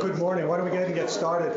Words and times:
Good 0.00 0.18
morning. 0.18 0.48
Why 0.48 0.56
don't 0.56 0.64
we 0.64 0.72
ahead 0.72 0.86
and 0.86 0.94
get 0.94 1.10
started? 1.10 1.52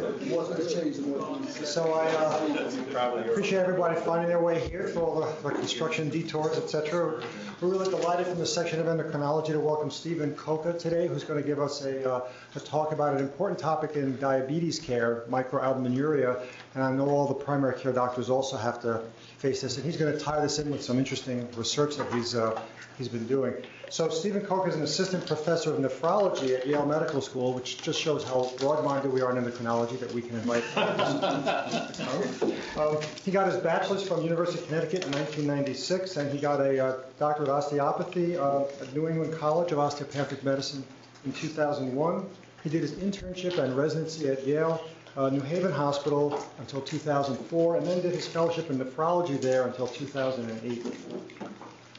So 1.66 1.94
I 1.94 2.06
uh, 2.10 3.24
appreciate 3.30 3.60
everybody 3.60 3.96
finding 4.02 4.28
their 4.28 4.42
way 4.42 4.68
here 4.68 4.88
for 4.90 5.00
all 5.00 5.22
the, 5.22 5.50
the 5.50 5.56
construction 5.56 6.10
detours, 6.10 6.58
etc. 6.58 7.24
We're 7.62 7.70
really 7.70 7.90
delighted 7.90 8.28
from 8.28 8.40
the 8.40 8.46
section 8.46 8.82
of 8.82 8.88
endocrinology 8.88 9.54
to 9.54 9.60
welcome 9.62 9.90
Stephen 9.90 10.36
Coca 10.36 10.78
today, 10.78 11.08
who's 11.08 11.24
going 11.24 11.42
to 11.42 11.48
give 11.48 11.62
us 11.62 11.86
a, 11.86 12.12
uh, 12.12 12.28
a 12.56 12.60
talk 12.60 12.92
about 12.92 13.14
an 13.14 13.22
important 13.22 13.58
topic 13.58 13.96
in 13.96 14.18
diabetes 14.20 14.80
care, 14.80 15.24
microalbuminuria. 15.30 16.46
And 16.76 16.84
I 16.84 16.92
know 16.92 17.08
all 17.10 17.28
the 17.28 17.34
primary 17.34 17.80
care 17.80 17.94
doctors 17.94 18.30
also 18.30 18.58
have 18.58 18.82
to 18.82 19.02
face 19.44 19.60
this, 19.60 19.76
and 19.76 19.86
he's 19.86 19.98
going 19.98 20.12
to 20.12 20.18
tie 20.18 20.40
this 20.40 20.58
in 20.58 20.72
with 20.72 20.82
some 20.82 20.98
interesting 20.98 21.46
research 21.58 21.98
that 21.98 22.10
he's 22.14 22.34
uh, 22.34 22.58
he's 22.98 23.10
been 23.10 23.28
doing. 23.28 23.54
So 23.90 24.08
Stephen 24.08 24.42
Coca 24.42 24.70
is 24.70 24.76
an 24.76 24.84
assistant 24.84 25.28
professor 25.28 25.74
of 25.74 25.82
nephrology 25.82 26.58
at 26.58 26.66
Yale 26.66 26.86
Medical 26.86 27.20
School, 27.20 27.54
which 27.54 27.82
just 27.82 28.00
shows 28.00 28.24
how 28.24 28.50
broad-minded 28.58 29.12
we 29.12 29.22
are 29.22 29.36
in 29.36 29.44
endocrinology 29.44 30.00
that 30.00 30.10
we 30.14 30.22
can 30.22 30.38
invite. 30.38 30.64
um, 32.78 32.98
he 33.26 33.32
got 33.32 33.52
his 33.52 33.58
bachelor's 33.58 34.08
from 34.08 34.22
University 34.22 34.60
of 34.60 34.68
Connecticut 34.68 35.06
in 35.08 35.12
1996, 35.12 36.16
and 36.16 36.32
he 36.32 36.40
got 36.40 36.62
a 36.62 36.80
uh, 36.80 37.00
doctorate 37.20 37.50
of 37.50 37.56
osteopathy 37.56 38.38
uh, 38.38 38.64
at 38.80 38.96
New 38.96 39.10
England 39.10 39.34
College 39.34 39.74
of 39.74 39.80
Osteopathic 39.80 40.42
Medicine 40.46 40.86
in 41.26 41.34
2001. 41.34 42.26
He 42.64 42.70
did 42.70 42.82
his 42.82 42.94
internship 42.94 43.58
and 43.58 43.76
residency 43.76 44.30
at 44.30 44.48
Yale 44.48 44.82
uh, 45.18 45.30
New 45.30 45.42
Haven 45.42 45.72
Hospital 45.72 46.44
until 46.60 46.82
2004, 46.82 47.78
and 47.78 47.86
then 47.86 48.02
did 48.02 48.14
his 48.14 48.28
fellowship 48.28 48.70
in 48.70 48.80
nephrology 48.80 49.40
there 49.40 49.68
until 49.68 49.88
2008. 49.88 50.86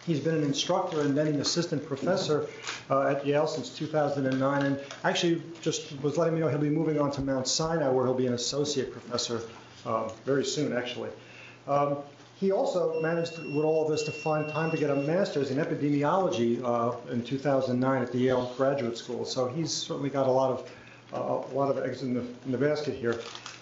He's 0.06 0.20
been 0.20 0.34
an 0.34 0.42
instructor 0.42 1.00
and 1.00 1.16
then 1.16 1.28
an 1.28 1.41
assistant 1.41 1.86
professor 1.86 2.46
uh, 2.91 3.08
at 3.08 3.27
Yale 3.27 3.46
since 3.46 3.70
2009, 3.70 4.62
and 4.62 4.78
actually 5.03 5.42
just 5.62 5.98
was 6.03 6.19
letting 6.19 6.34
me 6.34 6.41
know 6.41 6.48
he'll 6.48 6.58
be 6.58 6.69
moving 6.69 7.00
on 7.00 7.11
to 7.12 7.22
Mount 7.22 7.48
Sinai, 7.48 7.88
where 7.88 8.05
he'll 8.05 8.14
be 8.14 8.27
an 8.27 8.34
associate 8.34 8.92
professor 8.92 9.41
uh, 9.86 10.08
very 10.27 10.44
soon, 10.44 10.77
actually. 10.77 11.10
Um, 11.66 11.98
he 12.36 12.50
also 12.50 13.00
managed, 13.00 13.38
with 13.38 13.64
all 13.64 13.88
this, 13.88 14.03
to 14.03 14.12
find 14.12 14.47
time 14.50 14.70
to 14.72 14.77
get 14.77 14.91
a 14.91 14.97
master's 14.97 15.50
in 15.50 15.58
epidemiology 15.58 16.62
uh, 16.62 16.97
in 17.10 17.25
2009 17.25 18.03
at 18.03 18.12
the 18.12 18.19
Yale 18.19 18.53
Graduate 18.56 18.98
School. 18.98 19.25
So 19.25 19.48
he's 19.48 19.72
certainly 19.72 20.10
got 20.10 20.27
a 20.27 20.31
lot 20.31 20.50
of 20.50 20.70
a 21.14 21.54
lot 21.54 21.70
of 21.70 21.78
eggs 21.78 22.02
in 22.02 22.14
the, 22.14 22.20
in 22.44 22.52
the 22.52 22.58
basket 22.58 22.94
here. 22.94 23.20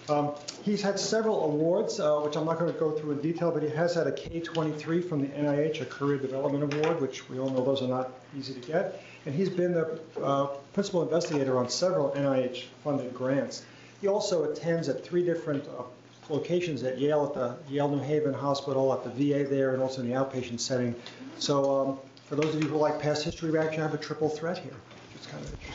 Um, 0.08 0.32
he's 0.62 0.82
had 0.82 0.98
several 0.98 1.44
awards, 1.44 2.00
uh, 2.00 2.18
which 2.20 2.36
I'm 2.36 2.44
not 2.44 2.58
going 2.58 2.72
to 2.72 2.78
go 2.78 2.90
through 2.90 3.12
in 3.12 3.20
detail, 3.20 3.52
but 3.52 3.62
he 3.62 3.68
has 3.70 3.94
had 3.94 4.06
a 4.06 4.12
K23 4.12 5.08
from 5.08 5.20
the 5.22 5.28
NIH, 5.28 5.80
a 5.80 5.86
Career 5.86 6.18
Development 6.18 6.74
Award, 6.74 7.00
which 7.00 7.28
we 7.28 7.38
all 7.38 7.50
know 7.50 7.64
those 7.64 7.82
are 7.82 7.88
not 7.88 8.10
easy 8.36 8.52
to 8.54 8.60
get. 8.60 9.02
And 9.26 9.34
he's 9.34 9.48
been 9.48 9.72
the 9.72 10.00
uh, 10.20 10.46
principal 10.72 11.02
investigator 11.02 11.56
on 11.56 11.68
several 11.68 12.10
NIH-funded 12.10 13.14
grants. 13.14 13.64
He 14.00 14.08
also 14.08 14.50
attends 14.50 14.88
at 14.88 15.04
three 15.04 15.24
different 15.24 15.64
uh, 15.68 15.84
locations 16.28 16.82
at 16.82 16.98
Yale, 16.98 17.26
at 17.26 17.34
the 17.34 17.72
Yale 17.72 17.88
New 17.88 18.02
Haven 18.02 18.34
Hospital, 18.34 18.92
at 18.92 19.04
the 19.04 19.10
VA 19.10 19.48
there, 19.48 19.74
and 19.74 19.82
also 19.82 20.00
in 20.00 20.08
the 20.08 20.14
outpatient 20.14 20.58
setting. 20.58 20.96
So 21.38 21.80
um, 21.80 21.98
for 22.26 22.34
those 22.34 22.54
of 22.54 22.62
you 22.62 22.68
who 22.68 22.76
like 22.76 22.98
past 22.98 23.22
history, 23.22 23.52
we 23.52 23.58
actually 23.58 23.82
have 23.82 23.94
a 23.94 23.98
triple 23.98 24.28
threat 24.28 24.58
here, 24.58 24.74
which 25.12 25.20
is 25.20 25.26
kind 25.28 25.44
of 25.44 25.52
interesting. 25.52 25.68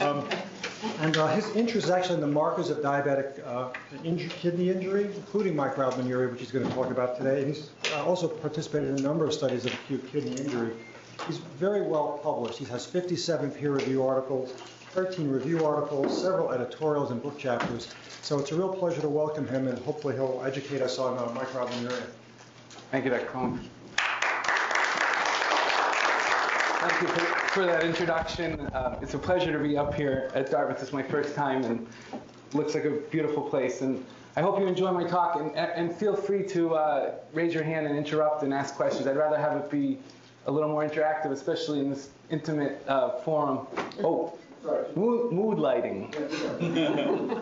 Um, 0.00 0.28
and 1.04 1.18
uh, 1.18 1.26
his 1.34 1.44
interest 1.54 1.84
is 1.84 1.90
actually 1.90 2.14
in 2.14 2.22
the 2.22 2.26
markers 2.26 2.70
of 2.70 2.78
diabetic 2.78 3.46
uh, 3.46 3.68
kidney 4.02 4.70
injury, 4.70 5.04
including 5.14 5.54
microalbuminuria, 5.54 6.30
which 6.30 6.40
he's 6.40 6.50
going 6.50 6.66
to 6.66 6.72
talk 6.72 6.90
about 6.90 7.18
today. 7.18 7.42
And 7.42 7.54
he's 7.54 7.68
uh, 7.92 8.06
also 8.06 8.26
participated 8.26 8.88
in 8.88 8.96
a 8.96 9.02
number 9.02 9.26
of 9.26 9.34
studies 9.34 9.66
of 9.66 9.74
acute 9.74 10.10
kidney 10.10 10.34
injury. 10.34 10.72
He's 11.26 11.36
very 11.36 11.82
well 11.82 12.18
published. 12.22 12.58
He 12.58 12.64
has 12.66 12.86
57 12.86 13.50
peer-review 13.50 14.02
articles, 14.02 14.52
13 14.92 15.28
review 15.28 15.66
articles, 15.66 16.22
several 16.22 16.52
editorials 16.52 17.10
and 17.10 17.22
book 17.22 17.38
chapters. 17.38 17.94
So 18.22 18.38
it's 18.38 18.50
a 18.52 18.56
real 18.56 18.74
pleasure 18.74 19.02
to 19.02 19.08
welcome 19.10 19.46
him, 19.46 19.68
and 19.68 19.76
hopefully 19.80 20.14
he'll 20.14 20.42
educate 20.46 20.80
us 20.80 20.98
on 20.98 21.18
uh, 21.18 21.38
microalbuminuria. 21.38 22.06
Thank 22.90 23.04
you, 23.04 23.10
Dr. 23.10 23.26
Coca. 23.26 23.58
Thank 26.86 27.00
you 27.00 27.08
for, 27.08 27.20
for 27.48 27.64
that 27.64 27.82
introduction. 27.82 28.60
Uh, 28.60 28.98
it's 29.00 29.14
a 29.14 29.18
pleasure 29.18 29.50
to 29.50 29.58
be 29.58 29.74
up 29.78 29.94
here 29.94 30.30
at 30.34 30.50
Dartmouth. 30.50 30.82
It's 30.82 30.92
my 30.92 31.02
first 31.02 31.34
time, 31.34 31.64
and 31.64 31.86
looks 32.52 32.74
like 32.74 32.84
a 32.84 32.90
beautiful 32.90 33.40
place. 33.42 33.80
And 33.80 34.04
I 34.36 34.42
hope 34.42 34.60
you 34.60 34.66
enjoy 34.66 34.92
my 34.92 35.04
talk, 35.04 35.36
and, 35.36 35.56
and 35.56 35.96
feel 35.96 36.14
free 36.14 36.42
to 36.48 36.74
uh, 36.74 37.14
raise 37.32 37.54
your 37.54 37.62
hand 37.62 37.86
and 37.86 37.96
interrupt 37.96 38.42
and 38.42 38.52
ask 38.52 38.74
questions. 38.74 39.06
I'd 39.06 39.16
rather 39.16 39.38
have 39.38 39.56
it 39.56 39.70
be 39.70 39.98
a 40.46 40.52
little 40.52 40.68
more 40.68 40.86
interactive, 40.86 41.30
especially 41.30 41.80
in 41.80 41.88
this 41.88 42.10
intimate 42.28 42.84
uh, 42.86 43.12
forum. 43.20 43.66
Oh, 44.02 44.34
sorry. 44.62 44.84
Mood, 44.94 45.32
mood 45.32 45.58
lighting. 45.58 46.12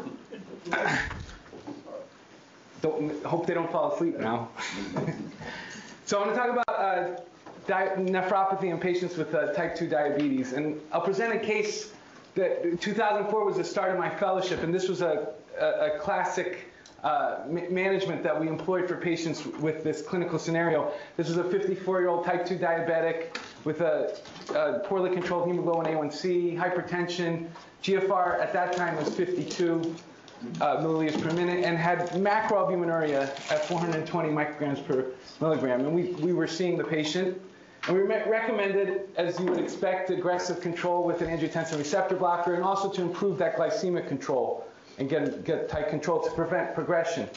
don't, 2.81 3.25
hope 3.25 3.49
they 3.49 3.55
don't 3.55 3.73
fall 3.73 3.93
asleep 3.93 4.21
now. 4.21 4.51
so 6.07 6.21
I'm 6.21 6.29
going 6.29 6.37
to 6.37 6.37
talk 6.37 6.51
about 6.65 6.69
uh, 6.69 7.21
nephropathy 7.67 8.71
in 8.71 8.79
patients 8.79 9.17
with 9.17 9.35
uh, 9.35 9.53
type 9.53 9.77
2 9.77 9.89
diabetes. 9.89 10.53
And 10.53 10.81
I'll 10.93 11.01
present 11.01 11.35
a 11.35 11.39
case 11.39 11.93
that 12.35 12.81
2004 12.81 13.45
was 13.45 13.57
the 13.57 13.65
start 13.65 13.91
of 13.91 13.99
my 13.99 14.09
fellowship, 14.09 14.63
and 14.63 14.75
this 14.75 14.89
was 14.89 15.03
a, 15.03 15.29
a, 15.61 15.67
a 15.67 15.99
classic 15.99 16.73
uh, 17.03 17.41
management 17.49 18.23
that 18.23 18.39
we 18.39 18.49
employed 18.49 18.89
for 18.89 18.97
patients 18.97 19.45
with 19.45 19.83
this 19.83 20.03
clinical 20.03 20.39
scenario. 20.39 20.93
This 21.17 21.29
was 21.29 21.37
a 21.37 21.43
54-year-old 21.43 22.25
type 22.25 22.47
2 22.47 22.57
diabetic 22.57 23.37
with 23.65 23.81
a, 23.81 24.17
a, 24.55 24.79
poorly 24.87 25.11
controlled 25.11 25.49
hemoglobin 25.49 25.93
A1C, 25.93 26.57
hypertension. 26.57 27.49
GFR 27.83 28.41
at 28.41 28.53
that 28.53 28.73
time 28.77 28.97
was 28.97 29.13
52 29.15 29.97
uh, 30.61 30.77
milliliters 30.77 31.21
per 31.21 31.33
minute, 31.35 31.65
and 31.65 31.77
had 31.77 32.09
macroalbuminuria 32.11 33.23
at 33.51 33.65
420 33.67 34.29
micrograms 34.29 34.85
per 34.87 35.07
milligram. 35.41 35.81
And 35.81 35.93
we, 35.93 36.13
we 36.25 36.33
were 36.33 36.47
seeing 36.47 36.79
the 36.79 36.85
patient 36.85 37.41
and 37.89 37.97
we 37.97 38.03
recommended, 38.03 39.09
as 39.17 39.41
you 39.41 39.47
would 39.47 39.59
expect, 39.59 40.11
aggressive 40.11 40.61
control 40.61 41.05
with 41.05 41.21
an 41.21 41.29
angiotensin 41.29 41.79
receptor 41.79 42.15
blocker 42.15 42.55
and 42.55 42.63
also 42.63 42.89
to 42.89 43.03
improve 43.03 43.39
that 43.39 43.57
glycemic 43.57 44.07
control 44.07 44.67
and 44.99 45.09
get, 45.09 45.45
get 45.45 45.69
tight 45.69 45.89
control 45.89 46.23
to 46.23 46.31
prevent 46.31 46.75
progression. 46.75 47.29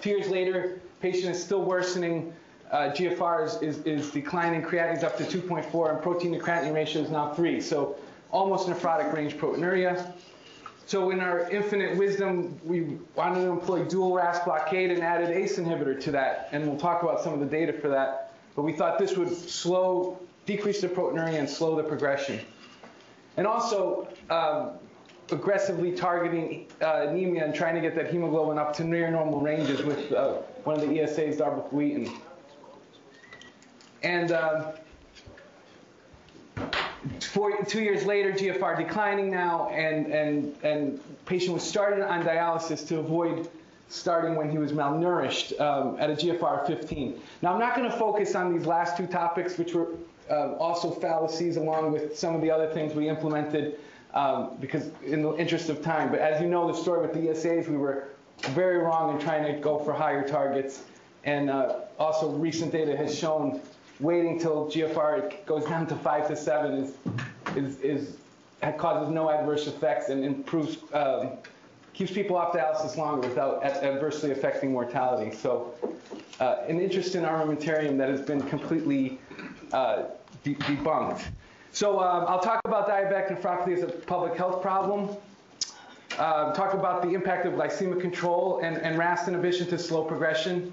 Two 0.00 0.10
years 0.10 0.28
later, 0.28 0.80
patient 1.00 1.36
is 1.36 1.42
still 1.42 1.62
worsening. 1.62 2.32
Uh, 2.72 2.90
GFR 2.90 3.46
is, 3.46 3.62
is, 3.62 3.84
is 3.84 4.10
declining, 4.10 4.62
creatinine 4.62 4.96
is 4.96 5.04
up 5.04 5.16
to 5.18 5.24
2.4, 5.24 5.92
and 5.92 6.02
protein 6.02 6.32
to 6.32 6.38
creatinine 6.40 6.74
ratio 6.74 7.02
is 7.02 7.10
now 7.10 7.32
3. 7.32 7.60
So 7.60 7.96
almost 8.32 8.68
nephrotic 8.68 9.12
range 9.12 9.36
proteinuria. 9.36 10.12
So 10.86 11.10
in 11.10 11.20
our 11.20 11.48
infinite 11.50 11.96
wisdom, 11.96 12.60
we 12.64 12.98
wanted 13.14 13.42
to 13.42 13.50
employ 13.50 13.84
dual 13.84 14.12
RAS 14.14 14.40
blockade 14.40 14.90
and 14.90 15.02
added 15.02 15.30
ACE 15.30 15.56
inhibitor 15.58 16.00
to 16.00 16.10
that. 16.12 16.48
And 16.50 16.66
we'll 16.66 16.78
talk 16.78 17.04
about 17.04 17.22
some 17.22 17.32
of 17.32 17.38
the 17.38 17.46
data 17.46 17.72
for 17.72 17.88
that 17.88 18.26
but 18.56 18.62
we 18.62 18.72
thought 18.72 18.98
this 18.98 19.16
would 19.16 19.32
slow, 19.32 20.18
decrease 20.46 20.80
the 20.80 20.88
proteinuria 20.88 21.38
and 21.38 21.48
slow 21.48 21.76
the 21.76 21.84
progression. 21.84 22.40
And 23.36 23.46
also, 23.46 24.08
um, 24.30 24.72
aggressively 25.30 25.92
targeting 25.92 26.66
uh, 26.80 27.06
anemia 27.08 27.44
and 27.44 27.54
trying 27.54 27.74
to 27.74 27.80
get 27.80 27.94
that 27.94 28.10
hemoglobin 28.10 28.58
up 28.58 28.74
to 28.76 28.84
near 28.84 29.10
normal 29.10 29.40
ranges 29.40 29.82
with 29.82 30.12
uh, 30.12 30.34
one 30.64 30.76
of 30.76 30.82
the 30.82 30.98
ESAs, 30.98 31.38
darbepoetin. 31.38 32.12
And 34.02 34.32
um, 34.32 34.66
four, 37.20 37.64
two 37.64 37.82
years 37.82 38.04
later, 38.06 38.32
GFR 38.32 38.76
declining 38.76 39.30
now, 39.30 39.68
and, 39.70 40.06
and, 40.12 40.56
and 40.62 41.26
patient 41.26 41.54
was 41.54 41.64
started 41.64 42.06
on 42.06 42.22
dialysis 42.22 42.86
to 42.88 42.98
avoid 42.98 43.48
starting 43.88 44.34
when 44.34 44.50
he 44.50 44.58
was 44.58 44.72
malnourished 44.72 45.58
um, 45.60 45.96
at 45.98 46.10
a 46.10 46.14
GFR 46.14 46.62
of 46.62 46.66
15. 46.66 47.20
Now, 47.42 47.52
I'm 47.52 47.60
not 47.60 47.76
going 47.76 47.90
to 47.90 47.96
focus 47.96 48.34
on 48.34 48.56
these 48.56 48.66
last 48.66 48.96
two 48.96 49.06
topics, 49.06 49.58
which 49.58 49.74
were 49.74 49.88
uh, 50.30 50.54
also 50.54 50.90
fallacies 50.90 51.56
along 51.56 51.92
with 51.92 52.18
some 52.18 52.34
of 52.34 52.42
the 52.42 52.50
other 52.50 52.72
things 52.72 52.94
we 52.94 53.08
implemented 53.08 53.78
um, 54.14 54.56
because 54.60 54.90
in 55.04 55.22
the 55.22 55.36
interest 55.36 55.68
of 55.68 55.82
time. 55.82 56.10
But 56.10 56.20
as 56.20 56.40
you 56.40 56.48
know, 56.48 56.70
the 56.70 56.76
story 56.76 57.06
with 57.06 57.12
the 57.12 57.28
ESAs, 57.28 57.68
we 57.68 57.76
were 57.76 58.08
very 58.50 58.78
wrong 58.78 59.14
in 59.14 59.20
trying 59.20 59.44
to 59.52 59.60
go 59.60 59.78
for 59.78 59.92
higher 59.92 60.26
targets. 60.26 60.82
And 61.24 61.50
uh, 61.50 61.80
also 61.98 62.30
recent 62.30 62.72
data 62.72 62.96
has 62.96 63.16
shown 63.16 63.60
waiting 64.00 64.38
till 64.38 64.66
GFR 64.66 65.44
goes 65.46 65.64
down 65.64 65.86
to 65.88 65.96
5 65.96 66.28
to 66.28 66.36
7 66.36 66.72
is, 66.74 66.94
is, 67.56 67.80
is 67.80 68.16
causes 68.78 69.12
no 69.12 69.30
adverse 69.30 69.66
effects 69.66 70.08
and 70.08 70.24
improves 70.24 70.78
um, 70.92 71.32
keeps 71.96 72.12
people 72.12 72.36
off 72.36 72.52
dialysis 72.52 72.98
longer 72.98 73.26
without 73.26 73.64
adversely 73.64 74.30
affecting 74.30 74.70
mortality. 74.70 75.34
So 75.34 75.74
uh, 76.40 76.56
an 76.68 76.78
interest 76.78 77.14
in 77.14 77.24
armamentarium 77.24 77.96
that 77.96 78.10
has 78.10 78.20
been 78.20 78.42
completely 78.42 79.18
uh, 79.72 80.04
de 80.44 80.54
debunked. 80.56 81.24
So 81.72 81.98
um, 81.98 82.26
I'll 82.28 82.40
talk 82.40 82.60
about 82.66 82.86
diabetic 82.86 83.40
nephropathy 83.40 83.74
as 83.74 83.82
a 83.82 83.86
public 83.86 84.34
health 84.36 84.60
problem. 84.60 85.16
Uh, 86.18 86.52
talk 86.52 86.74
about 86.74 87.02
the 87.02 87.14
impact 87.14 87.46
of 87.46 87.54
glycemic 87.54 88.00
control 88.00 88.60
and, 88.62 88.76
and 88.76 88.98
RAS 88.98 89.26
inhibition 89.26 89.66
to 89.68 89.78
slow 89.78 90.04
progression. 90.04 90.72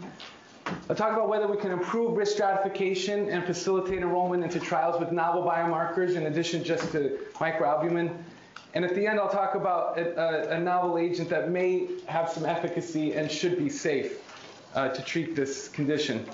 I'll 0.90 0.96
talk 0.96 1.14
about 1.14 1.30
whether 1.30 1.48
we 1.48 1.58
can 1.58 1.72
improve 1.72 2.18
risk 2.18 2.34
stratification 2.34 3.30
and 3.30 3.46
facilitate 3.46 4.00
enrollment 4.00 4.44
into 4.44 4.60
trials 4.60 5.00
with 5.00 5.12
novel 5.12 5.44
biomarkers 5.44 6.16
in 6.16 6.26
addition 6.26 6.64
just 6.64 6.92
to 6.92 7.18
microalbumin. 7.36 8.14
And 8.74 8.84
at 8.84 8.96
the 8.96 9.06
end, 9.06 9.20
I'll 9.20 9.30
talk 9.30 9.56
about 9.56 9.98
a, 10.00 10.52
a, 10.52 10.58
a 10.58 10.60
novel 10.60 10.98
agent 10.98 11.30
that 11.30 11.52
may 11.52 11.88
have 12.08 12.30
some 12.30 12.46
efficacy 12.46 13.14
and 13.14 13.30
should 13.30 13.58
be 13.58 13.70
safe 13.70 14.20
uh, 14.74 14.90
to 14.90 15.02
treat 15.04 15.36
this 15.36 15.70
condition. 15.70 16.26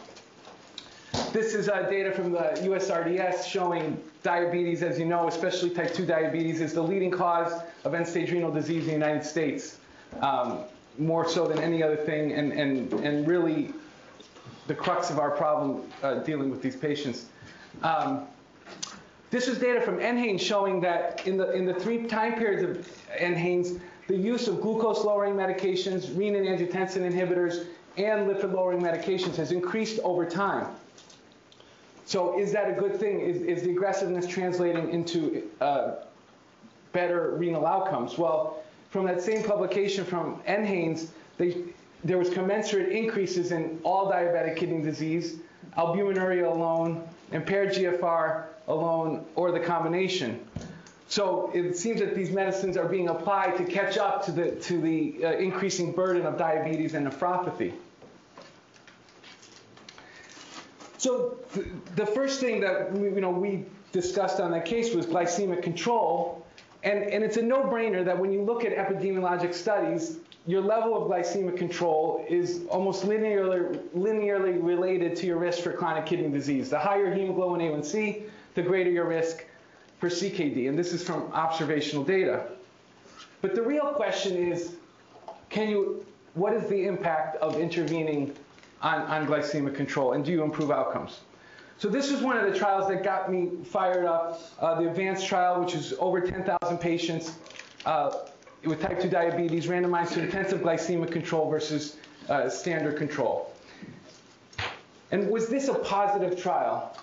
This 1.33 1.53
is 1.53 1.67
uh, 1.67 1.83
data 1.83 2.11
from 2.11 2.31
the 2.31 2.39
USRDS 2.61 3.45
showing 3.45 4.01
diabetes, 4.23 4.83
as 4.83 4.97
you 4.97 5.05
know, 5.05 5.27
especially 5.27 5.69
type 5.71 5.93
2 5.93 6.05
diabetes, 6.05 6.61
is 6.61 6.73
the 6.73 6.81
leading 6.81 7.11
cause 7.11 7.61
of 7.83 7.93
end-stage 7.93 8.31
renal 8.31 8.51
disease 8.51 8.83
in 8.83 8.87
the 8.87 8.93
United 8.93 9.23
States, 9.23 9.77
um, 10.21 10.59
more 10.97 11.27
so 11.27 11.47
than 11.47 11.59
any 11.59 11.83
other 11.83 11.95
thing, 11.95 12.33
and, 12.33 12.53
and, 12.53 12.93
and 12.93 13.27
really 13.27 13.73
the 14.67 14.75
crux 14.75 15.09
of 15.09 15.19
our 15.19 15.31
problem 15.31 15.83
uh, 16.03 16.15
dealing 16.15 16.49
with 16.49 16.61
these 16.61 16.75
patients. 16.75 17.25
Um, 17.83 18.27
this 19.31 19.47
was 19.47 19.59
data 19.59 19.81
from 19.81 19.99
NHANES 19.99 20.41
showing 20.41 20.81
that 20.81 21.25
in 21.27 21.37
the, 21.37 21.51
in 21.51 21.65
the 21.65 21.73
three 21.73 22.03
time 22.07 22.35
periods 22.35 22.63
of 22.63 22.87
NHANES, 23.19 23.79
the 24.07 24.15
use 24.15 24.47
of 24.47 24.59
glucose-lowering 24.59 25.35
medications, 25.35 26.07
renin-angiotensin 26.07 27.09
inhibitors, 27.11 27.67
and 27.97 28.27
lipid-lowering 28.27 28.81
medications 28.81 29.35
has 29.35 29.51
increased 29.51 29.99
over 29.99 30.25
time. 30.25 30.67
So 32.05 32.39
is 32.39 32.51
that 32.53 32.69
a 32.69 32.73
good 32.73 32.99
thing? 32.99 33.19
Is, 33.19 33.41
is 33.43 33.63
the 33.63 33.69
aggressiveness 33.69 34.25
translating 34.25 34.89
into 34.89 35.47
uh, 35.61 35.97
better 36.91 37.35
renal 37.35 37.67
outcomes? 37.67 38.17
Well, 38.17 38.63
from 38.89 39.05
that 39.05 39.21
same 39.21 39.43
publication 39.43 40.03
from 40.03 40.41
NHANES, 40.47 41.09
they, 41.37 41.57
there 42.03 42.17
was 42.17 42.31
commensurate 42.31 42.89
increases 42.89 43.51
in 43.51 43.79
all 43.83 44.11
diabetic 44.11 44.57
kidney 44.57 44.81
disease, 44.81 45.37
albuminuria 45.77 46.51
alone, 46.51 47.07
impaired 47.31 47.73
GFR 47.73 48.45
alone, 48.69 49.25
or 49.35 49.51
the 49.51 49.59
combination. 49.59 50.39
So 51.09 51.51
it 51.55 51.75
seems 51.75 51.99
that 51.99 52.15
these 52.15 52.29
medicines 52.29 52.77
are 52.77 52.87
being 52.87 53.09
applied 53.09 53.57
to 53.57 53.65
catch 53.65 53.97
up 53.97 54.23
to 54.25 54.31
the, 54.31 54.51
to 54.51 54.79
the 54.79 55.25
uh, 55.25 55.31
increasing 55.33 55.91
burden 55.91 56.25
of 56.25 56.37
diabetes 56.37 56.93
and 56.93 57.07
nephropathy. 57.07 57.73
So 60.99 61.37
th 61.53 61.65
the 61.95 62.05
first 62.05 62.39
thing 62.39 62.61
that 62.61 62.91
we, 62.91 63.09
you 63.09 63.21
know, 63.21 63.31
we 63.31 63.65
discussed 63.91 64.39
on 64.39 64.51
that 64.51 64.65
case 64.65 64.93
was 64.93 65.05
glycemic 65.07 65.63
control. 65.63 66.45
And, 66.83 67.03
and 67.03 67.23
it's 67.23 67.37
a 67.37 67.41
no-brainer 67.41 68.05
that 68.05 68.17
when 68.17 68.31
you 68.31 68.41
look 68.43 68.63
at 68.63 68.71
epidemiologic 68.75 69.53
studies, 69.53 70.19
your 70.45 70.61
level 70.61 70.95
of 70.95 71.09
glycemic 71.09 71.57
control 71.57 72.25
is 72.29 72.61
almost 72.69 73.05
linearly, 73.05 73.79
linearly 73.95 74.61
related 74.63 75.15
to 75.17 75.27
your 75.27 75.37
risk 75.37 75.63
for 75.63 75.73
chronic 75.73 76.05
kidney 76.05 76.29
disease. 76.29 76.69
The 76.69 76.79
higher 76.79 77.13
hemoglobin 77.13 77.61
A1C, 77.61 78.23
the 78.55 78.61
greater 78.61 78.89
your 78.89 79.05
risk 79.05 79.45
for 79.99 80.09
CKD. 80.09 80.69
And 80.69 80.77
this 80.77 80.93
is 80.93 81.03
from 81.03 81.31
observational 81.33 82.03
data. 82.03 82.47
But 83.41 83.55
the 83.55 83.61
real 83.61 83.93
question 83.93 84.37
is, 84.37 84.75
can 85.49 85.69
you, 85.69 86.05
what 86.33 86.53
is 86.53 86.69
the 86.69 86.85
impact 86.85 87.37
of 87.37 87.59
intervening 87.59 88.35
on, 88.81 89.01
on 89.01 89.27
glycemic 89.27 89.75
control, 89.75 90.13
and 90.13 90.23
do 90.23 90.31
you 90.31 90.43
improve 90.43 90.71
outcomes? 90.71 91.19
So 91.77 91.87
this 91.87 92.11
is 92.11 92.21
one 92.21 92.37
of 92.37 92.51
the 92.51 92.57
trials 92.57 92.89
that 92.89 93.03
got 93.03 93.31
me 93.31 93.51
fired 93.63 94.05
up, 94.05 94.41
uh, 94.59 94.81
the 94.81 94.89
ADVANCE 94.89 95.23
trial, 95.23 95.61
which 95.61 95.75
is 95.75 95.93
over 95.99 96.19
10,000 96.19 96.77
patients 96.77 97.37
uh, 97.85 98.17
with 98.65 98.81
type 98.81 98.99
2 98.99 99.09
diabetes 99.09 99.67
randomized 99.67 100.13
to 100.13 100.21
intensive 100.21 100.59
glycemic 100.59 101.11
control 101.11 101.49
versus 101.49 101.95
uh, 102.27 102.49
standard 102.49 102.97
control. 102.97 103.53
And 105.11 105.29
was 105.29 105.47
this 105.47 105.69
a 105.69 105.73
positive 105.73 106.39
trial? 106.39 106.95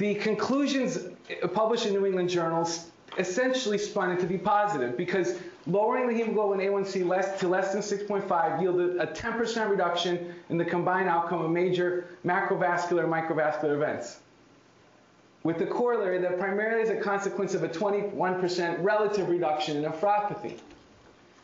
The 0.00 0.14
conclusions 0.14 0.98
published 1.52 1.84
in 1.84 1.92
New 1.92 2.06
England 2.06 2.30
journals 2.30 2.90
essentially 3.18 3.76
spun 3.76 4.10
it 4.10 4.20
to 4.20 4.26
be 4.26 4.38
positive 4.38 4.96
because 4.96 5.38
lowering 5.66 6.08
the 6.08 6.14
hemoglobin 6.14 6.58
A1C 6.66 7.06
less 7.06 7.38
to 7.40 7.48
less 7.48 7.74
than 7.74 7.82
6.5 7.82 8.62
yielded 8.62 8.96
a 8.96 9.08
10% 9.08 9.68
reduction 9.68 10.34
in 10.48 10.56
the 10.56 10.64
combined 10.64 11.10
outcome 11.10 11.42
of 11.42 11.50
major 11.50 12.16
macrovascular 12.24 13.04
and 13.04 13.12
microvascular 13.12 13.74
events. 13.74 14.20
With 15.42 15.58
the 15.58 15.66
corollary 15.66 16.18
that 16.22 16.38
primarily 16.38 16.82
is 16.82 16.88
a 16.88 16.96
consequence 16.96 17.52
of 17.52 17.62
a 17.62 17.68
21% 17.68 18.82
relative 18.82 19.28
reduction 19.28 19.76
in 19.76 19.92
nephropathy. 19.92 20.60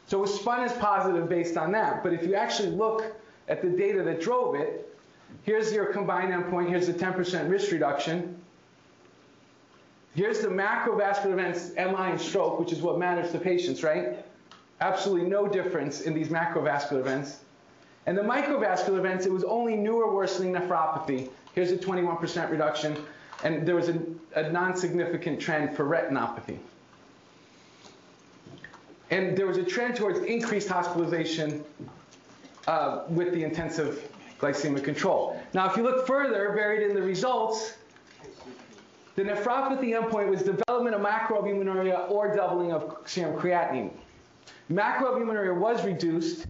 So 0.06 0.16
it 0.16 0.22
was 0.22 0.40
spun 0.40 0.64
as 0.64 0.72
positive 0.78 1.28
based 1.28 1.58
on 1.58 1.72
that. 1.72 2.02
But 2.02 2.14
if 2.14 2.22
you 2.22 2.34
actually 2.34 2.70
look 2.70 3.04
at 3.48 3.60
the 3.60 3.68
data 3.68 4.02
that 4.02 4.22
drove 4.22 4.54
it, 4.54 4.98
here's 5.42 5.74
your 5.74 5.92
combined 5.92 6.32
endpoint, 6.32 6.70
here's 6.70 6.86
the 6.86 6.94
10% 6.94 7.50
risk 7.50 7.70
reduction. 7.70 8.40
Here's 10.16 10.40
the 10.40 10.48
macrovascular 10.48 11.32
events, 11.32 11.72
MI 11.76 12.10
and 12.12 12.20
stroke, 12.20 12.58
which 12.58 12.72
is 12.72 12.80
what 12.80 12.98
matters 12.98 13.32
to 13.32 13.38
patients, 13.38 13.82
right? 13.82 14.24
Absolutely 14.80 15.28
no 15.28 15.46
difference 15.46 16.00
in 16.00 16.14
these 16.14 16.28
macrovascular 16.28 17.00
events. 17.00 17.40
And 18.06 18.16
the 18.16 18.22
microvascular 18.22 18.98
events, 18.98 19.26
it 19.26 19.32
was 19.32 19.44
only 19.44 19.76
newer 19.76 20.10
worsening 20.10 20.54
nephropathy. 20.54 21.28
Here's 21.54 21.70
a 21.70 21.76
21% 21.76 22.50
reduction. 22.50 22.96
And 23.44 23.68
there 23.68 23.74
was 23.74 23.90
a, 23.90 24.00
a 24.34 24.50
non-significant 24.50 25.38
trend 25.38 25.76
for 25.76 25.84
retinopathy. 25.84 26.60
And 29.10 29.36
there 29.36 29.46
was 29.46 29.58
a 29.58 29.64
trend 29.64 29.96
towards 29.96 30.20
increased 30.20 30.70
hospitalization 30.70 31.62
uh, 32.66 33.02
with 33.10 33.34
the 33.34 33.44
intensive 33.44 34.10
glycemic 34.40 34.82
control. 34.82 35.38
Now, 35.52 35.68
if 35.68 35.76
you 35.76 35.82
look 35.82 36.06
further, 36.06 36.54
buried 36.56 36.88
in 36.88 36.94
the 36.94 37.02
results, 37.02 37.74
the 39.16 39.22
nephropathy 39.22 39.98
endpoint 39.98 40.28
was 40.28 40.42
development 40.42 40.94
of 40.94 41.00
macroalbuminuria 41.00 42.10
or 42.10 42.34
doubling 42.36 42.72
of 42.72 42.98
serum 43.06 43.38
creatinine. 43.38 43.90
Macroalbuminuria 44.70 45.56
was 45.56 45.84
reduced. 45.84 46.46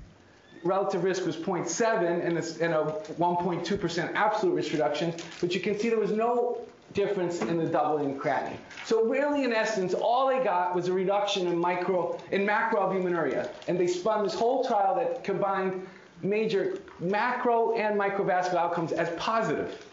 Relative 0.64 1.04
risk 1.04 1.24
was 1.24 1.36
0.7 1.36 2.26
and 2.26 2.36
a 2.38 2.42
1.2% 2.42 4.14
absolute 4.14 4.54
risk 4.54 4.72
reduction, 4.72 5.14
but 5.40 5.54
you 5.54 5.60
can 5.60 5.78
see 5.78 5.88
there 5.88 5.98
was 5.98 6.10
no 6.10 6.58
difference 6.92 7.40
in 7.42 7.56
the 7.56 7.66
doubling 7.66 8.16
of 8.16 8.22
creatinine. 8.22 8.56
So 8.84 9.04
really, 9.04 9.44
in 9.44 9.52
essence, 9.52 9.94
all 9.94 10.26
they 10.26 10.42
got 10.42 10.74
was 10.74 10.88
a 10.88 10.92
reduction 10.92 11.46
in 11.46 11.56
micro 11.56 12.18
in 12.32 12.44
macroalbuminuria, 12.44 13.48
and 13.68 13.78
they 13.78 13.86
spun 13.86 14.24
this 14.24 14.34
whole 14.34 14.64
trial 14.64 14.96
that 14.96 15.22
combined 15.22 15.86
major 16.22 16.78
macro 16.98 17.74
and 17.74 18.00
microvascular 18.00 18.56
outcomes 18.56 18.90
as 18.90 19.08
positive. 19.16 19.85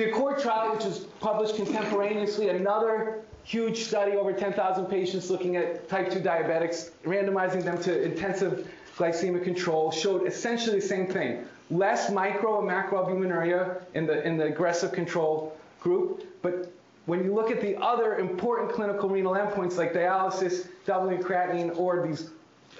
The 0.00 0.06
ACCORD 0.06 0.40
trial, 0.40 0.74
which 0.74 0.86
was 0.86 1.00
published 1.20 1.56
contemporaneously, 1.56 2.48
another 2.48 3.20
huge 3.44 3.84
study, 3.84 4.12
over 4.12 4.32
10,000 4.32 4.86
patients 4.86 5.28
looking 5.28 5.56
at 5.56 5.90
type 5.90 6.10
2 6.10 6.20
diabetics, 6.20 6.92
randomizing 7.04 7.62
them 7.64 7.78
to 7.82 8.02
intensive 8.02 8.72
glycemic 8.96 9.44
control, 9.44 9.90
showed 9.90 10.26
essentially 10.26 10.80
the 10.80 10.86
same 10.86 11.06
thing. 11.06 11.44
Less 11.70 12.10
micro 12.10 12.60
and 12.60 12.70
macroalbuminuria 12.70 13.82
in 13.92 14.06
the, 14.06 14.26
in 14.26 14.38
the 14.38 14.44
aggressive 14.44 14.92
control 14.92 15.54
group, 15.80 16.24
but 16.40 16.72
when 17.04 17.22
you 17.22 17.34
look 17.34 17.50
at 17.50 17.60
the 17.60 17.76
other 17.76 18.16
important 18.16 18.72
clinical 18.72 19.10
renal 19.10 19.34
endpoints 19.34 19.76
like 19.76 19.92
dialysis, 19.92 20.66
doubling 20.86 21.22
creatinine, 21.22 21.76
or 21.76 22.06
these 22.08 22.30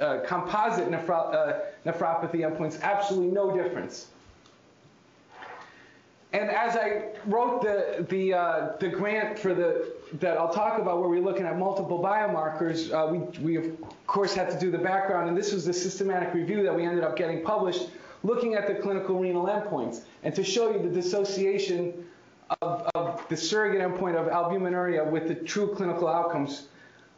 uh, 0.01 0.21
composite 0.27 0.89
nephro 0.89 1.35
uh, 1.35 1.59
nephropathy 1.85 2.49
endpoints, 2.49 2.81
absolutely 2.81 3.31
no 3.31 3.55
difference. 3.55 4.07
And 6.33 6.49
as 6.49 6.77
I 6.77 7.09
wrote 7.27 7.63
the, 7.63 8.07
the, 8.09 8.35
uh, 8.35 8.73
the 8.79 8.89
grant 8.89 9.37
for 9.37 9.53
the, 9.53 9.93
that 10.15 10.39
I'll 10.39 10.53
talk 10.53 10.79
about 10.79 11.01
where 11.01 11.09
we're 11.09 11.23
looking 11.23 11.45
at 11.45 11.59
multiple 11.59 12.01
biomarkers, 12.01 12.93
uh, 12.93 13.13
we, 13.13 13.19
we 13.41 13.57
of 13.57 13.77
course 14.07 14.33
had 14.33 14.49
to 14.51 14.59
do 14.59 14.71
the 14.71 14.79
background, 14.79 15.29
and 15.29 15.37
this 15.37 15.53
was 15.53 15.65
the 15.65 15.73
systematic 15.73 16.33
review 16.33 16.63
that 16.63 16.75
we 16.75 16.85
ended 16.85 17.03
up 17.03 17.17
getting 17.17 17.43
published, 17.43 17.89
looking 18.23 18.55
at 18.55 18.69
the 18.69 18.75
clinical 18.75 19.19
renal 19.19 19.47
endpoints, 19.47 20.03
and 20.23 20.33
to 20.35 20.45
show 20.45 20.71
you 20.71 20.81
the 20.81 20.89
dissociation 20.89 22.05
of, 22.63 22.89
of 22.95 23.29
the 23.29 23.37
surrogate 23.37 23.81
endpoint 23.81 24.15
of 24.15 24.27
albuminuria 24.29 25.09
with 25.09 25.27
the 25.27 25.35
true 25.35 25.75
clinical 25.75 26.07
outcomes. 26.07 26.69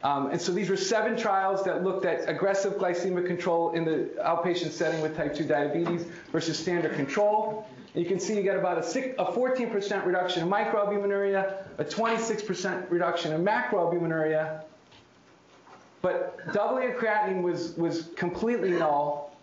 Um, 0.03 0.31
and 0.31 0.41
so 0.41 0.51
these 0.51 0.69
were 0.69 0.77
seven 0.77 1.15
trials 1.15 1.63
that 1.63 1.83
looked 1.83 2.05
at 2.05 2.27
aggressive 2.27 2.73
glycemic 2.73 3.25
control 3.25 3.71
in 3.71 3.85
the 3.85 4.09
outpatient 4.25 4.71
setting 4.71 5.01
with 5.01 5.15
type 5.15 5.33
2 5.33 5.45
diabetes 5.45 6.05
versus 6.31 6.57
standard 6.59 6.95
control. 6.95 7.67
You 7.95 8.05
can 8.05 8.19
see 8.19 8.35
you 8.35 8.41
get 8.41 8.57
about 8.57 8.79
a, 8.79 8.81
14% 8.81 10.05
reduction 10.05 10.43
in 10.43 10.49
microalbuminuria, 10.49 11.65
a 11.77 11.83
26% 11.83 12.89
reduction 12.89 13.33
in 13.33 13.43
macroalbuminuria. 13.45 14.63
But 16.01 16.51
doubling 16.53 16.91
of 16.91 16.97
creatinine 16.97 17.43
was, 17.43 17.77
was 17.77 18.09
completely 18.15 18.71
null. 18.71 19.35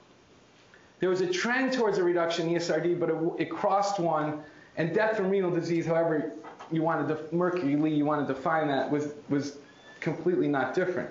There 0.99 1.09
was 1.09 1.21
a 1.21 1.33
trend 1.33 1.73
towards 1.73 1.99
a 1.99 2.05
reduction 2.05 2.49
in 2.49 2.57
ESRD, 2.57 2.99
but 2.99 3.09
it, 3.09 3.17
it 3.39 3.51
crossed 3.51 4.01
one. 4.01 4.43
And 4.77 4.93
death 4.95 5.17
from 5.17 5.31
renal 5.31 5.51
disease, 5.51 5.87
however 5.87 6.33
you 6.73 6.83
wanted 6.83 7.09
to, 7.09 7.35
Mercury 7.35 7.77
Lee, 7.77 7.95
you 7.95 8.05
want 8.05 8.27
to 8.27 8.35
define 8.35 8.67
that, 8.69 8.91
was, 8.91 9.15
was 9.29 9.59
completely 10.01 10.49
not 10.49 10.75
different. 10.75 11.11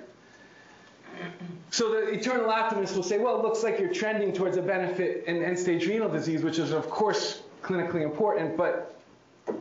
So 1.72 1.90
the 1.92 2.10
eternal 2.10 2.50
optimist 2.50 2.96
will 2.96 3.04
say, 3.04 3.20
well, 3.20 3.40
it 3.40 3.44
looks 3.44 3.64
like 3.64 3.80
you're 3.80 3.94
trending 3.94 4.34
towards 4.34 4.58
a 4.58 4.62
benefit 4.62 5.26
in 5.26 5.44
end-stage 5.44 5.88
renal 5.88 6.10
disease, 6.10 6.42
which 6.44 6.58
is, 6.58 6.72
of 6.72 6.90
course, 6.90 7.44
clinically 7.62 8.02
important, 8.02 8.58
but 8.58 8.96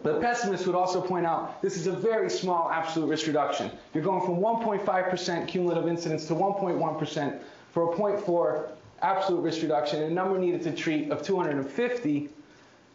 the 0.02 0.18
pessimist 0.20 0.66
would 0.66 0.74
also 0.74 1.00
point 1.00 1.26
out 1.26 1.60
this 1.62 1.76
is 1.76 1.86
a 1.86 1.92
very 1.92 2.30
small 2.30 2.70
absolute 2.70 3.08
risk 3.08 3.26
reduction. 3.26 3.70
You're 3.94 4.04
going 4.04 4.24
from 4.24 4.36
1.5% 4.36 5.48
cumulative 5.48 5.88
incidence 5.88 6.26
to 6.26 6.34
1.1% 6.34 7.40
for 7.72 7.92
a 7.92 7.96
0.4 7.96 8.70
absolute 9.02 9.40
risk 9.40 9.62
reduction, 9.62 10.02
and 10.02 10.12
a 10.12 10.14
number 10.14 10.38
needed 10.38 10.62
to 10.62 10.72
treat 10.72 11.10
of 11.10 11.22
250, 11.22 12.28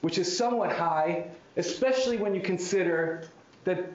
which 0.01 0.17
is 0.17 0.37
somewhat 0.37 0.71
high, 0.71 1.27
especially 1.57 2.17
when 2.17 2.35
you 2.35 2.41
consider 2.41 3.27
that 3.63 3.85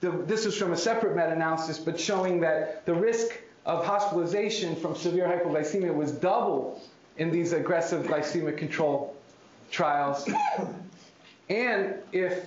the, 0.00 0.10
this 0.10 0.46
is 0.46 0.56
from 0.56 0.72
a 0.72 0.76
separate 0.76 1.16
meta-analysis, 1.16 1.78
but 1.78 1.98
showing 1.98 2.40
that 2.40 2.84
the 2.86 2.94
risk 2.94 3.40
of 3.66 3.84
hospitalization 3.84 4.76
from 4.76 4.94
severe 4.94 5.26
hypoglycemia 5.26 5.92
was 5.92 6.12
double 6.12 6.80
in 7.18 7.30
these 7.30 7.52
aggressive 7.52 8.06
glycemic 8.06 8.56
control 8.56 9.14
trials. 9.70 10.28
and 11.48 11.96
if 12.12 12.46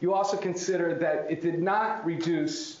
you 0.00 0.14
also 0.14 0.36
consider 0.36 0.94
that 0.94 1.26
it 1.28 1.42
did 1.42 1.60
not 1.60 2.04
reduce 2.06 2.80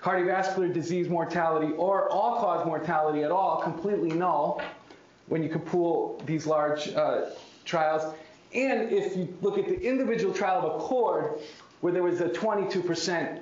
cardiovascular 0.00 0.72
disease 0.72 1.08
mortality 1.08 1.72
or 1.74 2.08
all-cause 2.10 2.64
mortality 2.64 3.24
at 3.24 3.30
all, 3.30 3.60
completely 3.60 4.10
null, 4.10 4.62
when 5.26 5.42
you 5.42 5.50
pool 5.50 6.22
these 6.24 6.46
large 6.46 6.88
uh, 6.94 7.26
trials. 7.64 8.14
And 8.54 8.90
if 8.90 9.16
you 9.16 9.36
look 9.42 9.58
at 9.58 9.66
the 9.66 9.78
individual 9.78 10.32
trial 10.32 10.60
of 10.60 10.80
ACCORD, 10.80 11.40
where 11.80 11.92
there 11.92 12.02
was 12.02 12.20
a 12.20 12.28
22% 12.28 13.40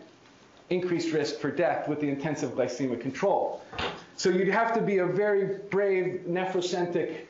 increased 0.71 1.13
risk 1.13 1.39
for 1.39 1.51
death 1.51 1.89
with 1.89 2.01
the 2.01 2.09
intensive 2.09 2.53
glycemic 2.53 3.01
control. 3.01 3.63
So 4.17 4.31
you'd 4.31 4.49
have 4.49 4.75
to 4.75 4.81
be 4.81 4.99
a 4.99 5.07
very 5.07 5.59
brave 5.71 6.23
nephrocentric 6.29 7.27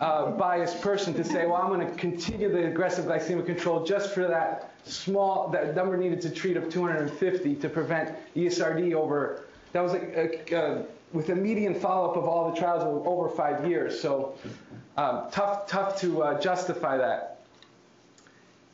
uh, 0.00 0.30
biased 0.32 0.80
person 0.80 1.12
to 1.14 1.22
say, 1.22 1.46
well, 1.46 1.56
I'm 1.56 1.68
going 1.68 1.86
to 1.86 1.94
continue 1.96 2.50
the 2.50 2.66
aggressive 2.66 3.04
glycemic 3.04 3.46
control 3.46 3.84
just 3.84 4.14
for 4.14 4.26
that 4.26 4.72
small, 4.84 5.48
that 5.48 5.76
number 5.76 5.96
needed 5.96 6.20
to 6.22 6.30
treat 6.30 6.56
of 6.56 6.70
250 6.70 7.54
to 7.56 7.68
prevent 7.68 8.16
ESRD 8.34 8.94
over, 8.94 9.44
that 9.72 9.82
was 9.82 9.92
a, 9.94 10.54
a, 10.54 10.56
a 10.56 10.84
with 11.12 11.28
a 11.30 11.34
median 11.34 11.74
follow-up 11.74 12.16
of 12.16 12.24
all 12.24 12.52
the 12.52 12.56
trials 12.56 12.82
of 12.82 13.06
over 13.06 13.28
five 13.28 13.68
years. 13.68 14.00
So 14.00 14.36
um, 14.96 15.24
tough, 15.32 15.66
tough 15.66 16.00
to 16.00 16.22
uh, 16.22 16.40
justify 16.40 16.96
that. 16.96 17.40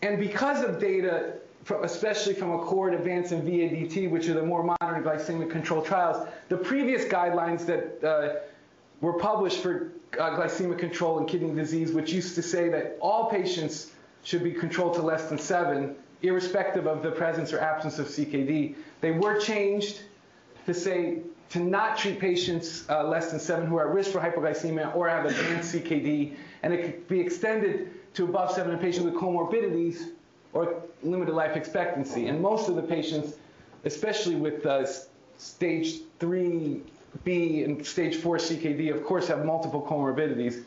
And 0.02 0.18
because 0.18 0.62
of 0.62 0.78
data 0.78 1.35
especially 1.82 2.35
from 2.35 2.52
ACCORD, 2.52 2.94
ADVANCE, 2.94 3.32
and 3.32 3.42
VADT, 3.42 4.11
which 4.11 4.28
are 4.28 4.35
the 4.35 4.42
more 4.42 4.62
modern 4.62 5.02
glycemic 5.02 5.50
control 5.50 5.82
trials, 5.82 6.26
the 6.49 6.56
previous 6.56 7.04
guidelines 7.04 7.66
that 7.66 8.04
uh, 8.06 8.40
were 9.00 9.14
published 9.14 9.61
for 9.62 9.92
uh, 10.18 10.30
glycemic 10.30 10.78
control 10.78 11.18
and 11.18 11.28
kidney 11.28 11.54
disease, 11.54 11.92
which 11.92 12.12
used 12.12 12.35
to 12.35 12.42
say 12.42 12.68
that 12.68 12.96
all 13.00 13.28
patients 13.30 13.90
should 14.23 14.42
be 14.42 14.52
controlled 14.52 14.94
to 14.94 15.02
less 15.02 15.28
than 15.28 15.38
seven, 15.38 15.96
irrespective 16.23 16.87
of 16.87 17.02
the 17.02 17.11
presence 17.11 17.52
or 17.52 17.61
absence 17.61 17.99
of 17.99 18.06
CKD, 18.06 18.75
they 19.00 19.12
were 19.12 19.38
changed 19.38 20.02
to 20.66 20.75
say 20.75 21.18
to 21.50 21.61
not 21.61 21.96
treat 21.96 22.18
patients 22.18 22.88
uh, 22.90 23.04
less 23.04 23.30
than 23.30 23.38
seven 23.38 23.66
who 23.66 23.76
are 23.76 23.88
at 23.88 23.94
risk 23.94 24.11
for 24.11 24.20
hypoglycemia 24.20 24.94
or 24.96 25.08
have 25.08 25.26
advanced 25.26 25.75
CKD, 25.75 26.35
and 26.62 26.73
it 26.73 26.82
could 26.82 27.08
be 27.08 27.20
extended 27.20 28.14
to 28.14 28.25
above 28.25 28.50
seven 28.50 28.73
in 28.73 28.78
patients 28.78 29.04
with 29.04 29.14
comorbidities 29.14 30.11
or 30.57 30.83
limited 31.03 31.35
life 31.35 31.57
expectancy. 31.57 32.29
And 32.29 32.41
most 32.41 32.69
of 32.69 32.77
the 32.77 32.83
patients, 32.83 33.35
especially 33.85 34.37
with 34.37 34.65
uh, 34.65 34.87
stage 35.39 36.01
3B 36.19 37.65
and 37.65 37.87
stage 37.87 38.17
4 38.17 38.39
CKD, 38.39 38.95
of 38.95 39.05
course, 39.05 39.29
have 39.29 39.45
multiple 39.45 39.87
comorbidities. 39.89 40.65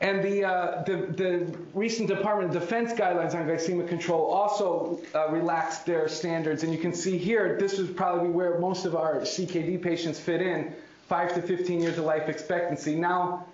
And 0.00 0.22
the, 0.22 0.44
uh, 0.44 0.82
the, 0.84 0.96
the, 1.10 1.58
recent 1.74 2.08
Department 2.08 2.54
of 2.54 2.62
Defense 2.62 2.92
guidelines 2.92 3.34
on 3.34 3.48
glycemic 3.48 3.88
control 3.88 4.30
also 4.30 5.00
uh, 5.12 5.28
relaxed 5.30 5.86
their 5.86 6.06
standards. 6.08 6.62
And 6.62 6.72
you 6.72 6.78
can 6.78 6.94
see 6.94 7.18
here, 7.18 7.56
this 7.58 7.80
is 7.80 7.90
probably 7.90 8.28
where 8.28 8.60
most 8.60 8.84
of 8.84 8.94
our 8.94 9.16
CKD 9.22 9.82
patients 9.82 10.20
fit 10.20 10.40
in, 10.40 10.72
5 11.08 11.34
to 11.34 11.42
15 11.42 11.80
years 11.80 11.98
of 11.98 12.04
life 12.04 12.28
expectancy. 12.28 12.94
Now, 12.94 13.44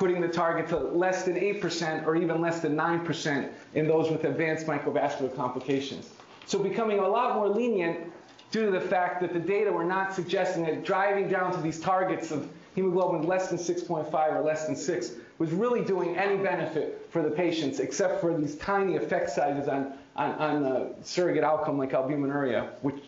putting 0.00 0.18
the 0.18 0.28
target 0.28 0.66
to 0.66 0.78
less 0.78 1.24
than 1.24 1.34
8% 1.34 2.06
or 2.06 2.16
even 2.16 2.40
less 2.40 2.60
than 2.60 2.74
9% 2.74 3.52
in 3.74 3.86
those 3.86 4.10
with 4.10 4.24
advanced 4.24 4.66
microvascular 4.66 5.36
complications. 5.36 6.08
So 6.46 6.58
becoming 6.58 7.00
a 7.00 7.06
lot 7.06 7.34
more 7.34 7.50
lenient 7.50 8.10
due 8.50 8.64
to 8.64 8.70
the 8.70 8.80
fact 8.80 9.20
that 9.20 9.34
the 9.34 9.38
data 9.38 9.70
were 9.70 9.84
not 9.84 10.14
suggesting 10.14 10.64
that 10.64 10.84
driving 10.84 11.28
down 11.28 11.52
to 11.52 11.60
these 11.60 11.78
targets 11.78 12.30
of 12.30 12.48
hemoglobin 12.74 13.28
less 13.28 13.50
than 13.50 13.58
6.5 13.58 14.34
or 14.34 14.40
less 14.40 14.66
than 14.66 14.74
6 14.74 15.10
was 15.36 15.52
really 15.52 15.84
doing 15.84 16.16
any 16.16 16.42
benefit 16.42 17.06
for 17.10 17.22
the 17.22 17.30
patients 17.30 17.78
except 17.78 18.22
for 18.22 18.34
these 18.34 18.56
tiny 18.56 18.96
effect 18.96 19.28
sizes 19.28 19.68
on, 19.68 19.92
on, 20.16 20.30
on 20.32 20.94
surrogate 21.02 21.44
outcome 21.44 21.76
like 21.76 21.90
albuminuria, 21.90 22.70
which, 22.80 23.02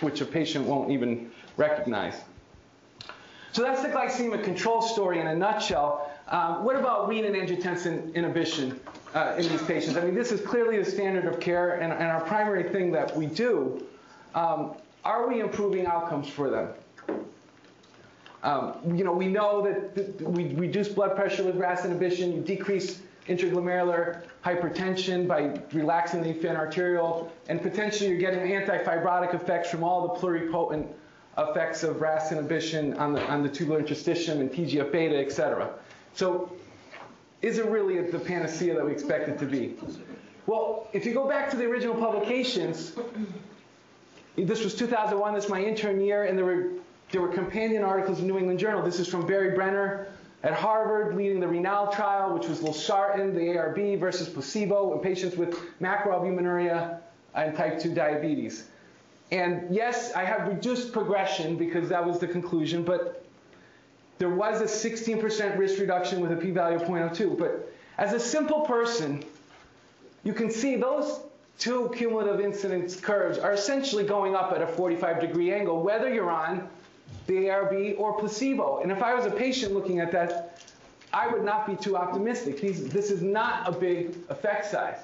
which 0.00 0.22
a 0.22 0.24
patient 0.24 0.64
won't 0.64 0.90
even 0.90 1.30
recognize. 1.58 2.14
So 3.52 3.62
that's 3.62 3.82
the 3.82 3.88
glycemic 3.88 4.44
control 4.44 4.80
story 4.80 5.20
in 5.20 5.26
a 5.26 5.34
nutshell. 5.34 6.10
Um, 6.28 6.64
what 6.64 6.76
about 6.76 7.10
renin-angiotensin 7.10 8.14
inhibition 8.14 8.80
uh, 9.14 9.34
in 9.36 9.48
these 9.48 9.62
patients? 9.62 9.96
I 9.96 10.04
mean, 10.04 10.14
this 10.14 10.32
is 10.32 10.40
clearly 10.40 10.78
the 10.78 10.90
standard 10.90 11.26
of 11.26 11.40
care 11.40 11.80
and, 11.80 11.92
and 11.92 12.04
our 12.04 12.20
primary 12.20 12.70
thing 12.70 12.92
that 12.92 13.14
we 13.16 13.26
do. 13.26 13.84
Um, 14.34 14.74
are 15.04 15.28
we 15.28 15.40
improving 15.40 15.86
outcomes 15.86 16.28
for 16.28 16.48
them? 16.48 16.68
Um, 18.42 18.74
you 18.96 19.04
know, 19.04 19.12
we 19.12 19.28
know 19.28 19.62
that, 19.62 19.94
that 19.94 20.20
we 20.20 20.54
reduce 20.54 20.88
blood 20.88 21.14
pressure 21.14 21.44
with 21.44 21.56
RAS 21.56 21.84
inhibition, 21.84 22.32
you 22.34 22.40
decrease 22.40 23.02
intraglomerular 23.28 24.22
hypertension 24.44 25.28
by 25.28 25.60
relaxing 25.72 26.22
the 26.22 26.34
afferent 26.34 26.56
arteriole, 26.56 27.30
and 27.48 27.62
potentially 27.62 28.10
you're 28.10 28.18
getting 28.18 28.40
antifibrotic 28.40 29.34
effects 29.34 29.70
from 29.70 29.84
all 29.84 30.08
the 30.08 30.20
pluripotent 30.20 30.88
effects 31.38 31.82
of 31.82 32.00
RAS 32.00 32.32
inhibition 32.32 32.94
on 32.94 33.12
the, 33.12 33.24
on 33.28 33.42
the 33.42 33.48
tubular 33.48 33.80
interstitium 33.80 34.40
and 34.40 34.50
TGF-beta, 34.50 35.16
et 35.16 35.30
cetera. 35.30 35.70
So 36.14 36.52
is 37.40 37.58
it 37.58 37.66
really 37.66 38.00
the 38.00 38.18
panacea 38.18 38.74
that 38.74 38.84
we 38.84 38.92
expect 38.92 39.28
it 39.28 39.38
to 39.38 39.46
be? 39.46 39.76
Well, 40.46 40.88
if 40.92 41.06
you 41.06 41.14
go 41.14 41.28
back 41.28 41.50
to 41.50 41.56
the 41.56 41.64
original 41.64 41.94
publications, 41.94 42.92
this 44.36 44.64
was 44.64 44.74
2001, 44.74 45.34
this 45.34 45.44
is 45.44 45.50
my 45.50 45.62
intern 45.62 46.00
year, 46.00 46.24
and 46.24 46.36
there 46.36 46.44
were, 46.44 46.70
there 47.10 47.20
were 47.20 47.28
companion 47.28 47.82
articles 47.82 48.20
in 48.20 48.26
New 48.26 48.38
England 48.38 48.58
Journal. 48.58 48.82
This 48.82 48.98
is 48.98 49.08
from 49.08 49.26
Barry 49.26 49.54
Brenner 49.54 50.08
at 50.42 50.52
Harvard 50.52 51.14
leading 51.14 51.40
the 51.40 51.46
RENAAL 51.46 51.92
trial, 51.92 52.34
which 52.34 52.48
was 52.48 52.60
losartan, 52.60 53.34
the 53.34 53.40
ARB, 53.40 53.98
versus 54.00 54.28
placebo 54.28 54.92
in 54.94 54.98
patients 55.00 55.36
with 55.36 55.56
macroalbuminuria 55.80 56.98
and 57.34 57.56
type 57.56 57.78
2 57.80 57.94
diabetes. 57.94 58.68
And 59.30 59.74
yes, 59.74 60.12
I 60.14 60.24
have 60.24 60.48
reduced 60.48 60.92
progression 60.92 61.56
because 61.56 61.88
that 61.88 62.04
was 62.04 62.18
the 62.18 62.26
conclusion, 62.26 62.84
but 62.84 63.21
there 64.22 64.30
was 64.30 64.60
a 64.60 64.88
16% 64.88 65.58
risk 65.58 65.80
reduction 65.80 66.20
with 66.20 66.30
a 66.30 66.36
p-value 66.36 66.76
of 66.76 66.82
0.02. 66.82 67.36
But 67.36 67.74
as 67.98 68.12
a 68.12 68.20
simple 68.20 68.60
person, 68.60 69.24
you 70.22 70.32
can 70.32 70.48
see 70.48 70.76
those 70.76 71.18
two 71.58 71.92
cumulative 71.96 72.38
incidence 72.38 72.94
curves 72.94 73.36
are 73.36 73.52
essentially 73.52 74.04
going 74.04 74.36
up 74.36 74.52
at 74.52 74.62
a 74.62 74.66
45 74.68 75.20
degree 75.20 75.52
angle, 75.52 75.82
whether 75.82 76.08
you're 76.08 76.30
on 76.30 76.68
the 77.26 77.34
ARB 77.34 77.98
or 77.98 78.16
placebo. 78.16 78.78
And 78.78 78.92
if 78.92 79.02
I 79.02 79.12
was 79.12 79.26
a 79.26 79.30
patient 79.30 79.74
looking 79.74 79.98
at 79.98 80.12
that, 80.12 80.62
I 81.12 81.26
would 81.26 81.42
not 81.42 81.66
be 81.66 81.74
too 81.74 81.96
optimistic. 81.96 82.60
These, 82.60 82.90
this 82.90 83.10
is 83.10 83.22
not 83.22 83.68
a 83.68 83.72
big 83.72 84.14
effect 84.28 84.66
size. 84.66 84.98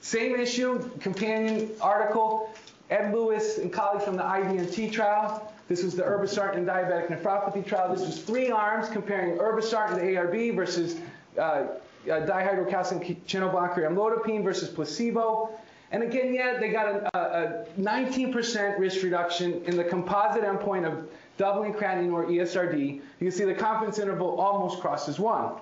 Same 0.00 0.34
issue, 0.34 0.90
companion 0.98 1.70
article, 1.80 2.50
Ed 2.90 3.14
Lewis 3.14 3.58
and 3.58 3.72
colleagues 3.72 4.04
from 4.04 4.16
the 4.16 4.24
IDNT 4.24 4.90
trial. 4.90 5.52
This 5.68 5.84
was 5.84 5.94
the 5.94 6.02
irbesartan 6.02 6.56
and 6.56 6.66
diabetic 6.66 7.08
nephropathy 7.08 7.64
trial. 7.64 7.94
This 7.94 8.06
was 8.06 8.20
three 8.20 8.50
arms 8.50 8.88
comparing 8.88 9.36
irbesartan 9.36 9.96
to 9.96 10.02
ARB 10.02 10.56
versus 10.56 10.96
uh, 11.36 11.40
uh, 11.40 11.66
dihydrocalcium 12.06 13.16
channel 13.26 13.50
blocker 13.50 13.82
amlodipine 13.82 14.42
versus 14.42 14.70
placebo. 14.70 15.50
And 15.90 16.02
again, 16.02 16.34
yeah, 16.34 16.58
they 16.58 16.70
got 16.70 16.88
a, 16.88 17.18
a 17.18 17.80
19% 17.80 18.78
risk 18.78 19.02
reduction 19.02 19.62
in 19.64 19.76
the 19.76 19.84
composite 19.84 20.42
endpoint 20.42 20.86
of 20.86 21.08
doubling 21.36 21.72
creatinine 21.72 22.12
or 22.12 22.26
ESRD. 22.26 22.94
You 22.94 23.02
can 23.18 23.30
see 23.30 23.44
the 23.44 23.54
confidence 23.54 23.98
interval 23.98 24.40
almost 24.40 24.80
crosses 24.80 25.18
one. 25.18 25.52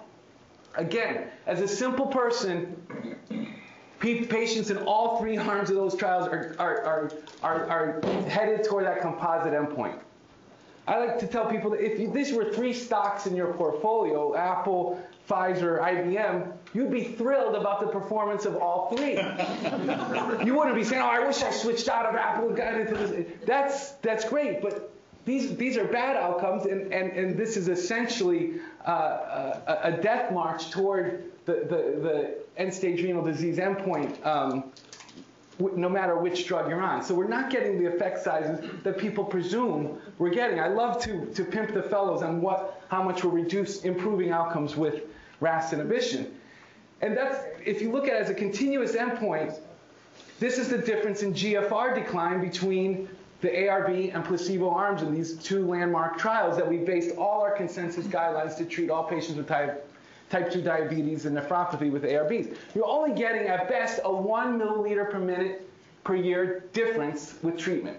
Again, 0.74 1.28
as 1.46 1.60
a 1.60 1.68
simple 1.68 2.06
person, 2.06 2.76
patients 4.14 4.70
in 4.70 4.78
all 4.78 5.18
three 5.18 5.36
arms 5.36 5.70
of 5.70 5.76
those 5.76 5.96
trials 5.96 6.28
are, 6.28 6.54
are, 6.58 7.12
are, 7.42 7.66
are, 7.66 8.06
headed 8.28 8.64
toward 8.64 8.86
that 8.86 9.00
composite 9.00 9.52
endpoint. 9.52 9.98
I 10.88 10.98
like 10.98 11.18
to 11.18 11.26
tell 11.26 11.50
people 11.50 11.70
that 11.70 11.80
if 11.84 12.12
these 12.12 12.32
were 12.32 12.52
three 12.52 12.72
stocks 12.72 13.26
in 13.26 13.34
your 13.34 13.52
portfolio, 13.54 14.36
Apple, 14.36 15.02
Pfizer, 15.28 15.80
IBM, 15.80 16.52
you'd 16.74 16.92
be 16.92 17.02
thrilled 17.02 17.56
about 17.56 17.80
the 17.80 17.88
performance 17.88 18.44
of 18.44 18.56
all 18.56 18.94
three. 18.94 19.14
you 20.46 20.54
wouldn't 20.54 20.76
be 20.76 20.84
saying, 20.84 21.02
oh, 21.02 21.06
I 21.06 21.26
wish 21.26 21.42
I 21.42 21.50
switched 21.50 21.88
out 21.88 22.06
of 22.06 22.14
Apple 22.14 22.48
and 22.48 22.56
got 22.56 22.80
into 22.80 22.94
this. 22.94 23.26
That's, 23.44 23.90
that's 24.02 24.28
great, 24.28 24.62
but 24.62 24.95
these, 25.26 25.56
these 25.56 25.76
are 25.76 25.84
bad 25.84 26.16
outcomes, 26.16 26.66
and, 26.66 26.92
and, 26.92 27.10
and 27.10 27.36
this 27.36 27.56
is 27.56 27.68
essentially 27.68 28.60
uh, 28.86 29.58
a, 29.66 29.78
a 29.82 29.92
death 30.00 30.32
march 30.32 30.70
toward 30.70 31.24
the, 31.46 31.52
the, 31.52 32.00
the 32.00 32.38
end-stage 32.56 33.02
renal 33.02 33.24
disease 33.24 33.58
endpoint, 33.58 34.24
um, 34.24 34.72
no 35.58 35.88
matter 35.88 36.16
which 36.16 36.46
drug 36.46 36.70
you're 36.70 36.80
on. 36.80 37.02
So 37.02 37.12
we're 37.12 37.26
not 37.26 37.50
getting 37.50 37.82
the 37.82 37.92
effect 37.92 38.22
sizes 38.22 38.70
that 38.84 38.98
people 38.98 39.24
presume 39.24 40.00
we're 40.18 40.30
getting. 40.30 40.60
I 40.60 40.68
love 40.68 41.02
to, 41.02 41.26
to 41.26 41.44
pimp 41.44 41.74
the 41.74 41.82
fellows 41.82 42.22
on 42.22 42.40
what, 42.40 42.84
how 42.88 43.02
much 43.02 43.24
we're 43.24 43.30
reduce, 43.30 43.82
improving 43.82 44.30
outcomes 44.30 44.76
with 44.76 45.02
RAS 45.40 45.72
inhibition. 45.72 46.32
And 47.00 47.16
that's, 47.16 47.44
if 47.64 47.82
you 47.82 47.90
look 47.90 48.06
at 48.06 48.14
it 48.14 48.22
as 48.22 48.30
a 48.30 48.34
continuous 48.34 48.94
endpoint, 48.94 49.58
this 50.38 50.56
is 50.56 50.68
the 50.68 50.78
difference 50.78 51.24
in 51.24 51.34
GFR 51.34 51.96
decline 51.96 52.40
between 52.40 53.08
the 53.40 53.48
ARB 53.48 54.14
and 54.14 54.24
placebo 54.24 54.70
arms 54.70 55.02
in 55.02 55.14
these 55.14 55.36
two 55.36 55.66
landmark 55.66 56.18
trials 56.18 56.56
that 56.56 56.66
we 56.66 56.78
based 56.78 57.16
all 57.16 57.42
our 57.42 57.54
consensus 57.54 58.06
guidelines 58.06 58.56
to 58.56 58.64
treat 58.64 58.90
all 58.90 59.04
patients 59.04 59.36
with 59.36 59.46
type, 59.46 59.88
type 60.30 60.50
2 60.50 60.62
diabetes 60.62 61.26
and 61.26 61.36
nephropathy 61.36 61.90
with 61.90 62.04
ARBs. 62.04 62.56
You're 62.74 62.86
only 62.86 63.14
getting 63.14 63.46
at 63.46 63.68
best 63.68 64.00
a 64.04 64.12
1 64.12 64.58
milliliter 64.58 65.10
per 65.10 65.18
minute 65.18 65.68
per 66.04 66.14
year 66.14 66.64
difference 66.72 67.34
with 67.42 67.58
treatment. 67.58 67.98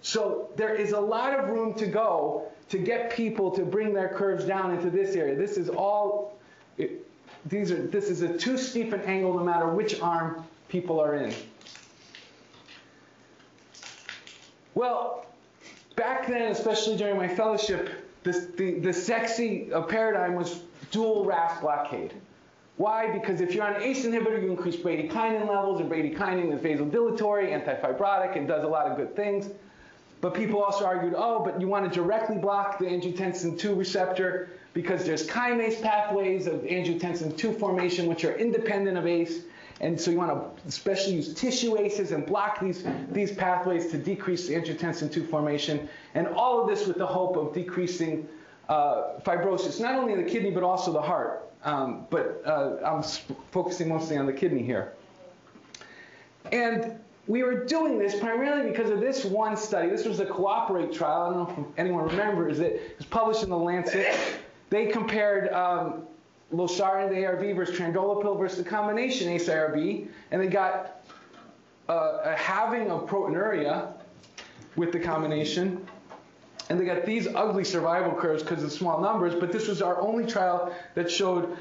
So 0.00 0.48
there 0.56 0.74
is 0.74 0.92
a 0.92 1.00
lot 1.00 1.38
of 1.38 1.50
room 1.50 1.74
to 1.74 1.86
go 1.86 2.50
to 2.70 2.78
get 2.78 3.10
people 3.10 3.50
to 3.52 3.64
bring 3.64 3.92
their 3.92 4.08
curves 4.08 4.44
down 4.44 4.72
into 4.74 4.90
this 4.90 5.14
area. 5.14 5.34
This 5.34 5.56
is 5.56 5.68
all, 5.68 6.38
it, 6.76 7.06
these 7.46 7.70
are, 7.70 7.86
this 7.86 8.10
is 8.10 8.22
a 8.22 8.36
too 8.36 8.58
steep 8.58 8.92
an 8.92 9.00
angle 9.02 9.34
no 9.34 9.44
matter 9.44 9.68
which 9.68 10.00
arm 10.00 10.44
people 10.68 11.00
are 11.00 11.16
in. 11.16 11.34
Well, 14.78 15.26
back 15.96 16.28
then, 16.28 16.52
especially 16.52 16.96
during 16.96 17.16
my 17.16 17.26
fellowship, 17.26 17.90
the, 18.22 18.78
the 18.80 18.92
sexy 18.92 19.72
uh, 19.72 19.82
paradigm 19.82 20.36
was 20.36 20.62
dual 20.92 21.24
RAS 21.24 21.60
blockade. 21.60 22.14
Why? 22.76 23.10
Because 23.10 23.40
if 23.40 23.56
you're 23.56 23.64
on 23.64 23.74
an 23.74 23.82
ACE 23.82 24.06
inhibitor, 24.06 24.40
you 24.40 24.52
increase 24.52 24.76
bradykinin 24.76 25.48
levels, 25.48 25.80
and 25.80 25.90
bradykinin 25.90 26.54
is 26.54 26.60
vasodilatory, 26.60 27.50
antifibrotic, 27.50 28.36
and 28.36 28.46
does 28.46 28.62
a 28.62 28.68
lot 28.68 28.86
of 28.86 28.96
good 28.96 29.16
things. 29.16 29.50
But 30.20 30.34
people 30.34 30.62
also 30.62 30.86
argued, 30.86 31.14
oh, 31.16 31.42
but 31.44 31.60
you 31.60 31.66
want 31.66 31.92
to 31.92 32.00
directly 32.00 32.36
block 32.36 32.78
the 32.78 32.84
angiotensin 32.84 33.60
II 33.64 33.74
receptor 33.74 34.50
because 34.74 35.04
there's 35.04 35.26
kinase 35.26 35.82
pathways 35.82 36.46
of 36.46 36.60
angiotensin 36.60 37.32
II 37.44 37.52
formation 37.58 38.06
which 38.06 38.24
are 38.24 38.36
independent 38.36 38.96
of 38.96 39.08
ACE. 39.08 39.40
And 39.80 40.00
so 40.00 40.10
you 40.10 40.18
want 40.18 40.30
to 40.32 40.68
especially 40.68 41.14
use 41.14 41.32
tissue 41.34 41.78
ACEs 41.78 42.10
and 42.10 42.26
block 42.26 42.60
these, 42.60 42.84
these 43.10 43.32
pathways 43.32 43.90
to 43.92 43.98
decrease 43.98 44.48
the 44.48 44.54
angiotensin 44.54 45.16
II 45.16 45.24
formation. 45.24 45.88
And 46.14 46.26
all 46.28 46.60
of 46.60 46.68
this 46.68 46.86
with 46.86 46.98
the 46.98 47.06
hope 47.06 47.36
of 47.36 47.54
decreasing 47.54 48.28
uh, 48.68 49.18
fibrosis, 49.20 49.80
not 49.80 49.94
only 49.94 50.12
in 50.12 50.24
the 50.24 50.28
kidney, 50.28 50.50
but 50.50 50.62
also 50.62 50.92
the 50.92 51.00
heart. 51.00 51.50
Um, 51.64 52.06
but 52.10 52.42
uh, 52.44 52.76
I'm 52.84 53.02
focusing 53.50 53.88
mostly 53.88 54.16
on 54.16 54.26
the 54.26 54.32
kidney 54.32 54.62
here. 54.62 54.94
And 56.52 56.98
we 57.26 57.42
were 57.42 57.64
doing 57.64 57.98
this 57.98 58.18
primarily 58.18 58.70
because 58.70 58.90
of 58.90 59.00
this 59.00 59.24
one 59.24 59.56
study. 59.56 59.90
This 59.90 60.06
was 60.06 60.18
a 60.18 60.26
COOPERATE 60.26 60.92
trial. 60.92 61.22
I 61.22 61.34
don't 61.34 61.58
know 61.58 61.66
if 61.70 61.78
anyone 61.78 62.06
remembers 62.06 62.58
it. 62.58 62.72
It 62.72 62.98
was 62.98 63.06
published 63.06 63.42
in 63.42 63.50
the 63.50 63.58
Lancet. 63.58 64.16
They 64.70 64.86
compared 64.86 65.52
um, 65.52 66.04
losartan, 66.52 67.10
the 67.10 67.16
ARB, 67.16 67.54
versus 67.54 67.78
trandolapril 67.78 68.38
versus 68.38 68.58
the 68.62 68.68
combination 68.68 69.28
ACE-ARB, 69.28 70.08
and 70.30 70.40
they 70.40 70.46
got 70.46 71.02
uh, 71.88 72.20
a 72.24 72.36
halving 72.36 72.90
of 72.90 73.06
proteinuria 73.08 73.92
with 74.76 74.92
the 74.92 75.00
combination. 75.00 75.86
And 76.70 76.78
they 76.78 76.84
got 76.84 77.06
these 77.06 77.26
ugly 77.26 77.64
survival 77.64 78.12
curves 78.12 78.42
because 78.42 78.62
of 78.62 78.70
small 78.70 79.00
numbers, 79.00 79.34
but 79.34 79.52
this 79.52 79.68
was 79.68 79.80
our 79.80 80.00
only 80.00 80.26
trial 80.26 80.74
that 80.94 81.10
showed 81.10 81.56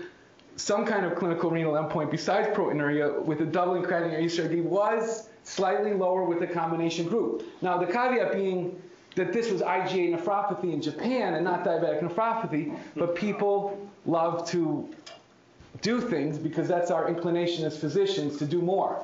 some 0.58 0.86
kind 0.86 1.06
of 1.06 1.15
clinical 1.15 1.50
renal 1.50 1.74
endpoint 1.74 2.12
besides 2.12 2.48
proteinuria 2.56 3.24
with 3.24 3.41
a 3.41 3.46
doubling 3.46 3.84
creatinine 3.84 4.24
ACE-ARB 4.24 4.63
was 4.63 5.29
slightly 5.44 5.94
lower 5.94 6.24
with 6.24 6.40
the 6.40 6.48
combination 6.48 7.07
group. 7.07 7.44
Now, 7.61 7.77
the 7.77 7.85
caveat 7.85 8.33
being 8.33 8.81
that 9.18 9.34
this 9.34 9.51
was 9.51 9.62
IgA 9.62 10.16
nephropathy 10.16 10.72
in 10.72 10.82
Japan 10.82 11.34
and 11.34 11.44
not 11.44 11.66
diabetic 11.66 12.01
nephropathy, 12.01 12.77
but 12.96 13.16
people 13.16 13.77
love 14.06 14.50
to 14.51 14.88
do 15.82 16.00
things 16.00 16.38
because 16.38 16.68
that's 16.68 16.92
our 16.92 17.10
inclination 17.10 17.66
as 17.66 17.77
physicians 17.77 18.38
to 18.38 18.46
do 18.46 18.62
more. 18.62 19.03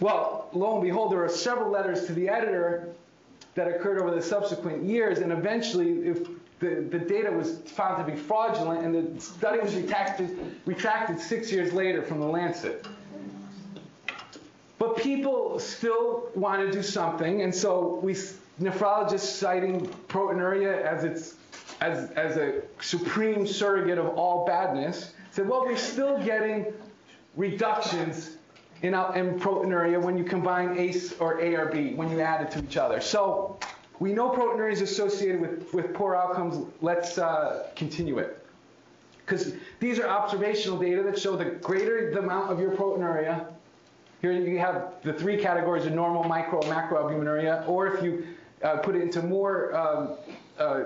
Well, 0.00 0.48
lo 0.52 0.74
and 0.74 0.82
behold, 0.82 1.12
there 1.12 1.24
are 1.24 1.28
several 1.28 1.70
letters 1.70 2.06
to 2.06 2.12
the 2.12 2.28
editor 2.28 2.88
that 3.54 3.68
occurred 3.68 4.00
over 4.00 4.14
the 4.14 4.22
subsequent 4.22 4.84
years, 4.84 5.18
and 5.18 5.32
eventually, 5.32 5.90
if 6.00 6.26
the, 6.58 6.86
the 6.90 6.98
data 6.98 7.30
was 7.30 7.58
found 7.58 8.04
to 8.04 8.12
be 8.12 8.16
fraudulent, 8.16 8.84
and 8.84 9.16
the 9.16 9.20
study 9.20 9.60
was 9.60 9.74
retracted, 9.74 10.36
retracted 10.66 11.18
six 11.20 11.50
years 11.52 11.72
later 11.72 12.02
from 12.02 12.20
the 12.20 12.26
Lancet. 12.26 12.86
But 14.78 14.96
people 14.96 15.58
still 15.58 16.30
want 16.34 16.64
to 16.66 16.72
do 16.72 16.82
something, 16.82 17.42
and 17.42 17.54
so 17.54 18.00
we 18.02 18.14
nephrologists 18.60 19.20
citing 19.20 19.86
proteinuria 20.08 20.82
as 20.82 21.04
its 21.04 21.36
as, 21.80 22.10
as 22.12 22.36
a 22.36 22.62
supreme 22.80 23.46
surrogate 23.46 23.98
of 23.98 24.06
all 24.16 24.46
badness 24.46 25.14
said, 25.32 25.48
well, 25.48 25.64
we're 25.64 25.76
still 25.76 26.22
getting 26.22 26.72
reductions 27.36 28.36
in, 28.82 28.94
in 28.94 29.40
proteinuria 29.40 30.00
when 30.00 30.16
you 30.16 30.24
combine 30.24 30.78
ACE 30.78 31.14
or 31.18 31.40
ARB, 31.40 31.96
when 31.96 32.10
you 32.10 32.20
add 32.20 32.42
it 32.42 32.50
to 32.52 32.62
each 32.62 32.76
other. 32.76 33.00
So 33.00 33.58
we 33.98 34.12
know 34.12 34.30
proteinuria 34.30 34.72
is 34.72 34.80
associated 34.80 35.40
with, 35.40 35.72
with 35.72 35.94
poor 35.94 36.14
outcomes. 36.14 36.66
Let's 36.80 37.18
uh, 37.18 37.68
continue 37.74 38.18
it. 38.18 38.44
Because 39.24 39.54
these 39.80 39.98
are 39.98 40.06
observational 40.06 40.78
data 40.78 41.02
that 41.04 41.18
show 41.18 41.36
the 41.36 41.44
greater 41.44 42.12
the 42.12 42.18
amount 42.18 42.52
of 42.52 42.60
your 42.60 42.72
proteinuria, 42.72 43.46
here 44.20 44.32
you 44.32 44.58
have 44.58 44.94
the 45.02 45.12
three 45.12 45.36
categories 45.36 45.86
of 45.86 45.92
normal, 45.92 46.24
micro, 46.24 46.60
macroalbuminuria, 46.62 47.66
or 47.66 47.88
if 47.88 48.04
you 48.04 48.26
uh, 48.62 48.76
put 48.78 48.96
it 48.96 49.02
into 49.02 49.22
more 49.22 49.74
um, 49.76 50.10
uh, 50.58 50.84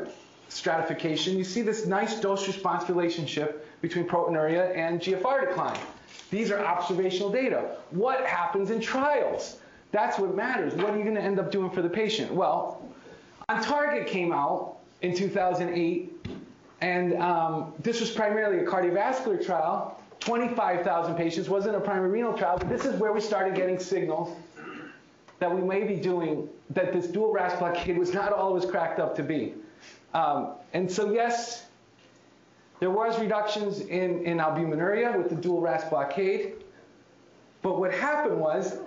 stratification, 0.49 1.37
you 1.37 1.45
see 1.45 1.63
this 1.63 1.87
nice 1.87 2.21
dose-response 2.21 2.89
relationship 2.89 3.69
between 3.83 4.07
proteinuria 4.07 4.75
and 4.77 5.01
GFR 5.01 5.49
decline. 5.49 5.79
These 6.31 6.51
are 6.51 6.65
observational 6.65 7.31
data. 7.31 7.77
What 7.91 8.25
happens 8.25 8.71
in 8.71 8.81
trials? 8.81 9.59
That's 9.93 10.19
what 10.19 10.35
matters. 10.35 10.75
What 10.75 10.91
are 10.91 10.97
you 10.97 11.05
going 11.05 11.15
to 11.15 11.23
end 11.23 11.39
up 11.39 11.51
doing 11.51 11.71
for 11.71 11.83
the 11.83 11.89
patient? 11.89 12.33
Well, 12.33 12.83
ONTARGET 13.49 14.07
came 14.07 14.33
out 14.33 14.79
in 15.03 15.15
2008, 15.15 16.29
and 16.81 17.15
um, 17.15 17.73
this 17.81 18.01
was 18.01 18.11
primarily 18.11 18.65
a 18.65 18.67
cardiovascular 18.67 19.45
trial. 19.45 20.01
25,000 20.21 21.15
patients, 21.15 21.49
wasn't 21.49 21.77
a 21.77 21.81
primary 21.81 22.09
renal 22.09 22.37
trial, 22.37 22.59
but 22.59 22.69
this 22.69 22.85
is 22.85 22.99
where 22.99 23.13
we 23.13 23.21
started 23.21 23.55
getting 23.55 23.79
signals 23.79 24.37
that 25.39 25.55
we 25.55 25.61
may 25.61 25.85
be 25.85 25.97
doing, 25.97 26.49
that 26.71 26.93
this 26.93 27.07
dual 27.07 27.33
RAS 27.33 27.59
blockade 27.59 27.99
was 27.99 28.13
not 28.13 28.33
always 28.33 28.65
cracked 28.65 28.99
up 28.99 29.15
to 29.17 29.23
be. 29.23 29.55
Um, 30.15 30.53
and 30.73 30.91
so 30.91 31.13
yes, 31.13 31.67
there 32.81 32.91
was 32.91 33.19
reductions 33.21 33.81
in, 33.81 34.25
in 34.25 34.39
albuminuria 34.39 35.17
with 35.17 35.29
the 35.29 35.37
dual 35.37 35.61
RAS 35.61 35.85
blockade, 35.89 36.65
but 37.63 37.79
what 37.79 37.93
happened 37.93 38.39
was, 38.39 38.79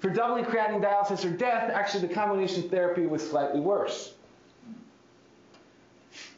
for 0.00 0.10
doubling 0.10 0.44
creatinine 0.44 0.82
dialysis 0.82 1.24
or 1.24 1.30
death, 1.30 1.70
actually 1.70 2.06
the 2.06 2.14
combination 2.14 2.68
therapy 2.68 3.06
was 3.06 3.28
slightly 3.28 3.60
worse. 3.60 4.14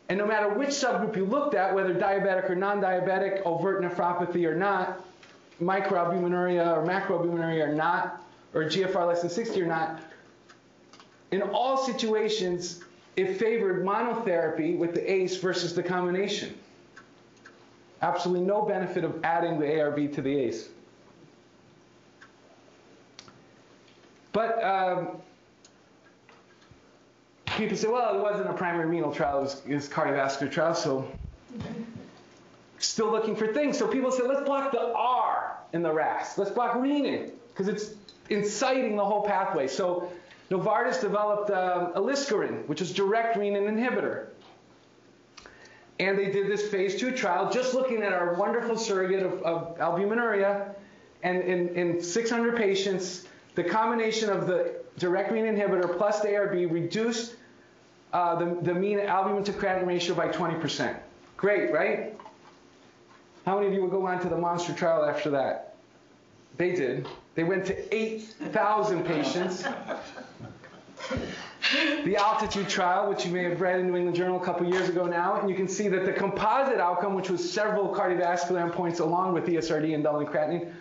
And 0.08 0.18
no 0.18 0.26
matter 0.26 0.48
which 0.48 0.70
subgroup 0.70 1.16
you 1.16 1.26
looked 1.26 1.54
at, 1.54 1.74
whether 1.74 1.94
diabetic 1.94 2.48
or 2.48 2.54
non-diabetic, 2.54 3.42
overt 3.44 3.82
nephropathy 3.82 4.46
or 4.46 4.54
not, 4.54 5.04
microalbuminuria 5.60 6.76
or 6.76 6.86
macroalbuminuria 6.86 7.68
or 7.68 7.74
not, 7.74 8.22
or 8.54 8.64
GFR 8.64 9.06
less 9.06 9.20
than 9.20 9.30
60 9.30 9.60
or 9.62 9.66
not, 9.66 10.00
in 11.30 11.42
all 11.42 11.76
situations, 11.76 12.80
it 13.16 13.36
favored 13.38 13.84
monotherapy 13.84 14.78
with 14.78 14.94
the 14.94 15.12
ACE 15.12 15.36
versus 15.38 15.74
the 15.74 15.82
combination. 15.82 16.54
Absolutely 18.00 18.46
no 18.46 18.62
benefit 18.62 19.04
of 19.04 19.22
adding 19.24 19.58
the 19.58 19.66
ARB 19.66 20.14
to 20.14 20.22
the 20.22 20.34
ACE. 20.34 20.68
But 24.32 24.62
um, 24.62 25.20
people 27.46 27.76
say, 27.76 27.88
well, 27.88 28.16
it 28.16 28.22
wasn't 28.22 28.48
a 28.48 28.52
primary 28.52 28.86
renal 28.86 29.12
trial, 29.12 29.38
it 29.38 29.42
was, 29.42 29.62
it 29.66 29.74
was 29.74 29.88
cardiovascular 29.88 30.50
trial, 30.50 30.74
so 30.74 31.10
still 32.78 33.10
looking 33.10 33.34
for 33.34 33.52
things. 33.52 33.76
So 33.76 33.88
people 33.88 34.12
say, 34.12 34.22
let's 34.22 34.42
block 34.42 34.70
the 34.70 34.92
R 34.94 35.56
in 35.72 35.82
the 35.82 35.92
RAS. 35.92 36.38
Let's 36.38 36.52
block 36.52 36.74
renin, 36.74 37.32
because 37.48 37.66
it's 37.66 37.94
inciting 38.30 38.96
the 38.96 39.04
whole 39.04 39.22
pathway. 39.22 39.66
So 39.68 40.10
Novartis 40.50 41.00
developed 41.00 41.50
um, 41.50 41.92
aliskiren, 41.94 42.66
which 42.66 42.80
is 42.80 42.92
direct 42.92 43.36
renin 43.36 43.68
inhibitor. 43.68 44.26
And 46.00 46.16
they 46.16 46.30
did 46.30 46.48
this 46.48 46.68
phase 46.68 46.98
two 46.98 47.10
trial 47.10 47.50
just 47.50 47.74
looking 47.74 48.02
at 48.02 48.12
our 48.12 48.34
wonderful 48.34 48.78
surrogate 48.78 49.24
of, 49.24 49.42
of 49.42 49.78
albuminuria. 49.78 50.74
And 51.22 51.42
in, 51.42 51.68
in 51.70 52.02
600 52.02 52.56
patients, 52.56 53.26
the 53.56 53.64
combination 53.64 54.30
of 54.30 54.46
the 54.46 54.76
direct 54.98 55.32
renin 55.32 55.58
inhibitor 55.58 55.96
plus 55.96 56.20
the 56.20 56.28
ARB 56.28 56.70
reduced 56.72 57.34
uh, 58.12 58.36
the, 58.36 58.58
the 58.62 58.74
mean 58.74 59.00
albumin 59.00 59.44
to 59.44 59.52
creatinine 59.52 59.86
ratio 59.86 60.14
by 60.14 60.28
20%. 60.28 60.96
Great, 61.36 61.72
right? 61.72 62.18
How 63.44 63.56
many 63.56 63.68
of 63.68 63.74
you 63.74 63.82
would 63.82 63.90
go 63.90 64.06
on 64.06 64.20
to 64.20 64.28
the 64.28 64.36
monster 64.36 64.72
trial 64.72 65.04
after 65.04 65.30
that? 65.30 65.74
They 66.56 66.72
did. 66.74 67.06
They 67.38 67.44
went 67.44 67.66
to 67.66 67.94
8,000 67.94 69.04
patients. 69.04 69.64
The 72.04 72.16
altitude 72.16 72.68
trial, 72.68 73.08
which 73.08 73.24
you 73.24 73.30
may 73.30 73.44
have 73.44 73.60
read 73.60 73.78
in 73.78 73.86
New 73.86 73.94
England 73.94 74.16
Journal 74.16 74.42
a 74.42 74.44
couple 74.44 74.66
years 74.68 74.88
ago 74.88 75.06
now, 75.06 75.38
and 75.38 75.48
you 75.48 75.54
can 75.54 75.68
see 75.68 75.86
that 75.86 76.04
the 76.04 76.12
composite 76.12 76.80
outcome, 76.80 77.14
which 77.14 77.30
was 77.30 77.48
several 77.48 77.94
cardiovascular 77.94 78.68
endpoints 78.68 78.98
along 78.98 79.34
with 79.34 79.46
ESRD 79.46 79.94
and 79.94 80.02
Dullin 80.02 80.26
creatinine, 80.26 80.72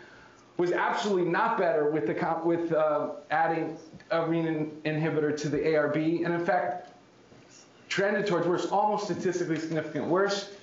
was 0.57 0.71
absolutely 0.71 1.29
not 1.29 1.59
better 1.59 1.91
with, 1.91 2.07
the, 2.07 2.41
with 2.43 2.73
uh, 2.73 3.09
adding 3.29 3.77
a 4.09 4.21
renin 4.21 4.71
inhibitor 4.81 5.39
to 5.39 5.49
the 5.49 5.59
ARB, 5.59 6.25
and 6.25 6.33
in 6.33 6.43
fact, 6.43 6.89
trended 7.87 8.25
towards 8.25 8.47
worse, 8.47 8.65
almost 8.65 9.03
statistically 9.03 9.59
significant 9.59 10.07
worse. 10.07 10.55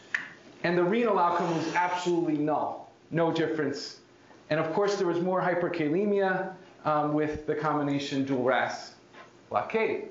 And 0.64 0.76
the 0.76 0.82
renal 0.82 1.20
outcome 1.20 1.56
was 1.56 1.72
absolutely 1.76 2.36
null, 2.36 2.90
no 3.12 3.30
difference. 3.30 4.00
And 4.54 4.64
of 4.64 4.72
course, 4.72 4.94
there 4.94 5.08
was 5.08 5.20
more 5.20 5.42
hyperkalemia 5.42 6.52
um, 6.84 7.12
with 7.12 7.44
the 7.44 7.56
combination 7.56 8.24
dual 8.24 8.44
RAS 8.44 8.92
blockade. 9.50 10.10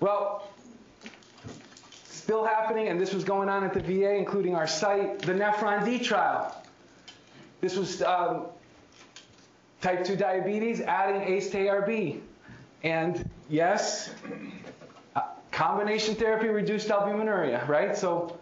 Well, 0.00 0.48
still 2.04 2.46
happening, 2.46 2.88
and 2.88 2.98
this 2.98 3.12
was 3.12 3.24
going 3.24 3.50
on 3.50 3.62
at 3.62 3.74
the 3.74 3.80
VA, 3.80 4.14
including 4.14 4.54
our 4.54 4.66
site, 4.66 5.18
the 5.18 5.34
Nephron 5.34 5.84
D 5.84 5.98
trial. 5.98 6.64
This 7.60 7.76
was 7.76 8.00
um, 8.00 8.46
type 9.82 10.02
2 10.02 10.16
diabetes, 10.16 10.80
adding 10.80 11.30
ACE 11.30 11.50
to 11.50 11.58
ARB. 11.58 12.20
And 12.82 13.28
yes, 13.50 14.14
uh, 15.14 15.24
combination 15.50 16.14
therapy 16.14 16.48
reduced 16.48 16.88
albuminuria, 16.88 17.68
right? 17.68 17.94
So 17.94 18.38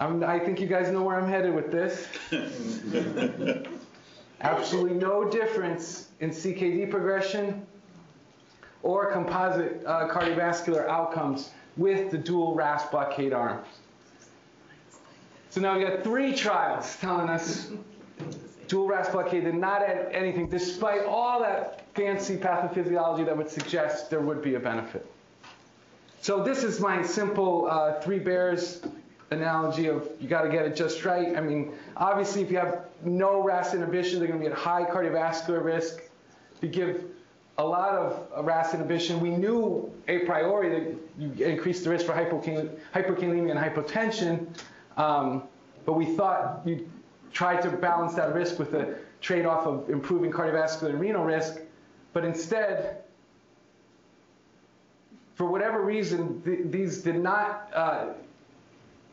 I'm, 0.00 0.22
i 0.22 0.38
think 0.38 0.60
you 0.60 0.66
guys 0.66 0.90
know 0.92 1.02
where 1.02 1.16
I'm 1.18 1.28
headed 1.28 1.54
with 1.54 1.72
this. 1.72 2.06
Absolutely 4.40 4.94
no 4.94 5.28
difference 5.28 6.08
in 6.20 6.30
CKD 6.30 6.88
progression 6.90 7.66
or 8.82 9.10
composite 9.10 9.82
uh, 9.84 10.08
cardiovascular 10.08 10.86
outcomes 10.88 11.50
with 11.76 12.12
the 12.12 12.18
dual 12.18 12.54
RAS 12.54 12.86
blockade 12.86 13.32
arms. 13.32 13.66
So 15.50 15.60
now 15.60 15.76
we've 15.76 15.88
got 15.88 16.04
three 16.04 16.34
trials 16.34 16.96
telling 17.00 17.28
us 17.28 17.72
dual 18.68 18.86
RAS 18.86 19.08
blockade 19.08 19.44
did 19.44 19.54
not 19.54 19.82
add 19.82 20.12
anything, 20.12 20.48
despite 20.48 21.02
all 21.04 21.40
that 21.40 21.84
fancy 21.94 22.36
pathophysiology 22.36 23.24
that 23.24 23.36
would 23.36 23.50
suggest 23.50 24.10
there 24.10 24.20
would 24.20 24.42
be 24.42 24.54
a 24.54 24.60
benefit. 24.60 25.10
So 26.20 26.44
this 26.44 26.62
is 26.62 26.78
my 26.78 27.02
simple 27.02 27.66
uh, 27.68 28.00
three 28.00 28.18
bears 28.18 28.82
analogy 29.30 29.86
of 29.86 30.08
you 30.20 30.28
got 30.28 30.42
to 30.42 30.48
get 30.48 30.64
it 30.64 30.74
just 30.74 31.04
right. 31.04 31.36
I 31.36 31.40
mean, 31.40 31.72
obviously, 31.96 32.42
if 32.42 32.50
you 32.50 32.58
have 32.58 32.86
no 33.04 33.42
RAS 33.42 33.74
inhibition, 33.74 34.18
they're 34.18 34.28
going 34.28 34.40
to 34.40 34.46
be 34.46 34.50
at 34.50 34.58
high 34.58 34.84
cardiovascular 34.84 35.62
risk. 35.62 36.02
If 36.56 36.62
you 36.62 36.68
give 36.68 37.04
a 37.58 37.64
lot 37.64 37.94
of 37.94 38.44
RAS 38.44 38.72
inhibition, 38.74 39.20
we 39.20 39.30
knew 39.30 39.92
a 40.06 40.20
priori 40.20 40.70
that 40.70 40.96
you 41.18 41.44
increase 41.44 41.82
the 41.82 41.90
risk 41.90 42.06
for 42.06 42.12
hyperkalemia 42.12 43.50
and 43.50 43.58
hypotension, 43.58 44.46
um, 44.96 45.42
but 45.84 45.94
we 45.94 46.06
thought 46.06 46.62
you 46.64 46.88
try 47.32 47.60
to 47.60 47.70
balance 47.70 48.14
that 48.14 48.34
risk 48.34 48.58
with 48.58 48.74
a 48.74 48.96
trade-off 49.20 49.66
of 49.66 49.90
improving 49.90 50.30
cardiovascular 50.30 50.90
and 50.90 51.00
renal 51.00 51.24
risk, 51.24 51.60
but 52.12 52.24
instead, 52.24 53.02
for 55.34 55.46
whatever 55.46 55.82
reason, 55.82 56.42
th 56.42 56.58
these 56.64 57.02
did 57.02 57.16
not 57.16 57.70
uh, 57.74 58.06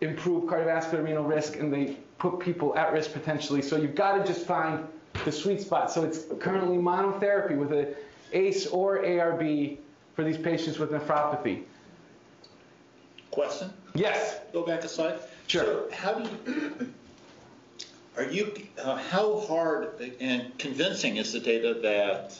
improve 0.05 0.45
cardiovascular 0.45 1.03
renal 1.03 1.23
risk, 1.23 1.57
and 1.57 1.73
they 1.73 1.97
put 2.17 2.39
people 2.39 2.75
at 2.77 2.93
risk 2.93 3.13
potentially. 3.13 3.61
So 3.61 3.75
you've 3.75 3.95
got 3.95 4.17
to 4.17 4.25
just 4.25 4.45
find 4.45 4.87
the 5.23 5.31
sweet 5.31 5.61
spot. 5.61 5.91
So 5.91 6.03
it's 6.03 6.25
currently 6.39 6.77
monotherapy 6.77 7.57
with 7.57 7.71
a 7.71 7.95
ACE 8.33 8.67
or 8.67 8.99
ARB 8.99 9.77
for 10.15 10.23
these 10.23 10.37
patients 10.37 10.79
with 10.79 10.91
nephropathy. 10.91 11.63
Question? 13.31 13.71
Yes. 13.93 14.39
Go 14.53 14.65
back 14.65 14.83
a 14.83 14.87
slide. 14.87 15.19
Sure. 15.47 15.63
So 15.63 15.87
how 15.91 16.13
do 16.13 16.29
you, 16.29 16.93
are 18.17 18.23
you, 18.23 18.53
uh, 18.81 18.95
how 18.95 19.39
hard 19.41 20.13
and 20.19 20.57
convincing 20.57 21.17
is 21.17 21.33
the 21.33 21.39
data 21.39 21.77
that 21.81 22.39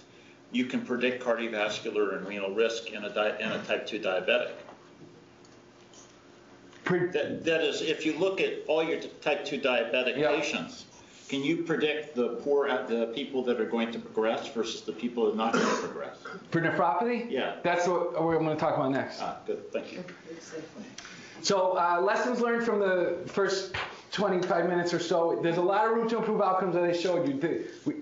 you 0.52 0.66
can 0.66 0.86
predict 0.86 1.24
cardiovascular 1.24 2.18
and 2.18 2.26
renal 2.28 2.52
risk 2.52 2.92
in 2.92 3.04
a, 3.04 3.10
di- 3.14 3.38
in 3.40 3.52
a 3.52 3.62
type 3.66 3.86
2 3.86 4.00
diabetic? 4.00 4.54
Pre- 6.86 7.08
That, 7.08 7.44
that 7.44 7.62
is, 7.62 7.82
if 7.82 8.06
you 8.06 8.18
look 8.18 8.40
at 8.40 8.54
all 8.68 8.84
your 8.84 9.00
type 9.22 9.44
2 9.44 9.60
diabetic 9.60 10.18
Yeah. 10.18 10.30
patients, 10.36 10.86
can 11.28 11.44
you 11.44 11.64
predict 11.64 12.16
the 12.16 12.40
poor, 12.44 12.70
uh, 12.70 12.84
the 12.86 13.08
people 13.08 13.44
that 13.46 13.60
are 13.60 13.66
going 13.66 13.92
to 13.92 14.00
progress 14.00 14.48
versus 14.50 14.82
the 14.82 14.92
people 14.92 15.26
that 15.26 15.34
are 15.34 15.36
not 15.36 15.54
going 15.54 15.66
to 15.66 15.82
progress? 15.82 16.18
For 16.52 16.62
nephropathy? 16.62 17.30
Yeah. 17.32 17.56
That's 17.64 17.88
what 17.88 18.14
what 18.24 18.38
I'm 18.38 18.44
going 18.46 18.56
to 18.56 18.62
talk 18.62 18.76
about 18.76 18.92
next. 18.92 19.20
Ah, 19.22 19.38
good, 19.48 19.72
thank 19.74 19.92
you. 19.94 20.04
So 21.42 21.72
uh, 21.78 22.00
lessons 22.02 22.40
learned 22.40 22.64
from 22.64 22.80
the 22.80 23.18
first 23.26 23.74
25 24.12 24.70
minutes 24.70 24.94
or 24.94 25.00
so. 25.00 25.40
There's 25.42 25.58
a 25.58 25.62
lot 25.62 25.86
of 25.88 25.96
room 25.96 26.08
to 26.10 26.18
improve 26.20 26.42
outcomes 26.42 26.76
that 26.76 26.84
I 26.84 26.94
showed 26.94 27.28
you. 27.28 27.40
The, 27.40 27.66
we, 27.86 27.96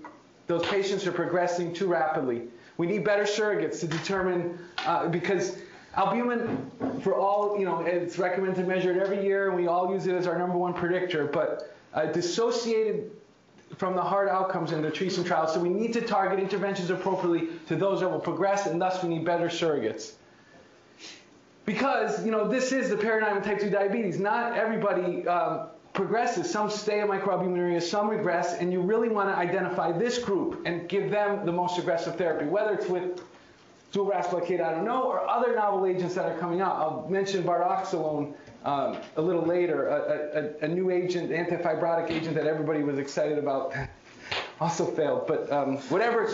those 0.46 0.62
patients 0.66 1.06
are 1.06 1.12
progressing 1.12 1.72
too 1.72 1.86
rapidly. 1.86 2.42
We 2.76 2.86
need 2.86 3.04
better 3.04 3.24
surrogates 3.24 3.80
to 3.80 3.86
determine 3.86 4.58
uh, 4.84 5.08
because 5.08 5.56
albumin, 5.96 6.70
for 7.02 7.14
all 7.14 7.58
you 7.58 7.64
know, 7.64 7.80
it's 7.80 8.18
recommended 8.18 8.56
to 8.56 8.66
measure 8.66 8.90
it 8.92 8.98
every 8.98 9.24
year, 9.24 9.48
and 9.48 9.56
we 9.56 9.66
all 9.66 9.92
use 9.92 10.06
it 10.06 10.14
as 10.14 10.26
our 10.26 10.38
number 10.38 10.56
one 10.56 10.74
predictor. 10.74 11.26
But 11.26 11.74
uh, 11.92 12.06
dissociated 12.06 13.10
from 13.76 13.94
the 13.94 14.02
hard 14.02 14.28
outcomes 14.28 14.72
in 14.72 14.82
the 14.82 14.90
treatment 14.90 15.26
trials, 15.26 15.54
so 15.54 15.60
we 15.60 15.68
need 15.68 15.92
to 15.94 16.00
target 16.00 16.38
interventions 16.38 16.90
appropriately 16.90 17.48
to 17.66 17.76
those 17.76 18.00
that 18.00 18.08
will 18.08 18.20
progress, 18.20 18.66
and 18.66 18.80
thus 18.80 19.02
we 19.02 19.08
need 19.08 19.24
better 19.24 19.48
surrogates. 19.48 20.12
Because, 21.64 22.24
you 22.24 22.30
know, 22.30 22.46
this 22.46 22.72
is 22.72 22.90
the 22.90 22.96
paradigm 22.96 23.38
of 23.38 23.44
type 23.44 23.58
2 23.58 23.70
diabetes. 23.70 24.18
Not 24.18 24.54
everybody 24.54 25.26
um, 25.26 25.68
progresses. 25.94 26.50
Some 26.50 26.68
stay 26.68 27.00
at 27.00 27.08
microalbuminuria, 27.08 27.80
some 27.80 28.08
regress, 28.08 28.54
and 28.54 28.70
you 28.70 28.80
really 28.80 29.08
want 29.08 29.30
to 29.30 29.34
identify 29.34 29.90
this 29.90 30.18
group 30.18 30.62
and 30.66 30.88
give 30.88 31.10
them 31.10 31.46
the 31.46 31.52
most 31.52 31.78
aggressive 31.78 32.16
therapy, 32.16 32.44
whether 32.44 32.74
it's 32.74 32.86
with 32.86 33.22
dual 33.92 34.06
RAS 34.06 34.28
blockade, 34.28 34.60
I 34.60 34.72
don't 34.72 34.84
know, 34.84 35.02
or 35.04 35.28
other 35.28 35.54
novel 35.54 35.86
agents 35.86 36.14
that 36.14 36.26
are 36.26 36.38
coming 36.38 36.60
out. 36.60 36.76
I'll 36.76 37.06
mention 37.08 37.44
bardoxolone 37.44 38.34
um, 38.64 38.98
a 39.16 39.22
little 39.22 39.44
later, 39.44 39.88
a, 39.88 40.62
a, 40.62 40.66
a 40.66 40.68
new 40.68 40.90
agent, 40.90 41.30
antifibrotic 41.30 42.10
agent 42.10 42.34
that 42.34 42.46
everybody 42.46 42.82
was 42.82 42.98
excited 42.98 43.38
about. 43.38 43.74
also 44.60 44.86
failed. 44.86 45.26
But 45.26 45.50
um, 45.52 45.78
whatever, 45.88 46.26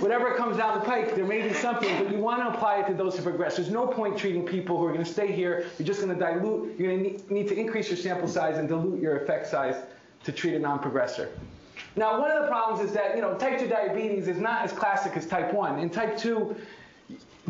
whatever 0.00 0.34
comes 0.34 0.56
down 0.56 0.78
the 0.78 0.84
pike, 0.84 1.14
there 1.14 1.24
may 1.24 1.46
be 1.46 1.54
something, 1.54 2.02
but 2.02 2.12
you 2.12 2.18
want 2.18 2.40
to 2.42 2.56
apply 2.56 2.80
it 2.80 2.86
to 2.88 2.94
those 2.94 3.16
who 3.16 3.22
progress. 3.22 3.56
There's 3.56 3.70
no 3.70 3.86
point 3.86 4.16
treating 4.16 4.46
people 4.46 4.78
who 4.78 4.84
are 4.86 4.92
going 4.92 5.04
to 5.04 5.10
stay 5.10 5.32
here. 5.32 5.66
You're 5.78 5.86
just 5.86 6.00
going 6.00 6.16
to 6.16 6.18
dilute. 6.18 6.78
You're 6.78 6.96
going 6.96 7.18
to 7.18 7.34
need 7.34 7.48
to 7.48 7.58
increase 7.58 7.88
your 7.88 7.96
sample 7.96 8.28
size 8.28 8.58
and 8.58 8.68
dilute 8.68 9.00
your 9.00 9.18
effect 9.18 9.46
size 9.46 9.76
to 10.24 10.32
treat 10.32 10.54
a 10.54 10.58
non-progressor. 10.58 11.28
Now, 11.94 12.20
one 12.20 12.30
of 12.30 12.42
the 12.42 12.48
problems 12.48 12.86
is 12.88 12.94
that 12.94 13.14
you 13.16 13.22
know 13.22 13.36
type 13.36 13.58
2 13.58 13.68
diabetes 13.68 14.28
is 14.28 14.38
not 14.38 14.64
as 14.64 14.72
classic 14.72 15.16
as 15.16 15.26
type 15.26 15.52
1. 15.52 15.78
In 15.78 15.90
type 15.90 16.16
2, 16.16 16.54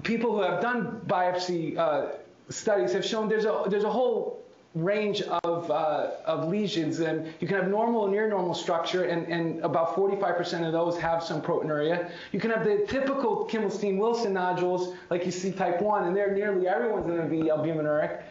people 0.03 0.33
who 0.33 0.43
have 0.43 0.61
done 0.61 1.01
biopsy 1.07 1.77
uh, 1.77 2.13
studies 2.49 2.93
have 2.93 3.05
shown 3.05 3.29
there's 3.29 3.45
a 3.45 3.65
there's 3.69 3.85
a 3.85 3.91
whole 3.91 4.43
range 4.77 5.23
of, 5.23 5.71
uh, 5.71 6.11
of 6.27 6.49
lesions, 6.49 7.01
and 7.01 7.33
you 7.41 7.49
can 7.49 7.57
have 7.57 7.69
normal 7.69 8.05
and 8.05 8.13
near 8.13 8.29
normal 8.29 8.55
structure, 8.55 9.05
and, 9.05 9.27
and 9.27 9.65
about 9.65 9.97
45% 9.97 10.67
of 10.67 10.73
those 10.73 10.99
have 10.99 11.23
some 11.23 11.41
proteinuria. 11.41 12.11
You 12.31 12.39
can 12.39 12.51
have 12.51 12.63
the 12.63 12.85
typical 12.87 13.49
Kimmelstiel-Wilson 13.51 14.35
nodules, 14.35 14.95
like 15.09 15.25
you 15.25 15.33
see 15.33 15.51
type 15.51 15.81
1, 15.81 16.07
and 16.07 16.15
they're 16.15 16.35
nearly 16.35 16.69
everyone's 16.69 17.07
going 17.07 17.23
to 17.23 17.27
be 17.27 17.49
albuminuric. 17.49 18.23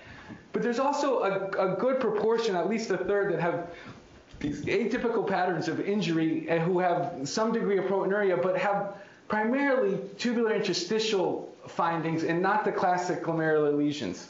But 0.54 0.62
there's 0.62 0.80
also 0.80 1.23
a, 1.23 1.73
a 1.73 1.75
good 1.78 1.99
proportion, 1.99 2.56
at 2.56 2.69
least 2.69 2.91
a 2.91 2.97
third, 2.97 3.34
that 3.34 3.41
have 3.41 3.71
these 4.39 4.65
atypical 4.65 5.28
patterns 5.28 5.67
of 5.67 5.80
injury 5.80 6.47
and 6.47 6.62
who 6.62 6.78
have 6.80 7.28
some 7.28 7.51
degree 7.54 7.80
of 7.80 7.86
proteinuria, 7.86 8.41
but 8.41 8.58
have 8.58 8.97
primarily 9.28 9.99
tubular 10.17 10.54
interstitial 10.54 11.55
findings 11.67 12.23
and 12.23 12.41
not 12.41 12.65
the 12.65 12.71
classic 12.71 13.23
glomerular 13.23 13.75
lesions. 13.75 14.30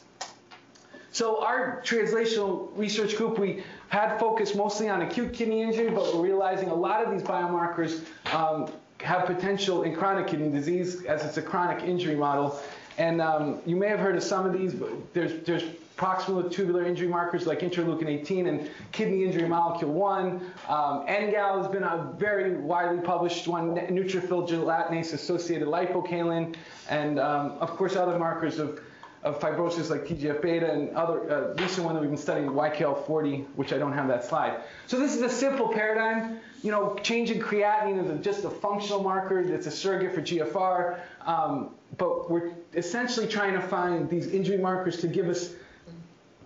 So 1.12 1.42
our 1.42 1.82
translational 1.82 2.68
research 2.76 3.16
group, 3.16 3.38
we 3.38 3.62
had 3.88 4.18
focused 4.18 4.54
mostly 4.54 4.88
on 4.88 5.00
acute 5.00 5.32
kidney 5.32 5.62
injury, 5.62 5.88
but 5.88 6.14
we're 6.14 6.22
realizing 6.22 6.68
a 6.68 6.74
lot 6.74 7.02
of 7.02 7.10
these 7.10 7.22
biomarkers 7.22 8.04
um, 8.34 8.70
have 9.00 9.24
potential 9.24 9.84
in 9.84 9.94
chronic 9.96 10.26
kidney 10.26 10.50
disease 10.50 11.04
as 11.04 11.24
it's 11.24 11.38
a 11.38 11.42
chronic 11.42 11.84
injury 11.84 12.16
model. 12.16 12.60
And 12.98 13.22
um, 13.22 13.60
you 13.64 13.76
may 13.76 13.88
have 13.88 13.98
heard 13.98 14.16
of 14.16 14.22
some 14.22 14.44
of 14.44 14.52
these, 14.52 14.74
but 14.74 14.90
there's, 15.14 15.42
there's 15.44 15.64
proximal 15.96 16.50
tubular 16.52 16.84
injury 16.84 17.08
markers 17.08 17.46
like 17.46 17.60
interleukin 17.60 18.06
18 18.06 18.46
and 18.46 18.70
kidney 18.92 19.24
injury 19.24 19.48
molecule 19.48 19.92
1. 19.92 20.28
Um, 20.68 21.06
NGAL 21.06 21.62
has 21.62 21.68
been 21.68 21.84
a 21.84 22.12
very 22.18 22.54
widely 22.56 23.00
published 23.00 23.48
one, 23.48 23.74
neutrophil 23.74 24.46
gelatinase 24.46 25.14
associated 25.14 25.68
lipocalin, 25.68 26.54
and 26.90 27.18
um, 27.18 27.52
of 27.60 27.70
course 27.70 27.96
other 27.96 28.18
markers 28.18 28.58
of, 28.58 28.80
of 29.22 29.40
fibrosis 29.40 29.88
like 29.88 30.06
TGF-beta 30.06 30.70
and 30.70 30.90
other 30.94 31.30
uh, 31.30 31.62
recent 31.62 31.86
one 31.86 31.94
that 31.94 32.00
we've 32.00 32.10
been 32.10 32.18
studying, 32.18 32.50
YKL-40, 32.50 33.46
which 33.56 33.72
I 33.72 33.78
don't 33.78 33.94
have 33.94 34.06
that 34.08 34.22
slide. 34.22 34.60
So 34.86 34.98
this 34.98 35.16
is 35.16 35.22
a 35.22 35.30
simple 35.30 35.68
paradigm. 35.68 36.40
You 36.62 36.72
know, 36.72 36.98
changing 37.02 37.40
creatinine 37.40 38.18
is 38.18 38.24
just 38.24 38.44
a 38.44 38.50
functional 38.50 39.02
marker. 39.02 39.40
It's 39.40 39.66
a 39.66 39.70
surrogate 39.70 40.14
for 40.14 40.20
GFR. 40.20 41.00
Um, 41.26 41.70
but 41.96 42.30
we're 42.30 42.52
essentially 42.74 43.26
trying 43.26 43.54
to 43.54 43.60
find 43.60 44.10
these 44.10 44.26
injury 44.26 44.58
markers 44.58 44.98
to 44.98 45.06
give 45.06 45.28
us 45.28 45.54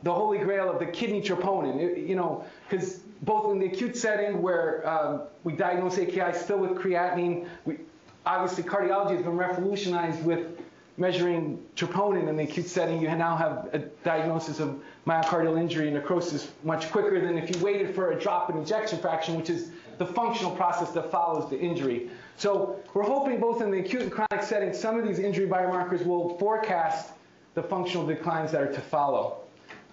the 0.03 0.13
holy 0.13 0.39
grail 0.39 0.71
of 0.71 0.79
the 0.79 0.87
kidney 0.87 1.21
troponin. 1.21 2.09
You 2.09 2.17
know, 2.17 2.45
because 2.69 3.01
both 3.23 3.53
in 3.53 3.59
the 3.59 3.67
acute 3.67 3.97
setting 3.97 4.41
where 4.41 4.89
um, 4.89 5.23
we 5.45 5.53
diagnose 5.53 5.99
AKI 5.99 6.33
still 6.33 6.59
with 6.59 6.73
creatinine, 6.73 7.49
we, 7.65 7.79
obviously 8.27 8.65
cardiology 8.65 9.15
has 9.15 9.23
been 9.23 9.37
revolutionized 9.37 10.25
with 10.25 10.59
measuring 10.97 11.65
troponin 11.77 12.29
in 12.29 12.37
the 12.37 12.43
acute 12.43 12.67
setting. 12.67 13.01
You 13.01 13.09
now 13.09 13.37
have 13.37 13.71
a 13.73 13.79
diagnosis 14.05 14.61
of 14.61 14.81
myocardial 15.07 15.59
injury 15.59 15.87
and 15.87 15.95
necrosis 15.95 16.51
much 16.63 16.91
quicker 16.91 17.21
than 17.21 17.39
if 17.39 17.55
you 17.55 17.63
waited 17.65 17.95
for 17.95 18.13
a 18.13 18.21
drop 18.21 18.51
in 18.51 18.59
ejection 18.59 18.99
fraction, 18.99 19.37
which 19.37 19.49
is 19.49 19.71
the 19.99 20.07
functional 20.07 20.55
process 20.55 20.91
that 20.93 21.11
follows 21.11 21.49
the 21.51 21.59
injury. 21.59 22.11
So 22.37 22.81
we're 22.95 23.03
hoping 23.03 23.41
both 23.41 23.63
in 23.63 23.71
the 23.71 23.79
acute 23.81 24.03
and 24.03 24.13
chronic 24.13 24.43
setting, 24.43 24.73
some 24.73 24.99
of 24.99 25.07
these 25.07 25.19
injury 25.19 25.47
biomarkers 25.47 26.05
will 26.05 26.39
forecast 26.39 27.13
the 27.55 27.63
functional 27.63 28.07
declines 28.07 28.53
that 28.53 28.63
are 28.63 28.73
to 28.73 28.81
follow. 28.81 29.39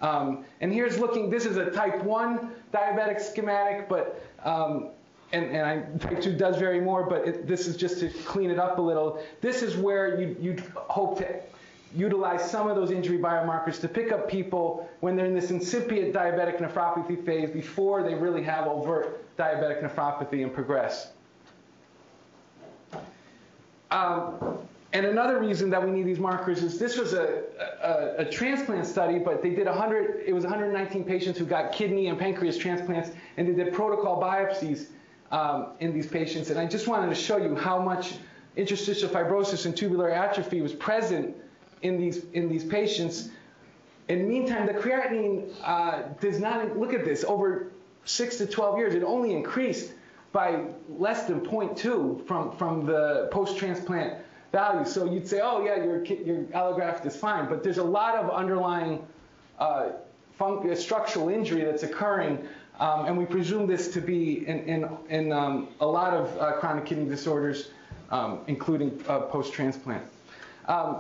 Um, 0.01 0.45
and 0.62 0.71
here's 0.71 0.99
looking, 0.99 1.29
this 1.29 1.45
is 1.45 1.57
a 1.57 1.71
type 1.71 2.03
1 2.03 2.51
diabetic 2.73 3.19
schematic, 3.19 3.89
but, 3.89 4.23
um, 4.43 4.89
and, 5.33 5.45
and 5.45 5.65
I, 5.65 5.97
type 5.97 6.21
2 6.21 6.38
does 6.38 6.57
vary 6.57 6.79
more, 6.79 7.07
but 7.10 7.27
it, 7.27 7.47
this 7.47 7.67
is 7.67 7.75
just 7.75 7.99
to 7.99 8.10
clean 8.25 8.51
it 8.51 8.60
up 8.60 8.77
a 8.77 8.81
little. 8.81 9.23
This 9.41 9.62
is 9.63 9.75
where 9.75 10.19
you, 10.19 10.36
you'd 10.39 10.60
hope 10.75 11.17
to 11.19 11.39
utilize 11.95 12.49
some 12.49 12.67
of 12.67 12.75
those 12.75 12.91
injury 12.91 13.17
biomarkers 13.17 13.79
to 13.81 13.88
pick 13.88 14.12
up 14.12 14.29
people 14.29 14.89
when 14.99 15.15
they're 15.15 15.25
in 15.25 15.33
this 15.33 15.51
incipient 15.51 16.13
diabetic 16.13 16.60
nephropathy 16.60 17.23
phase 17.25 17.49
before 17.49 18.03
they 18.03 18.13
really 18.13 18.43
have 18.43 18.67
overt 18.67 19.23
diabetic 19.38 19.81
nephropathy 19.81 20.43
and 20.43 20.53
progress. 20.53 21.12
Um, 23.89 24.66
and 24.93 25.06
another 25.06 25.39
reason 25.39 25.69
that 25.71 25.84
we 25.84 25.91
need 25.91 26.04
these 26.04 26.19
markers 26.19 26.63
is 26.63 26.80
this 26.80 26.97
was 26.97 27.13
a, 27.13 27.43
a, 27.82 28.21
a 28.21 28.26
transplant 28.26 28.86
study, 28.86 29.19
but 29.19 29.43
they 29.43 29.50
did 29.50 29.65
100, 29.65 30.23
it 30.26 30.34
was 30.34 30.45
119 30.45 31.04
patients 31.04 31.38
who 31.38 31.45
got 31.45 31.73
kidney 31.73 32.08
and 32.08 32.17
pancreas 32.17 32.58
transplants, 32.58 33.12
and 33.36 33.47
they 33.47 33.63
did 33.63 33.73
protocol 33.73 34.21
biopsies 34.21 34.88
um, 35.32 35.71
in 35.82 35.93
these 35.93 36.08
patients. 36.08 36.50
And 36.52 36.60
I 36.60 36.65
just 36.65 36.88
wanted 36.88 37.10
to 37.10 37.15
show 37.15 37.38
you 37.38 37.54
how 37.54 37.82
much 37.82 38.13
interstitial 38.56 39.10
fibrosis 39.10 39.65
and 39.65 39.76
tubular 39.76 40.10
atrophy 40.10 40.62
was 40.62 40.73
present 40.73 41.36
in 41.82 42.00
these, 42.00 42.23
in 42.34 42.47
these 42.47 42.63
patients. 42.63 43.30
In 44.08 44.19
the 44.19 44.26
meantime, 44.26 44.67
the 44.67 44.73
creatinine 44.73 45.54
uh, 45.65 46.04
does 46.21 46.39
not, 46.39 46.78
look 46.78 46.93
at 46.93 47.04
this, 47.04 47.26
over 47.26 47.67
6 48.06 48.38
to 48.38 48.47
12 48.47 48.78
years, 48.78 48.95
it 48.95 49.04
only 49.04 49.34
increased 49.34 49.91
by 50.32 50.63
less 50.88 51.26
than 51.26 51.41
0.2 51.41 52.26
from, 52.26 52.56
from 52.56 52.86
the 52.86 53.28
post-transplant 53.32 54.23
value. 54.51 54.86
So 54.86 55.05
you'd 55.05 55.27
say, 55.27 55.41
oh 55.41 55.63
yeah, 55.63 55.83
your, 55.83 56.03
your 56.03 56.43
allograft 56.45 57.05
is 57.05 57.15
fine, 57.15 57.47
but 57.49 57.63
there's 57.63 57.77
a 57.77 57.83
lot 57.83 58.15
of 58.15 58.29
underlying 58.29 59.05
uh, 59.60 59.89
uh, 60.39 60.75
structural 60.75 61.29
injury 61.29 61.63
that's 61.63 61.83
occurring, 61.83 62.47
um, 62.79 63.05
and 63.05 63.17
we 63.17 63.25
presume 63.25 63.67
this 63.67 63.91
to 63.93 64.01
be 64.01 64.47
in, 64.47 64.60
in, 64.60 64.89
in 65.10 65.31
um, 65.31 65.67
a 65.79 65.86
lot 65.86 66.13
of 66.13 66.38
uh, 66.38 66.53
chronic 66.53 66.86
kidney 66.86 67.05
disorders, 67.05 67.69
um, 68.12 68.39
including 68.47 69.03
uh, 69.07 69.19
post-transplant. 69.21 70.03
Um, 70.67 70.97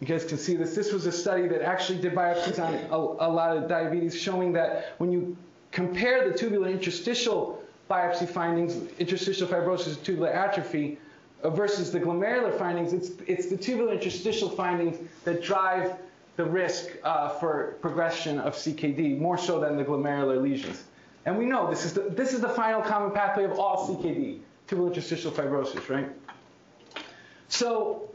you 0.00 0.06
guys 0.06 0.24
can 0.24 0.38
see 0.38 0.56
this. 0.56 0.74
This 0.74 0.92
was 0.92 1.06
a 1.06 1.12
study 1.12 1.46
that 1.48 1.62
actually 1.62 2.00
did 2.00 2.14
biopsies 2.14 2.58
on 2.62 2.74
a, 2.74 2.96
a 2.96 3.30
lot 3.30 3.56
of 3.56 3.68
diabetes, 3.68 4.20
showing 4.20 4.52
that 4.54 4.94
when 4.98 5.12
you 5.12 5.36
compare 5.70 6.28
the 6.28 6.36
tubular 6.36 6.68
interstitial 6.68 7.62
biopsy 7.90 8.28
findings, 8.28 8.76
interstitial 8.98 9.46
fibrosis, 9.46 10.02
tubular 10.02 10.30
atrophy, 10.30 10.98
versus 11.50 11.92
the 11.92 12.00
glomerular 12.00 12.58
findings, 12.58 12.92
it's, 12.92 13.10
it's 13.26 13.46
the 13.46 13.56
tubular 13.56 13.92
interstitial 13.92 14.48
findings 14.48 14.96
that 15.24 15.42
drive 15.42 15.96
the 16.36 16.44
risk 16.44 16.88
uh, 17.04 17.28
for 17.28 17.76
progression 17.80 18.40
of 18.40 18.54
CKD 18.54 19.18
more 19.18 19.38
so 19.38 19.60
than 19.60 19.76
the 19.76 19.84
glomerular 19.84 20.42
lesions. 20.42 20.84
And 21.26 21.38
we 21.38 21.46
know 21.46 21.70
this 21.70 21.84
is 21.84 21.94
the, 21.94 22.02
this 22.02 22.32
is 22.32 22.40
the 22.40 22.48
final 22.48 22.82
common 22.82 23.12
pathway 23.12 23.44
of 23.44 23.58
all 23.58 23.88
CKD, 23.88 24.40
tubular 24.66 24.90
interstitial 24.90 25.30
fibrosis, 25.30 25.88
right? 25.88 26.08
So 27.48 28.10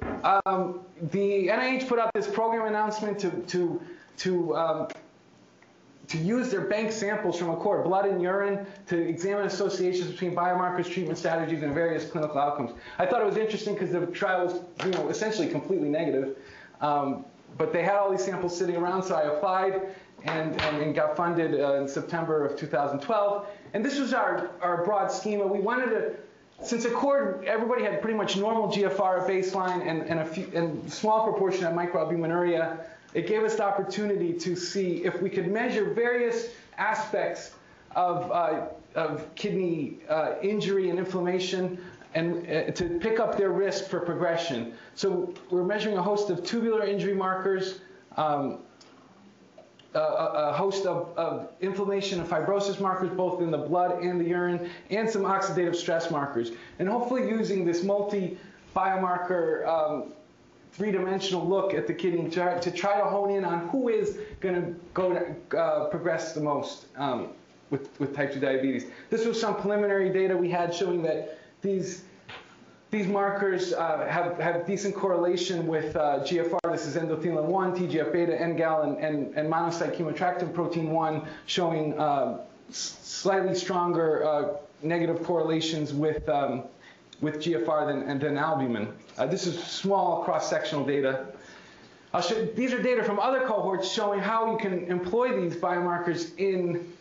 um, 0.45 0.81
the 1.11 1.47
NIH 1.47 1.87
put 1.87 1.97
out 1.97 2.11
this 2.13 2.27
program 2.27 2.67
announcement 2.67 3.19
to, 3.19 3.29
to, 3.29 3.81
to, 4.17 4.55
um, 4.55 4.87
to 6.09 6.17
use 6.17 6.49
their 6.49 6.61
bank 6.61 6.91
samples 6.91 7.37
from 7.37 7.49
ACCORD, 7.49 7.83
blood 7.83 8.05
and 8.05 8.21
urine, 8.21 8.65
to 8.87 8.97
examine 8.97 9.45
associations 9.45 10.09
between 10.11 10.35
biomarkers, 10.35 10.91
treatment 10.91 11.17
strategies, 11.17 11.61
and 11.61 11.73
various 11.73 12.09
clinical 12.09 12.39
outcomes. 12.39 12.71
I 12.97 13.05
thought 13.05 13.21
it 13.21 13.25
was 13.25 13.37
interesting 13.37 13.75
because 13.75 13.91
the 13.91 14.05
trial 14.07 14.45
was 14.45 14.61
you 14.85 14.91
know, 14.91 15.09
essentially 15.09 15.47
completely 15.47 15.87
negative. 15.87 16.37
Um, 16.81 17.25
but 17.57 17.71
they 17.71 17.83
had 17.83 17.95
all 17.95 18.09
these 18.11 18.23
samples 18.23 18.57
sitting 18.57 18.75
around, 18.75 19.03
so 19.03 19.15
I 19.15 19.23
applied 19.23 19.95
and, 20.23 20.59
and, 20.61 20.81
and 20.81 20.95
got 20.95 21.15
funded 21.15 21.59
uh, 21.59 21.75
in 21.75 21.87
September 21.87 22.45
of 22.45 22.57
2012. 22.57 23.47
And 23.73 23.85
this 23.85 23.99
was 23.99 24.13
our, 24.13 24.49
our 24.61 24.83
broad 24.83 25.11
schema. 25.11 25.45
We 25.45 25.59
wanted 25.59 25.89
to 25.91 26.15
since 26.61 26.83
Accord, 26.83 27.45
everybody 27.45 27.83
had 27.83 28.01
pretty 28.01 28.17
much 28.17 28.35
normal 28.35 28.67
GFR 28.67 29.21
at 29.21 29.27
baseline 29.29 29.87
and, 29.87 30.01
and 30.03 30.19
a 30.19 30.25
few, 30.25 30.51
and 30.53 30.91
small 30.91 31.23
proportion 31.23 31.63
of 31.63 31.73
microalbuminuria, 31.73 32.83
it 33.13 33.27
gave 33.27 33.43
us 33.43 33.55
the 33.55 33.63
opportunity 33.63 34.33
to 34.33 34.55
see 34.55 35.03
if 35.03 35.21
we 35.21 35.29
could 35.29 35.51
measure 35.51 35.93
various 35.93 36.49
aspects 36.77 37.51
of, 37.95 38.31
uh, 38.31 38.67
of 38.95 39.33
kidney 39.35 39.97
uh, 40.09 40.35
injury 40.41 40.89
and 40.89 40.99
inflammation 40.99 41.79
and 42.15 42.47
uh, 42.49 42.71
to 42.71 42.99
pick 42.99 43.19
up 43.19 43.37
their 43.37 43.51
risk 43.51 43.85
for 43.85 43.99
progression. 43.99 44.73
So 44.95 45.33
we're 45.51 45.63
measuring 45.63 45.97
a 45.97 46.01
host 46.01 46.29
of 46.29 46.43
tubular 46.43 46.83
injury 46.83 47.13
markers, 47.13 47.79
um, 48.17 48.59
a, 49.93 49.99
a 49.99 50.53
host 50.53 50.85
of, 50.85 51.15
of 51.17 51.49
inflammation 51.61 52.19
and 52.19 52.27
fibrosis 52.27 52.79
markers, 52.79 53.09
both 53.09 53.41
in 53.41 53.51
the 53.51 53.57
blood 53.57 54.01
and 54.03 54.19
the 54.19 54.25
urine, 54.25 54.69
and 54.89 55.09
some 55.09 55.23
oxidative 55.23 55.75
stress 55.75 56.09
markers. 56.09 56.51
And 56.79 56.89
hopefully 56.89 57.29
using 57.29 57.65
this 57.65 57.83
multi-biomarker 57.83 59.67
um, 59.67 60.13
three-dimensional 60.73 61.47
look 61.47 61.73
at 61.73 61.87
the 61.87 61.93
kidney 61.93 62.23
to 62.23 62.29
try, 62.29 62.59
to 62.59 62.71
try 62.71 62.97
to 62.97 63.05
hone 63.05 63.31
in 63.31 63.43
on 63.43 63.67
who 63.69 63.89
is 63.89 64.17
going 64.39 64.55
to 64.55 64.75
go 64.93 65.35
uh, 65.57 65.85
progress 65.85 66.33
the 66.33 66.41
most 66.41 66.85
um, 66.97 67.29
with, 67.69 67.89
with 67.99 68.15
type 68.15 68.33
2 68.33 68.39
diabetes. 68.39 68.85
This 69.09 69.25
was 69.25 69.39
some 69.39 69.55
preliminary 69.55 70.09
data 70.09 70.35
we 70.35 70.49
had 70.49 70.73
showing 70.73 71.01
that 71.03 71.39
these 71.61 72.03
these 72.91 73.05
markers 73.05 73.71
uh, 73.71 74.07
have, 74.09 74.39
have 74.39 74.65
decent 74.65 74.95
correlation 74.95 75.67
with 75.67 75.95
uh, 75.95 76.21
GFR. 76.23 76.71
This 76.71 76.87
is 76.87 76.95
endothelin 76.95 77.43
1, 77.43 77.75
TGF-beta, 77.75 78.31
NGAL, 78.31 78.83
and, 78.83 78.97
and, 78.97 79.35
and 79.35 79.51
monocyte 79.51 79.95
chemoattractant 79.95 80.55
protein 80.55 80.89
1 80.89 81.27
showing 81.45 81.99
uh, 81.99 82.39
slightly 82.71 83.53
stronger 83.53 84.25
uh, 84.25 84.57
negative 84.81 85.23
correlations 85.23 85.93
with, 85.93 86.27
um, 86.29 86.63
with 87.21 87.35
GFR 87.37 87.87
than, 87.87 88.19
than 88.19 88.37
albumin. 88.37 88.93
Uh, 89.17 89.25
this 89.25 89.45
is 89.45 89.61
small 89.61 90.23
cross-sectional 90.23 90.85
data. 90.85 91.27
I'll 92.13 92.21
show, 92.21 92.45
these 92.45 92.73
are 92.73 92.81
data 92.81 93.03
from 93.03 93.19
other 93.19 93.45
cohorts 93.45 93.91
showing 93.91 94.19
how 94.19 94.51
you 94.51 94.57
can 94.57 94.85
employ 94.85 95.39
these 95.39 95.55
biomarkers 95.55 96.35
in, 96.37 96.91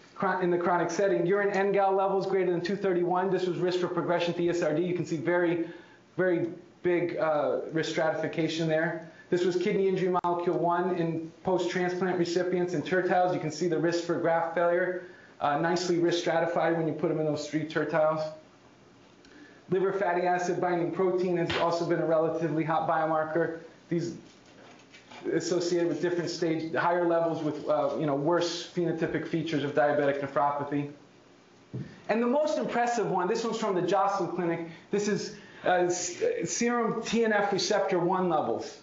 in 0.43 0.51
the 0.51 0.59
chronic 0.59 0.91
setting. 0.91 1.25
Urine 1.25 1.51
NGAL 1.51 1.97
levels 1.97 2.27
greater 2.27 2.51
than 2.51 2.61
231. 2.61 3.31
This 3.31 3.47
was 3.47 3.57
risk 3.59 3.81
for 3.81 3.89
progression 3.89 4.35
to 4.35 4.43
ESRD. 4.43 4.87
You 4.87 4.95
can 4.95 5.07
see 5.07 5.17
very, 5.17 5.69
very 6.17 6.49
big 6.83 7.17
uh, 7.17 7.61
risk 7.73 7.91
stratification 7.91 8.69
there. 8.69 9.11
This 9.31 9.45
was 9.45 9.57
kidney 9.57 9.89
injury 9.89 10.15
molecule 10.25 10.59
1 10.59 10.97
in 10.97 11.31
post-transplant 11.43 12.19
recipients 12.19 12.75
and 12.75 12.85
tertiles. 12.85 13.35
You 13.35 13.41
can 13.41 13.51
see 13.51 13.69
the 13.69 13.79
risk 13.79 14.05
for 14.05 14.19
graft 14.19 14.55
failure, 14.55 15.05
uh, 15.41 15.59
nicely 15.59 15.99
risk 15.99 16.21
stratified 16.21 16.77
when 16.77 16.87
you 16.87 16.95
put 16.95 17.09
them 17.09 17.21
in 17.21 17.27
those 17.27 17.49
three 17.49 17.67
tertiles. 17.67 18.33
Liver 19.71 19.93
fatty 19.93 20.23
acid 20.23 20.61
binding 20.61 20.93
protein 20.93 21.37
has 21.37 21.55
also 21.59 21.87
been 21.87 22.01
a 22.01 22.07
relatively 22.07 22.65
hot 22.65 22.89
biomarker. 22.89 23.61
These 23.89 24.15
associated 25.33 25.89
with 25.89 26.01
different 26.01 26.31
stage, 26.31 26.75
higher 26.75 27.07
levels 27.07 27.43
with 27.43 27.69
uh, 27.69 27.97
you 27.99 28.07
know 28.07 28.15
worse 28.15 28.71
phenotypic 28.75 29.27
features 29.27 29.65
of 29.65 29.75
diabetic 29.75 30.21
nephropathy. 30.21 30.91
And 32.09 32.23
the 32.23 32.27
most 32.27 32.57
impressive 32.57 33.11
one, 33.11 33.29
this 33.29 33.45
one's 33.45 33.59
from 33.59 33.75
the 33.75 33.83
Joslin 33.83 34.31
Clinic. 34.31 34.69
This 34.91 35.09
is 35.09 35.37
uh, 35.65 35.91
serum 35.91 37.03
TNF 37.03 37.53
receptor 37.53 37.99
1 37.99 38.29
levels. 38.31 38.79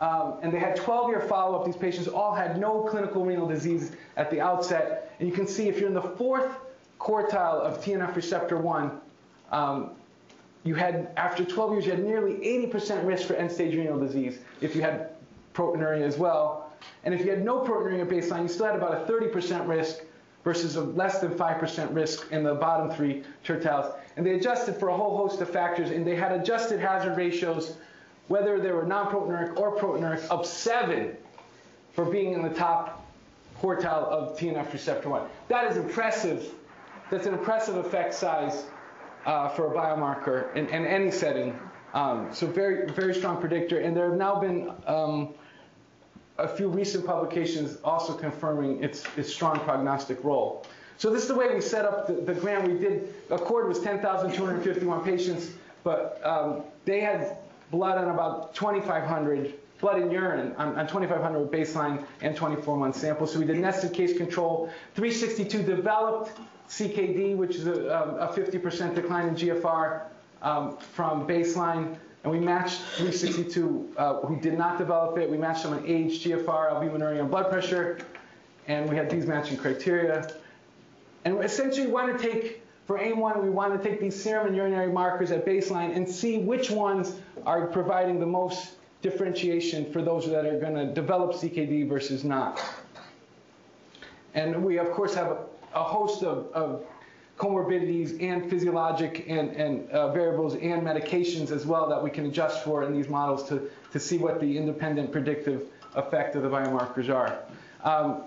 Um, 0.00 0.38
and 0.42 0.50
they 0.50 0.58
had 0.58 0.78
12-year 0.78 1.20
follow-up. 1.20 1.66
These 1.66 1.76
patients 1.76 2.08
all 2.08 2.34
had 2.34 2.58
no 2.58 2.84
clinical 2.84 3.22
renal 3.22 3.46
disease 3.46 3.92
at 4.16 4.30
the 4.30 4.40
outset. 4.40 5.14
And 5.18 5.28
you 5.28 5.34
can 5.34 5.46
see 5.46 5.68
if 5.68 5.78
you're 5.78 5.88
in 5.88 5.94
the 5.94 6.00
fourth 6.00 6.50
quartile 6.98 7.60
of 7.60 7.84
TNF 7.84 8.16
receptor 8.16 8.56
1, 8.56 8.98
um, 9.52 9.90
you 10.64 10.74
had, 10.74 11.10
after 11.16 11.44
12 11.44 11.72
years, 11.72 11.86
you 11.86 11.92
had 11.92 12.04
nearly 12.04 12.34
80% 12.34 13.04
risk 13.06 13.26
for 13.26 13.34
end-stage 13.34 13.74
renal 13.74 13.98
disease 13.98 14.38
if 14.60 14.76
you 14.76 14.82
had 14.82 15.10
proteinuria 15.54 16.02
as 16.02 16.18
well. 16.18 16.72
And 17.04 17.14
if 17.14 17.24
you 17.24 17.30
had 17.30 17.44
no 17.44 17.60
proteinuria 17.60 18.06
baseline, 18.06 18.42
you 18.42 18.48
still 18.48 18.66
had 18.66 18.76
about 18.76 18.94
a 18.94 19.10
30% 19.10 19.66
risk 19.66 20.00
versus 20.44 20.76
a 20.76 20.82
less 20.82 21.20
than 21.20 21.32
5% 21.32 21.94
risk 21.94 22.30
in 22.30 22.42
the 22.42 22.54
bottom 22.54 22.90
three 22.90 23.24
tertiles. 23.44 23.94
And 24.16 24.24
they 24.24 24.34
adjusted 24.34 24.76
for 24.76 24.88
a 24.88 24.96
whole 24.96 25.16
host 25.16 25.40
of 25.40 25.50
factors, 25.50 25.90
and 25.90 26.06
they 26.06 26.16
had 26.16 26.32
adjusted 26.32 26.80
hazard 26.80 27.16
ratios, 27.16 27.76
whether 28.28 28.58
they 28.58 28.72
were 28.72 28.84
non-proteinuric 28.84 29.58
or 29.58 29.76
proteinuric, 29.76 30.26
of 30.28 30.46
seven 30.46 31.16
for 31.92 32.04
being 32.04 32.32
in 32.32 32.42
the 32.42 32.50
top 32.50 33.06
quartile 33.60 34.04
of 34.04 34.38
TNF 34.38 34.72
receptor 34.72 35.08
1. 35.08 35.22
That 35.48 35.70
is 35.70 35.76
impressive. 35.76 36.54
That's 37.10 37.26
an 37.26 37.34
impressive 37.34 37.76
effect 37.76 38.14
size 38.14 38.64
uh, 39.26 39.48
for 39.50 39.72
a 39.72 39.76
biomarker 39.76 40.54
in, 40.54 40.66
in 40.68 40.86
any 40.86 41.10
setting. 41.10 41.58
Um, 41.94 42.32
so 42.32 42.46
very, 42.46 42.90
very 42.90 43.14
strong 43.14 43.38
predictor. 43.40 43.80
And 43.80 43.96
there 43.96 44.08
have 44.10 44.18
now 44.18 44.40
been 44.40 44.72
um, 44.86 45.34
a 46.38 46.48
few 46.48 46.68
recent 46.68 47.06
publications 47.06 47.78
also 47.84 48.14
confirming 48.14 48.82
its, 48.82 49.04
its 49.16 49.32
strong 49.32 49.60
prognostic 49.60 50.22
role. 50.24 50.64
So 50.96 51.10
this 51.10 51.22
is 51.22 51.28
the 51.28 51.34
way 51.34 51.52
we 51.54 51.60
set 51.60 51.84
up 51.84 52.06
the, 52.06 52.12
the 52.12 52.34
grant. 52.34 52.68
We 52.68 52.78
did, 52.78 53.14
Accord 53.30 53.68
was 53.68 53.80
10,251 53.80 55.02
patients, 55.02 55.52
but 55.82 56.20
um, 56.24 56.62
they 56.84 57.00
had 57.00 57.38
blood 57.70 57.98
on 57.98 58.08
about 58.08 58.54
2,500, 58.54 59.54
blood 59.80 60.00
and 60.00 60.12
urine 60.12 60.54
on, 60.56 60.76
on 60.78 60.86
2,500 60.86 61.50
baseline 61.50 62.04
and 62.20 62.36
24-month 62.36 62.96
samples. 62.96 63.32
So 63.32 63.38
we 63.38 63.46
did 63.46 63.58
nested 63.58 63.92
case 63.92 64.16
control. 64.16 64.70
362 64.94 65.62
developed 65.62 66.38
CKD, 66.68 67.36
which 67.36 67.56
is 67.56 67.66
a, 67.66 68.28
um, 68.28 68.34
50% 68.34 68.94
decline 68.94 69.28
in 69.28 69.34
GFR 69.34 70.02
um, 70.42 70.76
from 70.76 71.26
baseline. 71.26 71.96
And 72.22 72.32
we 72.32 72.38
matched 72.38 72.80
362 72.96 73.94
uh, 73.96 74.14
who 74.20 74.38
did 74.40 74.56
not 74.56 74.78
develop 74.78 75.16
it. 75.18 75.30
We 75.30 75.38
matched 75.38 75.62
them 75.62 75.72
on 75.72 75.86
age, 75.86 76.22
GFR, 76.22 76.70
albuminuria, 76.70 77.20
and 77.20 77.30
blood 77.30 77.50
pressure. 77.50 77.98
And 78.68 78.88
we 78.88 78.94
had 78.94 79.08
these 79.08 79.26
matching 79.26 79.56
criteria. 79.56 80.30
And 81.24 81.42
essentially, 81.42 81.86
we 81.86 81.92
want 81.92 82.16
to 82.16 82.30
take, 82.30 82.62
for 82.86 82.98
AIM-1, 82.98 83.42
we 83.42 83.50
want 83.50 83.80
to 83.80 83.88
take 83.88 84.00
these 84.00 84.20
serum 84.20 84.48
and 84.48 84.56
urinary 84.56 84.92
markers 84.92 85.30
at 85.30 85.46
baseline 85.46 85.96
and 85.96 86.08
see 86.08 86.38
which 86.38 86.70
ones 86.70 87.16
are 87.46 87.66
providing 87.66 88.20
the 88.20 88.26
most 88.26 88.74
differentiation 89.02 89.90
for 89.92 90.02
those 90.02 90.28
that 90.30 90.46
are 90.46 90.58
going 90.58 90.74
to 90.74 90.92
develop 90.92 91.32
CKD 91.32 91.88
versus 91.88 92.24
not. 92.24 92.62
And 94.34 94.62
we, 94.62 94.78
of 94.78 94.90
course, 94.90 95.14
have 95.14 95.28
a, 95.28 95.38
a 95.74 95.82
host 95.82 96.22
of, 96.22 96.52
of 96.52 96.84
comorbidities 97.38 98.22
and 98.22 98.50
physiologic 98.50 99.24
and, 99.26 99.50
and 99.52 99.90
uh, 99.90 100.12
variables 100.12 100.54
and 100.54 100.82
medications 100.82 101.50
as 101.50 101.64
well 101.64 101.88
that 101.88 102.02
we 102.02 102.10
can 102.10 102.26
adjust 102.26 102.62
for 102.62 102.84
in 102.84 102.92
these 102.92 103.08
models 103.08 103.48
to, 103.48 103.70
to 103.92 103.98
see 103.98 104.18
what 104.18 104.40
the 104.40 104.58
independent 104.58 105.10
predictive 105.10 105.62
effect 105.94 106.36
of 106.36 106.42
the 106.42 106.48
biomarkers 106.48 107.08
are. 107.08 107.38
Um, 107.82 108.24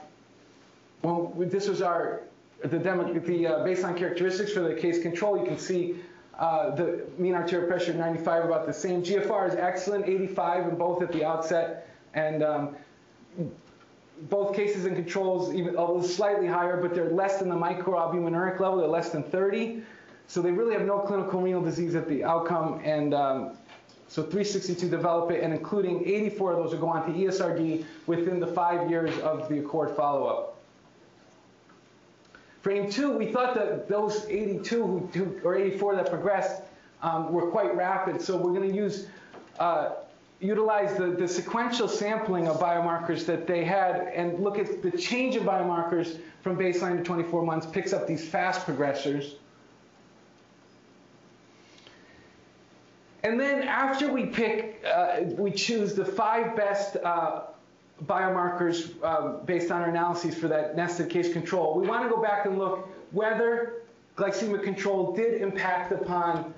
when 1.01 1.35
we, 1.35 1.45
this 1.45 1.67
was 1.67 1.81
our 1.81 2.21
the, 2.63 2.79
demo, 2.79 3.13
the 3.13 3.47
uh, 3.47 3.59
baseline 3.59 3.95
characteristics 3.95 4.51
for 4.51 4.61
the 4.61 4.73
case 4.73 5.01
control. 5.01 5.37
You 5.37 5.45
can 5.45 5.59
see 5.59 5.97
uh, 6.43 6.75
the 6.75 7.05
mean 7.17 7.35
arterial 7.35 7.69
pressure 7.69 7.93
95 7.93 8.43
about 8.43 8.65
the 8.67 8.73
same. 8.73 9.01
GFR 9.01 9.47
is 9.47 9.55
excellent, 9.55 10.09
85 10.09 10.67
in 10.67 10.75
both 10.75 11.01
at 11.01 11.09
the 11.13 11.23
outset, 11.23 11.87
and 12.15 12.43
um, 12.43 12.75
both 14.23 14.53
cases 14.53 14.83
and 14.83 14.93
controls, 14.93 15.53
even 15.53 15.77
although 15.77 16.05
slightly 16.05 16.45
higher, 16.45 16.75
but 16.75 16.93
they're 16.93 17.11
less 17.11 17.39
than 17.39 17.47
the 17.47 17.55
microalbuminuric 17.55 18.59
level. 18.59 18.79
They're 18.79 18.87
less 18.89 19.09
than 19.09 19.23
30. 19.23 19.83
So 20.27 20.41
they 20.41 20.51
really 20.51 20.73
have 20.73 20.85
no 20.85 20.99
clinical 20.99 21.39
renal 21.39 21.61
disease 21.61 21.95
at 21.95 22.09
the 22.09 22.25
outcome. 22.25 22.81
And 22.83 23.13
um, 23.13 23.57
so 24.09 24.21
362 24.21 24.89
develop 24.89 25.31
it, 25.31 25.43
and 25.43 25.53
including 25.53 26.05
84 26.05 26.51
of 26.51 26.57
those 26.57 26.73
will 26.73 26.81
go 26.81 26.89
on 26.89 27.05
to 27.05 27.17
ESRD 27.17 27.85
within 28.05 28.41
the 28.41 28.47
five 28.47 28.89
years 28.89 29.17
of 29.19 29.47
the 29.47 29.59
Accord 29.59 29.95
follow-up. 29.95 30.52
For 32.63 32.71
AIM-2, 32.71 33.19
we 33.19 33.29
thought 33.29 33.55
that 33.55 33.89
those 33.89 34.25
82 34.25 34.87
who, 34.87 34.99
who, 35.13 35.39
or 35.43 35.53
84 35.55 35.97
that 35.97 36.09
progressed 36.09 36.61
um, 37.01 37.33
were 37.33 37.51
quite 37.51 37.75
rapid. 37.75 38.21
So 38.21 38.37
we're 38.37 38.53
going 38.53 38.69
to 38.69 38.75
use 38.75 39.07
uh, 39.59 39.89
utilize 40.39 40.97
the, 40.97 41.07
the 41.07 41.27
sequential 41.27 41.89
sampling 41.89 42.47
of 42.47 42.61
biomarkers 42.61 43.25
that 43.25 43.47
they 43.47 43.65
had 43.65 44.07
and 44.15 44.39
look 44.39 44.57
at 44.57 44.81
the 44.81 44.91
change 44.91 45.35
of 45.35 45.43
biomarkers 45.43 46.19
from 46.41 46.57
baseline 46.57 46.97
to 46.97 47.03
24 47.03 47.43
months, 47.43 47.65
picks 47.65 47.91
up 47.91 48.07
these 48.07 48.25
fast 48.25 48.65
progressors. 48.65 49.33
And 53.23 53.37
then 53.39 53.63
after 53.63 54.11
we 54.11 54.25
pick, 54.25 54.83
uh, 54.85 55.21
we 55.37 55.51
choose 55.51 55.95
the 55.95 56.05
five 56.05 56.55
best 56.55 56.95
uh, 56.95 57.43
biomarkers 58.05 59.01
um, 59.03 59.45
based 59.45 59.71
on 59.71 59.81
our 59.81 59.89
analyses 59.89 60.35
for 60.35 60.47
that 60.47 60.75
nested 60.75 61.09
case 61.09 61.31
control. 61.31 61.79
We 61.79 61.87
want 61.87 62.03
to 62.03 62.09
go 62.09 62.21
back 62.21 62.45
and 62.45 62.57
look 62.57 62.89
whether 63.11 63.83
glycemic 64.17 64.63
control 64.63 65.15
did 65.15 65.41
impact 65.41 65.91
upon 65.91 66.53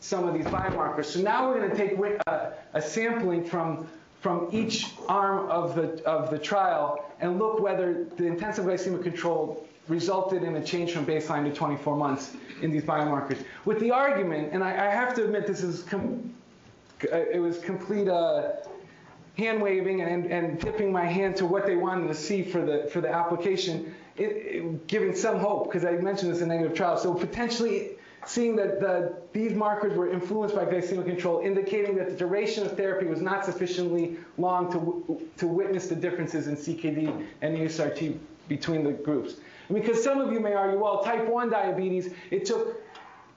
some 0.00 0.28
of 0.28 0.34
these 0.34 0.46
biomarkers. 0.46 1.06
So 1.06 1.20
now 1.20 1.48
we're 1.48 1.58
going 1.58 1.70
to 1.70 1.76
take 1.76 1.98
a, 1.98 2.30
uh, 2.30 2.54
a 2.74 2.82
sampling 2.82 3.44
from, 3.44 3.88
from 4.20 4.48
each 4.52 4.92
arm 5.08 5.50
of 5.50 5.74
the, 5.74 6.02
of 6.04 6.30
the 6.30 6.38
trial 6.38 7.04
and 7.20 7.38
look 7.38 7.60
whether 7.60 8.04
the 8.16 8.26
intensive 8.26 8.64
glycemic 8.64 9.02
control 9.02 9.66
resulted 9.88 10.42
in 10.42 10.56
a 10.56 10.64
change 10.64 10.92
from 10.92 11.04
baseline 11.04 11.44
to 11.44 11.52
24 11.52 11.96
months 11.96 12.36
in 12.62 12.70
these 12.70 12.84
biomarkers. 12.84 13.42
With 13.64 13.80
the 13.80 13.90
argument, 13.90 14.52
and 14.52 14.62
I, 14.62 14.70
I 14.70 14.90
have 14.90 15.14
to 15.14 15.24
admit 15.24 15.46
this 15.46 15.62
is, 15.62 15.84
it 17.02 17.40
was 17.40 17.58
complete 17.58 18.08
uh, 18.08 18.52
hand 19.38 19.62
waving 19.62 20.02
and, 20.02 20.26
and 20.26 20.60
tipping 20.60 20.90
my 20.90 21.06
hand 21.06 21.36
to 21.36 21.46
what 21.46 21.64
they 21.64 21.76
wanted 21.76 22.08
to 22.08 22.14
see 22.14 22.42
for 22.42 22.60
the, 22.60 22.88
for 22.92 23.00
the 23.00 23.08
application, 23.08 23.94
it, 24.16 24.24
it, 24.24 24.86
giving 24.88 25.14
some 25.14 25.38
hope, 25.38 25.70
because 25.70 25.84
I 25.84 25.92
mentioned 25.92 26.32
this 26.32 26.40
in 26.40 26.48
negative 26.48 26.74
trials. 26.74 27.02
So 27.02 27.14
potentially 27.14 27.90
seeing 28.26 28.56
that 28.56 28.80
the, 28.80 29.14
these 29.32 29.54
markers 29.54 29.96
were 29.96 30.10
influenced 30.10 30.56
by 30.56 30.64
glycemic 30.64 31.06
control, 31.06 31.40
indicating 31.40 31.96
that 31.96 32.10
the 32.10 32.16
duration 32.16 32.66
of 32.66 32.76
therapy 32.76 33.06
was 33.06 33.22
not 33.22 33.44
sufficiently 33.44 34.16
long 34.38 34.72
to, 34.72 35.28
to 35.36 35.46
witness 35.46 35.86
the 35.86 35.94
differences 35.94 36.48
in 36.48 36.56
CKD 36.56 37.26
and 37.40 37.56
ESRD 37.56 38.18
between 38.48 38.82
the 38.82 38.92
groups. 38.92 39.36
Because 39.72 40.02
some 40.02 40.20
of 40.20 40.32
you 40.32 40.40
may 40.40 40.54
argue, 40.54 40.80
well, 40.80 41.04
type 41.04 41.28
1 41.28 41.50
diabetes, 41.50 42.12
it 42.32 42.44
took 42.44 42.82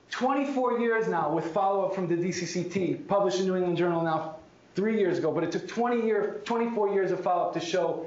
24 0.10 0.80
years 0.80 1.08
now 1.08 1.32
with 1.32 1.46
follow-up 1.54 1.94
from 1.94 2.08
the 2.08 2.16
DCCT, 2.16 3.08
published 3.08 3.40
in 3.40 3.46
New 3.46 3.56
England 3.56 3.78
Journal 3.78 4.02
now 4.02 4.38
three 4.76 5.00
years 5.00 5.18
ago, 5.18 5.32
but 5.32 5.44
it 5.44 5.52
took 5.52 5.68
20 5.68 6.06
year, 6.06 6.42
24 6.46 6.94
years 6.94 7.12
of 7.12 7.22
follow-up 7.22 7.54
to 7.54 7.60
show 7.60 8.06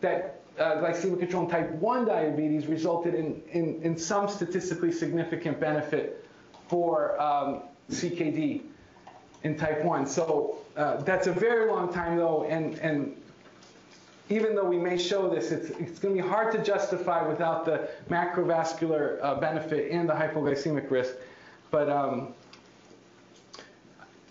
that 0.00 0.40
uh, 0.58 0.76
glycemic 0.76 1.20
control 1.20 1.44
in 1.44 1.50
type 1.50 1.70
1 1.72 2.04
diabetes 2.06 2.66
resulted 2.66 3.14
in, 3.14 3.42
in, 3.52 3.80
in 3.82 3.96
some 3.96 4.28
statistically 4.28 4.90
significant 4.90 5.60
benefit 5.60 6.26
for 6.68 7.20
um, 7.20 7.62
CKD 7.90 8.62
in 9.44 9.56
type 9.56 9.84
1. 9.84 10.06
So 10.06 10.58
uh, 10.76 10.96
that's 11.02 11.26
a 11.26 11.32
very 11.32 11.70
long 11.70 11.92
time, 11.92 12.16
though, 12.16 12.44
and, 12.44 12.78
and 12.78 13.16
even 14.30 14.54
though 14.54 14.64
we 14.64 14.78
may 14.78 14.98
show 14.98 15.28
this, 15.28 15.52
it's, 15.52 15.70
it's 15.78 15.98
going 15.98 16.16
to 16.16 16.22
be 16.22 16.28
hard 16.28 16.52
to 16.52 16.62
justify 16.62 17.26
without 17.26 17.64
the 17.64 17.88
macrovascular 18.10 19.18
uh, 19.22 19.36
benefit 19.36 19.90
and 19.90 20.08
the 20.08 20.12
hypoglycemic 20.12 20.90
risk. 20.90 21.14
But 21.70 21.88
um, 21.88 22.34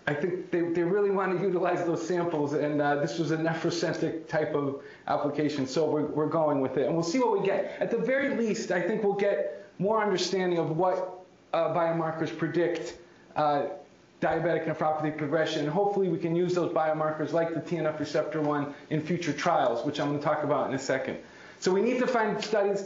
I 0.08 0.14
think 0.14 0.50
they, 0.50 0.62
they 0.62 0.82
really 0.82 1.10
want 1.10 1.38
to 1.38 1.44
utilize 1.44 1.84
those 1.84 2.06
samples, 2.06 2.54
and 2.54 2.80
uh, 2.80 2.94
this 2.96 3.18
was 3.18 3.30
a 3.30 3.36
nephrocentric 3.36 4.26
type 4.26 4.54
of 4.54 4.80
application, 5.06 5.66
so 5.66 5.84
we're, 5.84 6.06
we're 6.06 6.28
going 6.28 6.62
with 6.62 6.78
it. 6.78 6.86
And 6.86 6.94
we'll 6.94 7.04
see 7.04 7.18
what 7.18 7.38
we 7.38 7.46
get. 7.46 7.76
At 7.78 7.90
the 7.90 7.98
very 7.98 8.34
least, 8.34 8.70
I 8.70 8.80
think 8.80 9.04
we'll 9.04 9.12
get 9.12 9.66
more 9.78 10.02
understanding 10.02 10.58
of 10.58 10.78
what 10.78 11.26
uh, 11.52 11.74
biomarkers 11.74 12.34
predict 12.34 12.96
uh, 13.36 13.66
diabetic 14.22 14.66
nephropathy 14.66 15.14
progression. 15.14 15.64
And 15.64 15.68
hopefully 15.68 16.08
we 16.08 16.18
can 16.18 16.34
use 16.34 16.54
those 16.54 16.72
biomarkers 16.72 17.34
like 17.34 17.52
the 17.52 17.60
TNF 17.60 18.00
receptor 18.00 18.40
1 18.40 18.74
in 18.88 19.02
future 19.02 19.34
trials, 19.34 19.84
which 19.84 20.00
I'm 20.00 20.08
going 20.08 20.20
to 20.20 20.24
talk 20.24 20.42
about 20.42 20.70
in 20.70 20.74
a 20.74 20.78
second. 20.78 21.18
So 21.60 21.70
we 21.70 21.82
need 21.82 21.98
to 21.98 22.06
find 22.06 22.42
studies 22.42 22.84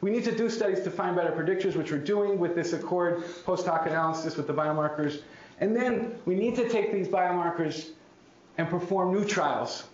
we 0.00 0.10
need 0.10 0.24
to 0.24 0.36
do 0.36 0.50
studies 0.50 0.82
to 0.82 0.90
find 0.90 1.16
better 1.16 1.30
predictors, 1.32 1.76
which 1.76 1.90
we're 1.90 1.96
doing 1.96 2.38
with 2.38 2.54
this 2.54 2.74
Accord 2.74 3.24
post 3.46 3.64
hoc 3.64 3.86
analysis 3.86 4.36
with 4.36 4.46
the 4.46 4.52
biomarkers. 4.52 5.22
And 5.60 5.74
then 5.74 6.18
we 6.26 6.34
need 6.34 6.56
to 6.56 6.68
take 6.68 6.92
these 6.92 7.08
biomarkers 7.08 7.90
and 8.58 8.68
perform 8.68 9.12
new 9.12 9.24
trials 9.24 9.84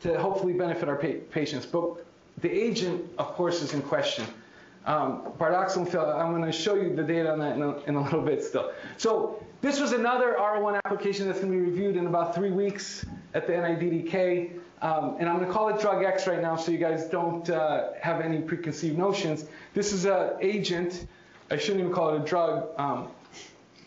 to 0.00 0.18
hopefully 0.18 0.52
benefit 0.52 0.88
our 0.88 0.96
pa 0.96 1.08
patients. 1.30 1.66
But 1.66 2.04
the 2.40 2.50
agent, 2.50 3.10
of 3.18 3.34
course, 3.34 3.62
is 3.62 3.74
in 3.74 3.82
question. 3.82 4.26
Um, 4.86 5.32
bardoxolone, 5.38 6.18
I'm 6.18 6.32
going 6.32 6.44
to 6.44 6.52
show 6.52 6.74
you 6.74 6.94
the 6.94 7.02
data 7.02 7.32
on 7.32 7.40
that 7.40 7.56
in 7.56 7.62
a, 7.62 7.78
in 7.80 7.94
a, 7.96 8.02
little 8.02 8.22
bit 8.22 8.42
still. 8.42 8.72
So 8.96 9.44
this 9.60 9.80
was 9.80 9.92
another 9.92 10.36
R01 10.38 10.80
application 10.84 11.26
that's 11.26 11.40
going 11.40 11.52
to 11.52 11.58
be 11.58 11.62
reviewed 11.62 11.96
in 11.96 12.06
about 12.06 12.34
three 12.34 12.50
weeks. 12.50 13.04
at 13.34 13.46
the 13.46 13.52
NIDDK. 13.52 14.58
Um, 14.80 15.16
and 15.18 15.28
I'm 15.28 15.36
going 15.36 15.46
to 15.46 15.52
call 15.52 15.68
it 15.70 15.80
drug 15.80 16.04
X 16.04 16.26
right 16.26 16.40
now 16.40 16.56
so 16.56 16.70
you 16.70 16.78
guys 16.78 17.06
don't 17.06 17.48
uh, 17.50 17.92
have 18.00 18.20
any 18.20 18.40
preconceived 18.40 18.96
notions. 18.96 19.46
This 19.74 19.92
is 19.92 20.04
an 20.04 20.34
agent, 20.40 21.06
I 21.50 21.56
shouldn't 21.56 21.80
even 21.80 21.92
call 21.92 22.14
it 22.14 22.22
a 22.22 22.24
drug, 22.24 22.68
um, 22.78 23.08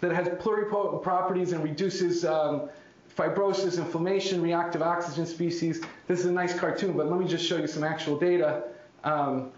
that 0.01 0.11
has 0.11 0.27
pluripotent 0.27 1.01
properties 1.03 1.53
and 1.53 1.63
reduces 1.63 2.25
um, 2.25 2.69
fibrosis, 3.15 3.77
inflammation, 3.77 4.41
reactive 4.41 4.81
oxygen 4.81 5.25
species. 5.25 5.81
This 6.07 6.19
is 6.19 6.25
a 6.25 6.31
nice 6.31 6.57
cartoon, 6.57 6.97
but 6.97 7.07
let 7.07 7.19
me 7.19 7.27
just 7.27 7.45
show 7.45 7.57
you 7.57 7.67
some 7.67 7.83
actual 7.83 8.17
data. 8.17 8.63
Um, 9.03 9.51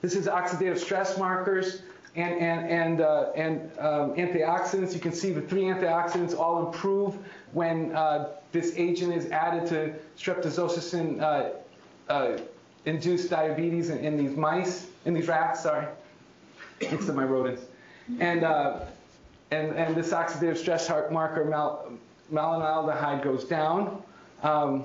this 0.00 0.14
is 0.14 0.26
oxidative 0.26 0.78
stress 0.78 1.18
markers 1.18 1.82
and, 2.16 2.34
and, 2.34 2.70
and, 2.70 3.00
uh, 3.00 3.30
and 3.34 3.70
um, 3.78 4.14
antioxidants. 4.14 4.94
You 4.94 5.00
can 5.00 5.12
see 5.12 5.30
the 5.30 5.42
three 5.42 5.64
antioxidants 5.64 6.38
all 6.38 6.66
improve 6.66 7.16
when 7.52 7.94
uh, 7.94 8.30
this 8.52 8.74
agent 8.76 9.12
is 9.14 9.30
added 9.30 9.66
to 9.68 9.94
streptozotocin 10.16 11.20
uh, 11.20 11.50
uh, 12.10 12.38
induced 12.86 13.30
diabetes 13.30 13.90
in, 13.90 13.98
in, 13.98 14.16
these 14.16 14.36
mice, 14.36 14.86
in 15.04 15.14
these 15.14 15.28
rats, 15.28 15.62
sorry, 15.62 15.86
next 16.80 17.06
to 17.06 17.12
my 17.12 17.24
rodents. 17.24 17.62
And, 18.20 18.44
uh, 18.44 18.80
and, 19.54 19.76
and 19.76 19.94
this 19.94 20.10
oxidative 20.10 20.56
stress 20.56 20.88
marker, 21.10 21.44
mal, 21.44 21.92
malonaldehyde, 22.32 23.22
goes 23.22 23.44
down. 23.44 24.02
Um, 24.42 24.84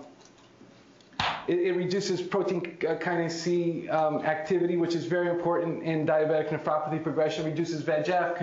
it, 1.47 1.59
it, 1.59 1.71
reduces 1.73 2.21
protein 2.21 2.61
kinase 2.61 3.31
C 3.31 3.89
um, 3.89 4.19
activity, 4.19 4.77
which 4.77 4.95
is 4.95 5.05
very 5.05 5.29
important 5.29 5.83
in 5.83 6.05
diabetic 6.05 6.49
nephropathy 6.49 7.01
progression, 7.01 7.45
reduces 7.45 7.83
VEGF, 7.83 8.37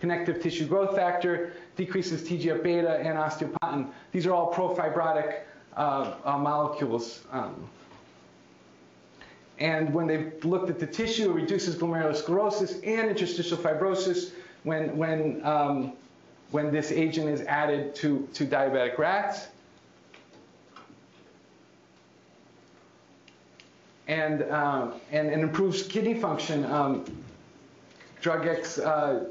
connective 0.00 0.40
tissue 0.40 0.66
growth 0.66 0.94
factor, 0.94 1.52
decreases 1.76 2.26
TGF 2.26 2.62
beta 2.62 2.98
and 2.98 3.18
osteopontin. 3.18 3.90
These 4.12 4.26
are 4.26 4.32
all 4.32 4.46
pro-fibrotic 4.46 5.40
uh, 5.76 6.14
uh, 6.24 6.38
molecules. 6.38 7.24
Um, 7.32 7.68
and 9.58 9.92
when 9.92 10.06
they've 10.06 10.32
looked 10.44 10.70
at 10.70 10.78
the 10.78 10.86
tissue, 10.86 11.30
it 11.30 11.34
reduces 11.34 11.76
glomerulosclerosis 11.76 12.86
and 12.86 13.10
interstitial 13.10 13.56
fibrosis 13.56 14.32
when, 14.66 14.96
when, 14.96 15.40
um, 15.46 15.92
when 16.50 16.72
this 16.72 16.90
agent 16.90 17.28
is 17.28 17.40
added 17.42 17.94
to, 17.94 18.28
to 18.34 18.44
diabetic 18.44 18.98
rats. 18.98 19.46
And, 24.08 24.42
um, 24.50 24.94
and, 25.12 25.30
and, 25.30 25.42
improves 25.42 25.84
kidney 25.84 26.14
function. 26.14 26.64
Um, 26.64 27.04
drug 28.20 28.48
X, 28.48 28.78
uh, 28.78 29.26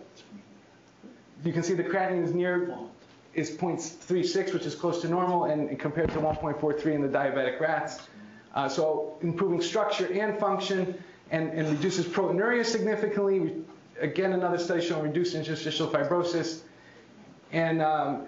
you 1.43 1.51
can 1.51 1.63
see 1.63 1.73
the 1.73 1.83
creatinine 1.83 2.23
is 2.23 2.33
near, 2.33 2.73
is 3.33 3.51
0.36, 3.57 4.53
which 4.53 4.65
is 4.65 4.73
close 4.73 5.01
to 5.01 5.09
normal, 5.09 5.45
and 5.45 5.77
compared 5.77 6.11
to 6.11 6.19
1.43 6.19 6.85
in 6.93 7.01
the 7.01 7.09
diabetic 7.09 7.59
rats. 7.59 8.07
Uh, 8.53 8.69
so 8.69 9.17
improving 9.21 9.61
structure 9.61 10.07
and 10.13 10.39
function, 10.39 10.97
and, 11.31 11.49
and 11.51 11.69
reduces 11.69 12.05
proteinuria 12.05 12.65
significantly. 12.65 13.65
Again, 13.99 14.33
another 14.33 14.57
study 14.57 14.85
showing 14.85 15.03
reduced 15.03 15.35
interstitial 15.35 15.87
fibrosis, 15.87 16.61
and 17.51 17.81
um, 17.81 18.27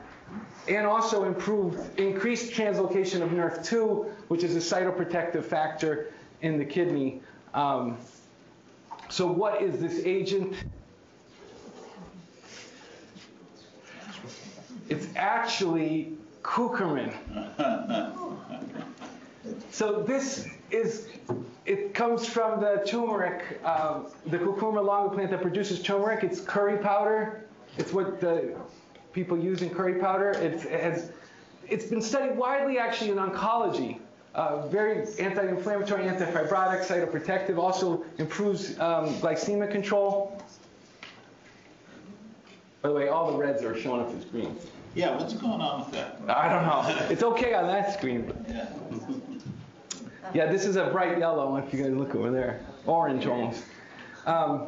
and 0.68 0.86
also 0.86 1.24
improved 1.24 2.00
increased 2.00 2.52
translocation 2.52 3.22
of 3.22 3.30
NRF2, 3.30 4.10
which 4.28 4.44
is 4.44 4.56
a 4.56 4.76
cytoprotective 4.76 5.44
factor 5.44 6.12
in 6.42 6.58
the 6.58 6.66
kidney. 6.66 7.22
Um, 7.54 7.98
so 9.10 9.28
what 9.28 9.62
is 9.62 9.80
this 9.80 10.02
agent? 10.06 10.56
It's 14.90 15.08
actually 15.16 16.18
curcumin. 16.44 17.14
so 19.72 20.04
this 20.04 20.48
is, 20.72 21.08
it 21.68 21.94
comes 21.94 22.26
from 22.26 22.62
the 22.62 22.82
turmeric, 22.88 23.60
uh, 23.64 24.00
the 24.28 24.38
Curcuma 24.38 24.84
longa 24.84 25.14
plant 25.14 25.32
that 25.32 25.42
produces 25.42 25.82
turmeric. 25.82 26.24
It's 26.24 26.40
curry 26.40 26.78
powder. 26.78 27.44
It's 27.78 27.92
what 27.92 28.22
the 28.22 28.56
people 29.12 29.38
use 29.38 29.62
in 29.62 29.70
curry 29.70 29.96
powder. 29.96 30.32
It's, 30.32 30.64
it 30.64 30.80
has, 30.80 31.12
it's 31.68 31.86
been 31.86 32.02
studied 32.02 32.38
widely 32.38 32.80
actually 32.80 33.12
in 33.12 33.18
oncology. 33.18 34.00
Uh, 34.34 34.66
very 34.68 35.06
anti-inflammatory, 35.20 36.08
anti-fibrotic, 36.08 36.86
cytoprotective, 36.86 37.58
also 37.58 38.06
improves 38.18 38.80
um, 38.80 39.14
glycemic 39.16 39.72
control. 39.72 40.42
By 42.82 42.90
the 42.90 42.96
way, 42.96 43.10
all 43.10 43.32
the 43.32 43.38
reds 43.38 43.62
are 43.64 43.78
showing 43.78 44.02
up 44.02 44.16
as 44.16 44.24
green. 44.24 44.56
Yeah, 44.96 45.18
what's 45.18 45.34
going 45.34 45.60
on 45.60 45.82
with 45.82 45.92
that? 45.92 46.22
I 46.30 46.48
don't 46.48 46.66
know. 46.66 47.08
It's 47.10 47.24
okay 47.24 47.54
on 47.56 47.68
that 47.68 47.94
screen. 47.94 48.32
Yeah. 48.48 48.70
Yeah, 50.34 50.52
this 50.52 50.66
is 50.66 50.76
a 50.76 50.86
bright 50.88 51.18
yellow 51.18 51.56
if 51.58 51.74
you 51.74 51.84
guys 51.84 51.94
look 51.94 52.16
over 52.16 52.32
there. 52.32 52.60
Orange 52.86 53.26
almost. 53.26 53.64
Um, 54.26 54.68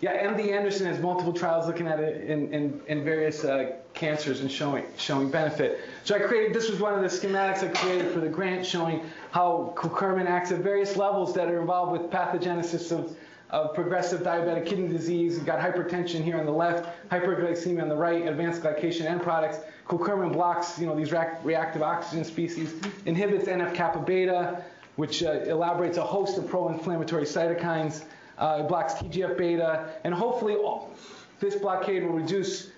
yeah, 0.00 0.26
MD 0.26 0.52
Anderson 0.52 0.86
has 0.86 1.00
multiple 1.00 1.32
trials 1.32 1.66
looking 1.66 1.88
at 1.88 1.98
it 1.98 2.24
in, 2.28 2.52
in, 2.54 2.80
in 2.86 3.04
various 3.04 3.44
uh, 3.44 3.72
cancers 3.94 4.40
and 4.40 4.50
showing, 4.50 4.84
showing 4.96 5.28
benefit. 5.28 5.80
So 6.04 6.14
I 6.14 6.20
created, 6.20 6.54
this 6.54 6.70
was 6.70 6.78
one 6.78 6.94
of 6.94 7.00
the 7.00 7.08
schematics 7.08 7.64
I 7.64 7.68
created 7.68 8.12
for 8.12 8.20
the 8.20 8.28
grant 8.28 8.64
showing 8.64 9.02
how 9.32 9.74
curcumin 9.76 10.26
acts 10.26 10.52
at 10.52 10.60
various 10.60 10.96
levels 10.96 11.34
that 11.34 11.48
are 11.48 11.60
involved 11.60 12.00
with 12.00 12.10
pathogenesis 12.12 12.92
of, 12.92 13.16
of 13.50 13.74
progressive 13.74 14.20
diabetic 14.20 14.66
kidney 14.66 14.86
disease. 14.86 15.34
You've 15.34 15.46
got 15.46 15.58
hypertension 15.58 16.22
here 16.22 16.38
on 16.38 16.46
the 16.46 16.52
left, 16.52 16.88
hyperglycemia 17.10 17.82
on 17.82 17.88
the 17.88 17.96
right, 17.96 18.26
advanced 18.28 18.62
glycation 18.62 19.06
end 19.06 19.22
products. 19.22 19.58
Curcumin 19.88 20.32
blocks, 20.32 20.78
you 20.78 20.86
know, 20.86 20.94
these 20.94 21.12
reactive 21.12 21.82
oxygen 21.82 22.24
species, 22.24 22.74
inhibits 23.06 23.46
NF-kappa 23.46 24.00
beta, 24.00 24.62
which 24.96 25.22
uh, 25.22 25.40
elaborates 25.46 25.96
a 25.96 26.04
host 26.04 26.36
of 26.38 26.48
pro-inflammatory 26.48 27.24
cytokines. 27.24 28.04
Uh, 28.36 28.62
blocks 28.62 28.94
TGF 28.94 29.36
beta, 29.36 29.88
and 30.04 30.14
hopefully 30.14 30.54
all, 30.54 30.94
this 31.40 31.56
blockade 31.56 32.04
will 32.04 32.12
reduce 32.12 32.70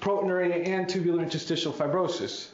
proteinuria 0.00 0.66
and 0.68 0.86
tubular 0.86 1.22
interstitial 1.22 1.72
fibrosis. 1.72 2.48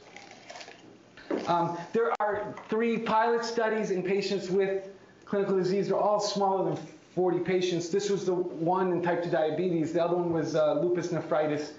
Um, 1.49 1.77
there 1.93 2.13
are 2.21 2.55
three 2.69 2.99
pilot 2.99 3.45
studies 3.45 3.91
in 3.91 4.03
patients 4.03 4.49
with 4.49 4.91
clinical 5.25 5.57
disease. 5.57 5.89
They're 5.89 5.97
all 5.97 6.21
smaller 6.21 6.73
than 6.73 6.87
40 7.15 7.41
patients. 7.41 7.89
This 7.89 8.11
was 8.11 8.25
the 8.25 8.35
one 8.35 8.93
in 8.93 9.03
type 9.03 9.25
2 9.25 9.31
diabetes. 9.31 9.93
The 9.93 10.05
other 10.05 10.17
one 10.17 10.33
was 10.33 10.55
uh, 10.55 10.75
lupus 10.75 11.11
nephritis, 11.11 11.73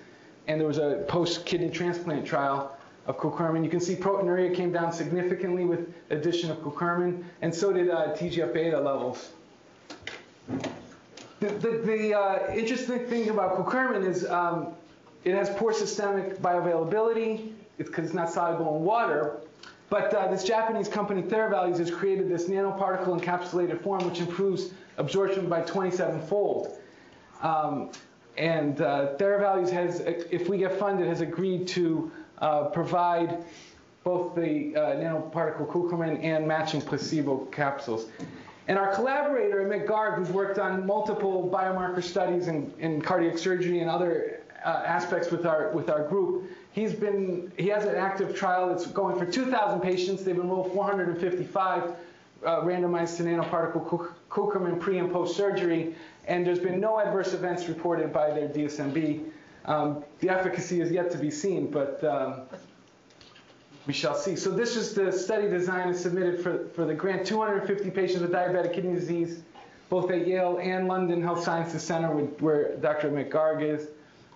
and 0.48 0.60
there 0.60 0.68
was 0.68 0.78
a 0.78 1.06
post-kidney 1.08 1.70
transplant 1.70 2.26
trial 2.26 2.78
of 3.08 3.18
curcumin. 3.18 3.64
You 3.64 3.70
can 3.70 3.80
see 3.80 3.96
proteinuria 3.96 4.54
came 4.54 4.72
down 4.72 4.92
significantly 4.92 5.66
with 5.66 5.94
addition 6.10 6.52
of 6.52 6.58
curcumin, 6.58 7.24
and 7.42 7.54
so 7.54 7.72
did 7.72 7.90
uh, 7.90 8.14
TGF 8.16 8.54
beta 8.54 8.80
levels. 8.80 9.32
The, 11.40 11.48
the, 11.50 11.82
the 11.86 12.18
uh, 12.18 12.54
interesting 12.54 13.06
thing 13.08 13.30
about 13.30 13.56
curcumin 13.58 14.08
is 14.08 14.26
um, 14.26 14.74
it 15.24 15.34
has 15.34 15.50
poor 15.52 15.74
systemic 15.74 16.38
bioavailability 16.38 17.52
because 17.78 18.06
it's 18.06 18.14
not 18.14 18.32
soluble 18.32 18.78
in 18.78 18.84
water. 18.84 19.38
But 19.90 20.14
uh, 20.14 20.28
this 20.32 20.44
Japanese 20.44 20.88
company, 20.88 21.22
TheraValues, 21.22 21.78
has 21.78 21.92
created 21.92 22.30
this 22.30 22.46
nanoparticle 22.46 23.20
encapsulated 23.20 23.82
form 23.82 24.04
which 24.06 24.20
improves 24.20 24.72
absorption 24.98 25.48
by 25.48 25.62
27-fold. 25.62 26.80
Um, 27.42 27.92
and 28.38 28.82
uh, 28.82 29.16
TheraValues 29.18 29.70
has, 29.70 30.02
if 30.02 30.50
we 30.50 30.58
get 30.58 30.78
funded, 30.78 31.08
has 31.08 31.22
agreed 31.22 31.68
to 31.70 32.12
uh, 32.40 32.66
provide 32.66 33.44
both 34.04 34.36
the 34.36 34.76
uh, 34.76 34.96
nanoparticle 34.96 35.68
curcumin 35.68 36.24
and 36.24 36.48
matching 36.48 36.82
placebo 36.82 37.46
capsules. 37.46 38.08
And 38.68 38.78
our 38.78 38.94
collaborator, 38.94 39.64
Amit 39.64 39.88
Garg, 39.88 40.16
who's 40.16 40.30
worked 40.30 40.60
on 40.60 40.86
multiple 40.86 41.50
biomarker 41.52 42.04
studies 42.04 42.48
in, 42.48 42.74
in 42.80 43.02
cardiac 43.02 43.38
surgery 43.38 43.80
and 43.80 43.90
other 43.90 44.42
uh, 44.66 44.84
aspects 44.86 45.32
with 45.32 45.46
our, 45.46 45.70
with 45.72 45.90
our 45.90 46.08
group, 46.08 46.50
he's 46.72 46.94
been, 46.94 47.52
he 47.58 47.68
has 47.68 47.86
an 47.86 47.96
active 47.96 48.36
trial 48.36 48.70
that's 48.70 48.88
going 48.88 49.18
for 49.18 49.26
2,000 49.26 49.80
patients. 49.82 50.24
They've 50.24 50.36
enrolled 50.36 50.74
455 50.74 51.96
uh, 52.44 52.62
randomized 52.62 53.18
to 53.18 53.24
nanoparticle 53.24 54.12
curcumin 54.30 54.80
pre 54.80 54.98
and 54.98 55.12
post 55.12 55.36
surgery, 55.36 55.96
and 56.28 56.46
there's 56.46 56.60
been 56.60 56.80
no 56.80 57.00
adverse 57.00 57.34
events 57.34 57.68
reported 57.68 58.12
by 58.12 58.32
their 58.32 58.48
DSMB. 58.48 59.26
Um, 59.66 60.04
the 60.20 60.30
efficacy 60.30 60.82
is 60.82 60.92
yet 60.92 61.12
to 61.12 61.18
be 61.18 61.32
seen, 61.32 61.70
but 61.72 62.04
um, 62.04 62.42
we 63.88 63.94
shall 63.94 64.16
see. 64.16 64.36
So 64.36 64.52
this 64.52 64.76
is 64.76 64.94
the 64.94 65.12
study 65.12 65.48
design 65.48 65.90
and 65.90 65.98
submitted 65.98 66.42
for, 66.42 66.68
for 66.70 66.86
the 66.86 66.94
grant. 66.94 67.26
250 67.26 67.90
patients 67.92 68.22
with 68.22 68.32
diabetic 68.32 68.74
kidney 68.74 68.94
disease, 68.94 69.42
both 69.90 70.10
at 70.12 70.28
Yale 70.28 70.60
and 70.62 70.88
London 70.88 71.22
Health 71.22 71.44
Sciences 71.44 71.84
Center, 71.84 72.10
where 72.10 72.76
Dr. 72.78 73.10
Amit 73.10 73.30
Garg 73.30 73.62
is, 73.62 73.88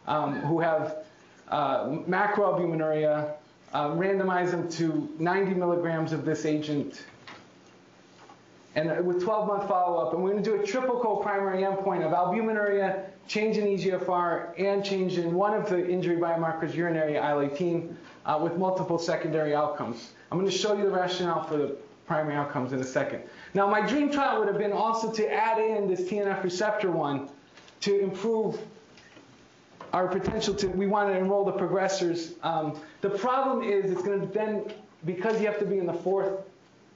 um, 0.07 0.35
who 0.41 0.59
have 0.59 1.05
uh, 1.49 1.85
macroalbuminuria, 1.85 3.33
um, 3.73 3.99
randomize 3.99 4.51
them 4.51 4.69
to 4.69 5.09
90 5.19 5.53
milligrams 5.53 6.11
of 6.11 6.25
this 6.25 6.45
agent 6.45 7.03
and 8.75 9.05
with 9.05 9.23
12-month 9.23 9.67
follow-up. 9.67 10.13
And 10.13 10.23
we're 10.23 10.31
going 10.31 10.43
to 10.43 10.57
do 10.57 10.61
a 10.61 10.65
triple 10.65 10.99
co-primary 10.99 11.63
endpoint 11.63 12.05
of 12.05 12.11
albuminuria, 12.11 13.05
change 13.27 13.57
in 13.57 13.65
EGFR, 13.65 14.59
and 14.59 14.85
change 14.85 15.17
in 15.17 15.33
one 15.33 15.53
of 15.53 15.69
the 15.69 15.87
injury 15.89 16.17
biomarkers, 16.17 16.73
urinary 16.75 17.15
IL-18. 17.15 17.95
uh, 18.29 18.37
with 18.41 18.57
multiple 18.57 18.99
secondary 18.99 19.55
outcomes. 19.55 20.11
I'm 20.31 20.37
going 20.37 20.49
to 20.49 20.55
show 20.55 20.77
you 20.77 20.83
the 20.83 20.91
rationale 20.91 21.43
for 21.43 21.57
the 21.57 21.75
primary 22.05 22.35
outcomes 22.35 22.73
in 22.73 22.79
a 22.79 22.83
second. 22.83 23.23
Now, 23.55 23.67
my 23.67 23.81
dream 23.85 24.11
trial 24.11 24.39
would 24.39 24.47
have 24.47 24.57
been 24.57 24.71
also 24.71 25.11
to 25.11 25.33
add 25.33 25.57
in 25.59 25.87
this 25.87 26.01
TNF 26.01 26.43
receptor 26.43 26.91
one 26.91 27.29
to 27.81 27.99
improve 27.99 28.59
our 29.93 30.07
potential 30.07 30.53
to, 30.53 30.67
we 30.67 30.85
want 30.85 31.09
to 31.09 31.17
enroll 31.17 31.43
the 31.43 31.53
progressors. 31.53 32.33
Um, 32.43 32.79
the 33.01 33.09
problem 33.09 33.63
is 33.63 33.91
it's 33.91 34.03
going 34.03 34.21
to 34.21 34.27
then, 34.27 34.71
because 35.05 35.39
you 35.41 35.47
have 35.47 35.57
to 35.59 35.65
be 35.65 35.79
in 35.79 35.87
the 35.87 35.93
fourth 35.93 36.43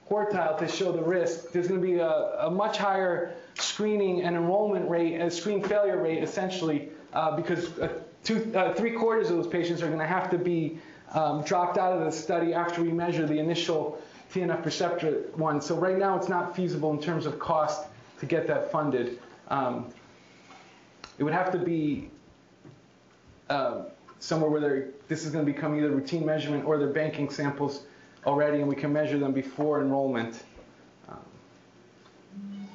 quartile 0.09 0.57
to 0.59 0.67
show 0.67 0.91
the 0.91 1.01
risk, 1.01 1.51
there's 1.51 1.67
going 1.67 1.81
to 1.81 1.87
be 1.87 1.99
a, 1.99 2.11
a 2.39 2.51
much 2.51 2.77
higher 2.77 3.35
screening 3.55 4.23
and 4.23 4.35
enrollment 4.35 4.89
rate, 4.89 5.15
a 5.19 5.29
screen 5.31 5.63
failure 5.63 6.01
rate 6.01 6.23
essentially, 6.23 6.89
uh, 7.13 7.35
because 7.35 7.77
uh, 7.79 7.89
two, 8.23 8.51
uh, 8.55 8.73
three 8.73 8.91
quarters 8.91 9.29
of 9.29 9.37
those 9.37 9.47
patients 9.47 9.81
are 9.81 9.87
going 9.87 9.99
to 9.99 10.07
have 10.07 10.29
to 10.29 10.37
be 10.37 10.79
um, 11.13 11.43
dropped 11.43 11.77
out 11.77 11.93
of 11.93 12.03
the 12.03 12.11
study 12.11 12.53
after 12.53 12.81
we 12.81 12.91
measure 12.91 13.25
the 13.25 13.37
initial 13.37 14.01
TNF 14.33 14.65
receptor 14.65 15.25
one. 15.35 15.61
So 15.61 15.75
right 15.75 15.97
now 15.97 16.17
it's 16.17 16.29
not 16.29 16.55
feasible 16.55 16.91
in 16.91 16.99
terms 16.99 17.25
of 17.25 17.37
cost 17.39 17.87
to 18.19 18.25
get 18.25 18.47
that 18.47 18.71
funded. 18.71 19.19
Um, 19.49 19.93
it 21.17 21.23
would 21.23 21.33
have 21.33 21.51
to 21.51 21.59
be 21.59 22.09
uh, 23.49 23.83
somewhere 24.19 24.49
where 24.49 24.87
this 25.07 25.25
is 25.25 25.31
going 25.31 25.45
to 25.45 25.51
become 25.51 25.77
either 25.77 25.91
routine 25.91 26.25
measurement 26.25 26.65
or 26.65 26.77
they're 26.77 26.87
banking 26.87 27.29
samples 27.29 27.83
already 28.25 28.59
and 28.59 28.67
we 28.67 28.75
can 28.75 28.91
measure 28.93 29.17
them 29.17 29.31
before 29.31 29.81
enrollment. 29.81 30.43
Um, 31.09 31.17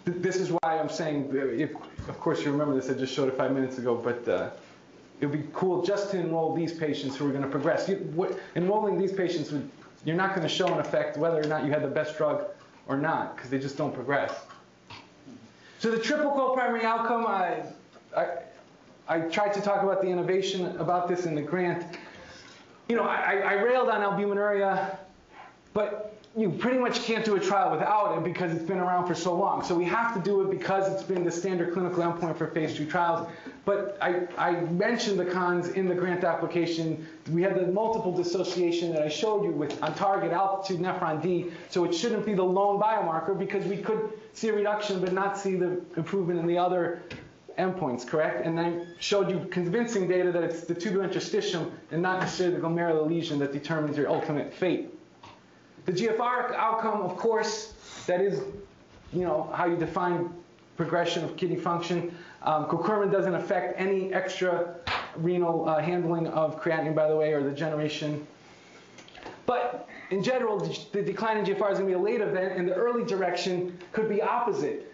th- 0.05 0.18
this 0.18 0.36
is 0.36 0.51
why 0.51 0.78
I'm 0.78 0.88
saying, 0.88 1.30
uh, 1.32 1.46
if, 1.46 1.70
of 2.09 2.20
course 2.20 2.44
you 2.44 2.51
remember 2.51 2.74
this, 2.74 2.90
I 2.90 2.94
just 2.94 3.14
showed 3.14 3.28
it 3.28 3.36
five 3.36 3.53
minutes 3.53 3.78
ago, 3.78 3.94
but 3.94 4.28
uh, 4.28 4.51
it 5.20 5.26
would 5.26 5.40
be 5.40 5.49
cool 5.53 5.82
just 5.82 6.11
to 6.12 6.20
enroll 6.20 6.55
these 6.55 6.72
patients 6.72 7.16
who 7.16 7.26
are 7.26 7.30
going 7.30 7.42
to 7.42 7.49
progress. 7.49 7.88
You, 7.88 7.96
what, 8.14 8.38
enrolling 8.57 8.99
these 8.99 9.12
patients, 9.12 9.51
would, 9.51 9.68
you're 10.05 10.16
not 10.16 10.30
going 10.30 10.46
to 10.46 10.55
show 10.55 10.66
an 10.68 10.78
effect 10.78 11.16
whether 11.16 11.40
or 11.40 11.46
not 11.46 11.64
you 11.64 11.70
had 11.70 11.82
the 11.82 11.88
best 11.88 12.16
drug 12.16 12.44
or 12.86 12.96
not, 12.96 13.36
because 13.36 13.51
they 13.51 13.59
just 13.59 13.76
don't 13.76 13.92
progress. 13.92 14.32
So 15.78 15.90
the 15.90 15.99
triple 15.99 16.30
co-primary 16.32 16.84
outcome, 16.84 17.26
I, 17.26 17.62
I, 18.16 18.26
I 19.09 19.20
tried 19.20 19.53
to 19.55 19.61
talk 19.61 19.82
about 19.82 20.01
the 20.01 20.09
innovation 20.09 20.76
about 20.78 21.09
this 21.09 21.26
in 21.26 21.34
the 21.34 21.42
grant. 21.42 21.99
You 22.88 22.96
know, 22.96 23.05
I, 23.05 23.42
I 23.44 23.53
railed 23.55 23.88
on 23.88 24.01
albuminuria, 24.01 24.96
but 25.74 26.14
you 26.36 26.50
pretty 26.50 26.78
much 26.78 27.02
can't 27.02 27.24
do 27.24 27.34
a 27.34 27.40
trial 27.40 27.72
without 27.72 28.16
it 28.16 28.22
because 28.22 28.52
it's 28.52 28.62
been 28.62 28.78
around 28.78 29.06
for 29.06 29.14
so 29.14 29.34
long. 29.34 29.64
So 29.64 29.74
we 29.74 29.84
have 29.86 30.14
to 30.14 30.20
do 30.20 30.40
it 30.42 30.50
because 30.50 30.92
it's 30.92 31.02
been 31.02 31.24
the 31.24 31.32
standard 31.32 31.72
clinical 31.72 32.02
endpoint 32.02 32.36
for 32.36 32.46
phase 32.48 32.76
two 32.76 32.86
trials. 32.86 33.28
But 33.64 33.98
I, 34.00 34.28
I 34.36 34.60
mentioned 34.66 35.18
the 35.18 35.24
cons 35.24 35.70
in 35.70 35.88
the 35.88 35.94
grant 35.94 36.24
application. 36.24 37.06
We 37.32 37.42
had 37.42 37.56
the 37.56 37.66
multiple 37.66 38.12
dissociation 38.16 38.92
that 38.92 39.02
I 39.02 39.08
showed 39.08 39.44
you 39.44 39.50
with 39.50 39.82
on 39.82 39.94
target 39.94 40.32
ALTITUDE 40.32 40.80
nephron 40.80 41.20
D. 41.20 41.50
So 41.70 41.84
it 41.84 41.94
shouldn't 41.94 42.24
be 42.24 42.34
the 42.34 42.44
lone 42.44 42.80
biomarker 42.80 43.36
because 43.36 43.64
we 43.64 43.78
could 43.78 44.12
see 44.32 44.48
a 44.48 44.52
reduction 44.52 45.00
but 45.00 45.12
not 45.12 45.36
see 45.36 45.56
the 45.56 45.80
improvement 45.96 46.38
in 46.38 46.46
the 46.46 46.58
other 46.58 47.02
endpoints, 47.58 48.06
correct? 48.06 48.46
And 48.46 48.60
I 48.60 48.84
showed 49.00 49.28
you 49.28 49.44
convincing 49.50 50.06
data 50.06 50.30
that 50.30 50.44
it's 50.44 50.60
the 50.62 50.74
tubular 50.74 51.08
interstitium 51.08 51.72
and 51.90 52.00
not 52.00 52.20
necessarily 52.20 52.56
the 52.56 52.62
glomerular 52.62 53.08
lesion 53.08 53.40
that 53.40 53.52
determines 53.52 53.96
your 53.96 54.08
ultimate 54.08 54.54
fate. 54.54 54.94
The 55.89 55.95
GFR 55.95 56.55
outcome, 56.55 57.01
of 57.01 57.16
course, 57.16 57.72
that 58.07 58.20
is, 58.20 58.43
you 59.11 59.22
know, 59.22 59.51
how 59.55 59.64
you 59.64 59.74
define 59.78 60.28
progression 60.76 61.24
of 61.24 61.34
kidney 61.39 61.57
function. 61.57 62.14
Um, 62.43 62.66
curcumin 62.66 63.11
doesn't 63.11 63.34
affect 63.34 63.80
any 63.80 64.12
extra 64.12 64.74
renal 65.16 65.66
uh, 65.66 65.80
handling 65.80 66.26
of 66.26 66.62
creatinine, 66.62 66.95
by 66.95 67.09
the 67.09 67.16
way, 67.16 67.32
or 67.32 67.43
the 67.43 67.53
generation. 67.53 68.26
But 69.47 69.89
in 70.11 70.22
general, 70.22 70.59
the, 70.59 71.03
decline 71.03 71.39
in 71.39 71.47
GFR 71.47 71.72
is 71.72 71.78
going 71.78 71.78
to 71.78 71.86
be 71.86 71.93
a 71.95 71.99
late 71.99 72.20
event, 72.20 72.59
and 72.59 72.68
the 72.68 72.74
early 72.74 73.07
direction 73.07 73.78
could 73.93 74.11
be 74.11 74.20
opposite. 74.20 74.93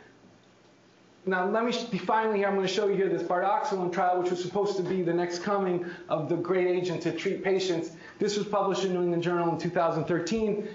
Now, 1.27 1.49
let 1.49 1.65
me 1.65 1.73
finally 1.73 2.39
here, 2.39 2.49
I'm 2.49 2.55
going 2.55 2.67
to 2.67 2.73
show 2.73 2.87
you 2.87 2.97
here 2.97 3.09
this 3.09 3.23
bardoxolone 3.23 3.91
trial, 3.91 4.21
which 4.21 4.31
was 4.31 4.43
supposed 4.43 4.77
to 4.77 4.83
be 4.83 5.01
the 5.01 5.13
next 5.13 5.39
coming 5.39 5.87
of 6.11 6.29
the 6.29 6.37
great 6.37 6.67
agent 6.67 7.03
to 7.03 7.13
treat 7.13 7.43
patients. 7.43 7.93
This 8.19 8.37
was 8.37 8.47
published 8.47 8.85
in 8.85 8.93
New 8.93 9.03
England 9.03 9.23
Journal 9.23 9.51
in 9.51 9.59
2013. 9.59 10.69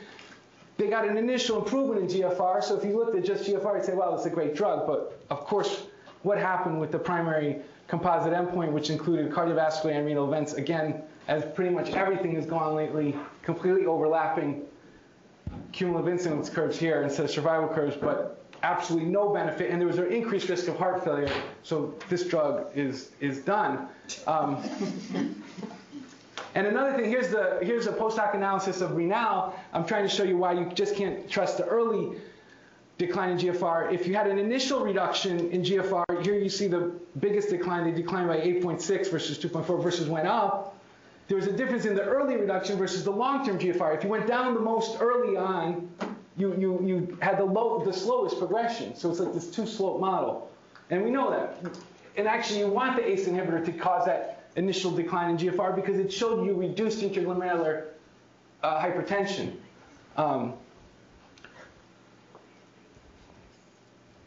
They 0.79 0.87
got 0.87 1.05
an 1.05 1.17
initial 1.17 1.59
improvement 1.59 2.09
in 2.09 2.21
GFR, 2.21 2.63
so 2.63 2.77
if 2.79 2.85
you 2.85 2.97
looked 2.97 3.13
at 3.13 3.25
just 3.25 3.43
GFR, 3.43 3.75
you'd 3.75 3.85
say, 3.85 3.93
well, 3.93 4.15
it's 4.15 4.25
a 4.25 4.29
great 4.29 4.55
drug. 4.55 4.87
But 4.87 5.19
of 5.29 5.41
course, 5.41 5.87
what 6.23 6.37
happened 6.37 6.79
with 6.79 6.93
the 6.93 6.97
primary 6.97 7.57
composite 7.89 8.31
endpoint, 8.31 8.71
which 8.71 8.89
included 8.89 9.29
cardiovascular 9.29 9.93
and 9.93 10.05
renal 10.05 10.25
events, 10.25 10.53
again, 10.53 11.01
as 11.27 11.43
pretty 11.53 11.75
much 11.75 11.89
everything 11.89 12.33
has 12.35 12.45
gone 12.45 12.75
lately, 12.75 13.13
completely 13.43 13.87
overlapping 13.87 14.61
cumulative 15.73 16.09
incidence 16.13 16.49
curves 16.49 16.79
here 16.79 17.03
instead 17.03 17.25
of 17.25 17.31
survival 17.31 17.67
curves, 17.67 17.97
but 17.97 18.41
absolutely 18.63 19.09
no 19.09 19.33
benefit, 19.33 19.71
and 19.71 19.81
there 19.81 19.87
was 19.87 19.97
an 19.97 20.09
increased 20.09 20.47
risk 20.47 20.69
of 20.69 20.77
heart 20.77 21.03
failure. 21.03 21.29
So 21.61 21.93
this 22.07 22.25
drug 22.25 22.67
is 22.73 23.11
is 23.19 23.39
done. 23.39 23.89
Um, 24.27 24.63
and 26.55 26.65
another 26.67 26.95
thing, 26.95 27.09
here's 27.09 27.29
the 27.29 27.59
here's 27.61 27.87
a 27.87 27.91
post 27.91 28.17
hoc 28.17 28.33
analysis 28.33 28.81
of 28.81 28.91
RENAAL. 28.91 29.53
I'm 29.73 29.85
trying 29.85 30.03
to 30.03 30.09
show 30.09 30.23
you 30.23 30.37
why 30.37 30.53
you 30.53 30.65
just 30.73 30.95
can't 30.95 31.29
trust 31.29 31.57
the 31.57 31.65
early 31.65 32.17
decline 32.97 33.31
in 33.31 33.37
GFR. 33.37 33.93
If 33.93 34.05
you 34.07 34.15
had 34.15 34.27
an 34.27 34.37
initial 34.37 34.83
reduction 34.83 35.49
in 35.51 35.63
GFR, 35.63 36.23
here 36.23 36.35
you 36.35 36.49
see 36.49 36.67
the 36.67 36.91
biggest 37.19 37.49
decline. 37.49 37.85
They 37.85 37.91
declined 37.91 38.27
by 38.27 38.37
8.6 38.37 39.09
versus 39.09 39.39
2.4 39.39 39.81
versus 39.81 40.09
went 40.09 40.27
up. 40.27 40.75
There 41.29 41.37
was 41.37 41.47
a 41.47 41.53
difference 41.53 41.85
in 41.85 41.95
the 41.95 42.03
early 42.03 42.35
reduction 42.35 42.77
versus 42.77 43.03
the 43.03 43.11
long-term 43.11 43.59
GFR. 43.59 43.95
If 43.95 44.03
you 44.03 44.09
went 44.09 44.27
down 44.27 44.53
the 44.53 44.59
most 44.59 44.97
early 44.99 45.37
on, 45.37 45.89
you, 46.37 46.55
you, 46.57 46.81
you 46.83 47.17
had 47.21 47.37
the, 47.37 47.45
low, 47.45 47.83
the 47.85 47.93
slowest 47.93 48.37
progression. 48.37 48.95
So 48.95 49.11
it's 49.11 49.19
like 49.19 49.33
this 49.33 49.49
two-slope 49.49 50.01
model. 50.01 50.51
And 50.89 51.03
we 51.03 51.11
know 51.11 51.29
that. 51.29 51.57
And 52.17 52.27
actually, 52.27 52.59
you 52.59 52.67
want 52.67 52.97
the 52.97 53.07
ACE 53.07 53.27
inhibitor 53.27 53.63
to 53.63 53.71
cause 53.71 54.05
that 54.07 54.38
initial 54.55 54.91
decline 54.91 55.31
in 55.31 55.37
GFR 55.37 55.75
because 55.75 55.97
it 55.99 56.11
showed 56.11 56.45
you 56.45 56.53
reduced 56.53 57.01
interglomerular 57.01 57.85
uh, 58.63 58.81
hypertension. 58.81 59.55
Um, 60.17 60.53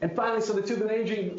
and 0.00 0.14
finally, 0.14 0.40
so 0.40 0.52
the 0.52 0.62
tubular 0.62 0.92
injury, 0.92 1.36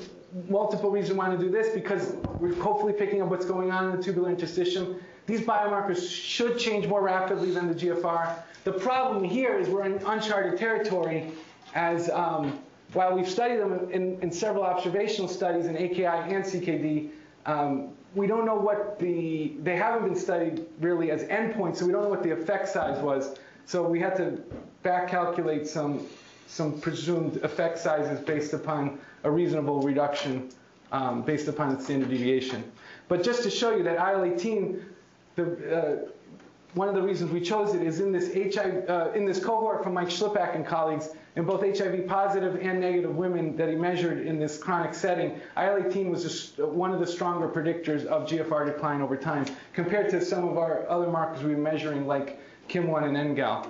multiple 0.49 0.91
reasons 0.91 1.17
why 1.17 1.29
to 1.29 1.37
do 1.37 1.49
this 1.49 1.73
because 1.73 2.13
we're 2.39 2.55
hopefully 2.55 2.93
picking 2.93 3.21
up 3.21 3.29
what's 3.29 3.45
going 3.45 3.71
on 3.71 3.89
in 3.89 3.97
the 3.97 4.03
tubular 4.03 4.33
interstitium. 4.33 4.99
These 5.25 5.41
biomarkers 5.41 6.09
should 6.09 6.59
change 6.59 6.87
more 6.87 7.01
rapidly 7.01 7.51
than 7.51 7.67
the 7.67 7.75
GFR. 7.75 8.35
The 8.63 8.73
problem 8.73 9.23
here 9.23 9.57
is 9.57 9.69
we're 9.69 9.85
in 9.85 10.01
uncharted 10.05 10.59
territory 10.59 11.31
as 11.75 12.09
um, 12.09 12.59
while 12.93 13.15
we've 13.15 13.29
studied 13.29 13.57
them 13.57 13.89
in, 13.91 14.19
in, 14.21 14.31
several 14.31 14.63
observational 14.63 15.27
studies 15.27 15.65
in 15.65 15.75
AKI 15.75 16.05
and 16.05 16.43
CKD, 16.43 17.09
um, 17.45 17.89
we 18.15 18.27
don't 18.27 18.45
know 18.45 18.55
what 18.55 18.99
the, 18.99 19.53
they 19.61 19.75
haven't 19.75 20.05
been 20.05 20.15
studied 20.15 20.65
really 20.79 21.11
as 21.11 21.23
endpoints, 21.23 21.77
so 21.77 21.85
we 21.85 21.91
don't 21.91 22.03
know 22.03 22.09
what 22.09 22.23
the 22.23 22.31
effect 22.31 22.69
size 22.69 23.01
was. 23.01 23.35
So 23.65 23.83
we 23.83 23.99
had 23.99 24.15
to 24.17 24.41
back 24.83 25.07
calculate 25.07 25.67
some, 25.67 26.05
some 26.47 26.79
presumed 26.79 27.37
effect 27.37 27.79
sizes 27.79 28.19
based 28.19 28.53
upon 28.53 28.99
a 29.23 29.31
reasonable 29.31 29.81
reduction 29.81 30.49
um, 30.91 31.23
based 31.23 31.47
upon 31.47 31.73
its 31.73 31.85
standard 31.85 32.09
deviation. 32.09 32.63
But 33.07 33.23
just 33.23 33.43
to 33.43 33.49
show 33.49 33.75
you 33.75 33.83
that 33.83 33.95
IL-18 33.95 34.83
the, 35.35 35.75
uh, 35.75 36.09
one 36.73 36.87
of 36.87 36.95
the 36.95 37.01
reasons 37.01 37.31
we 37.31 37.41
chose 37.41 37.75
it 37.75 37.81
is 37.81 37.99
in 37.99 38.11
this 38.11 38.33
HIV, 38.33 38.89
uh, 38.89 39.11
in 39.13 39.25
this 39.25 39.43
cohort 39.43 39.83
from 39.83 39.93
Mike 39.93 40.09
Shlipak 40.09 40.55
and 40.55 40.65
colleagues, 40.65 41.09
in 41.35 41.45
both 41.45 41.61
HIV 41.61 42.07
positive 42.07 42.59
and 42.61 42.79
negative 42.79 43.15
women 43.15 43.55
that 43.57 43.69
he 43.69 43.75
measured 43.75 44.25
in 44.25 44.39
this 44.39 44.57
chronic 44.57 44.93
setting, 44.93 45.31
IL-18 45.57 46.09
was 46.09 46.53
one 46.57 46.93
of 46.93 46.99
the 46.99 47.07
stronger 47.07 47.47
predictors 47.47 48.05
of 48.05 48.27
GFR 48.27 48.65
decline 48.65 49.01
over 49.01 49.17
time 49.17 49.45
compared 49.73 50.09
to 50.11 50.23
some 50.23 50.47
of 50.47 50.57
our 50.57 50.87
other 50.89 51.07
markers 51.07 51.43
we 51.43 51.55
were 51.55 51.61
measuring 51.61 52.05
like 52.05 52.39
KIM1 52.69 53.03
and 53.05 53.37
NGAL. 53.37 53.69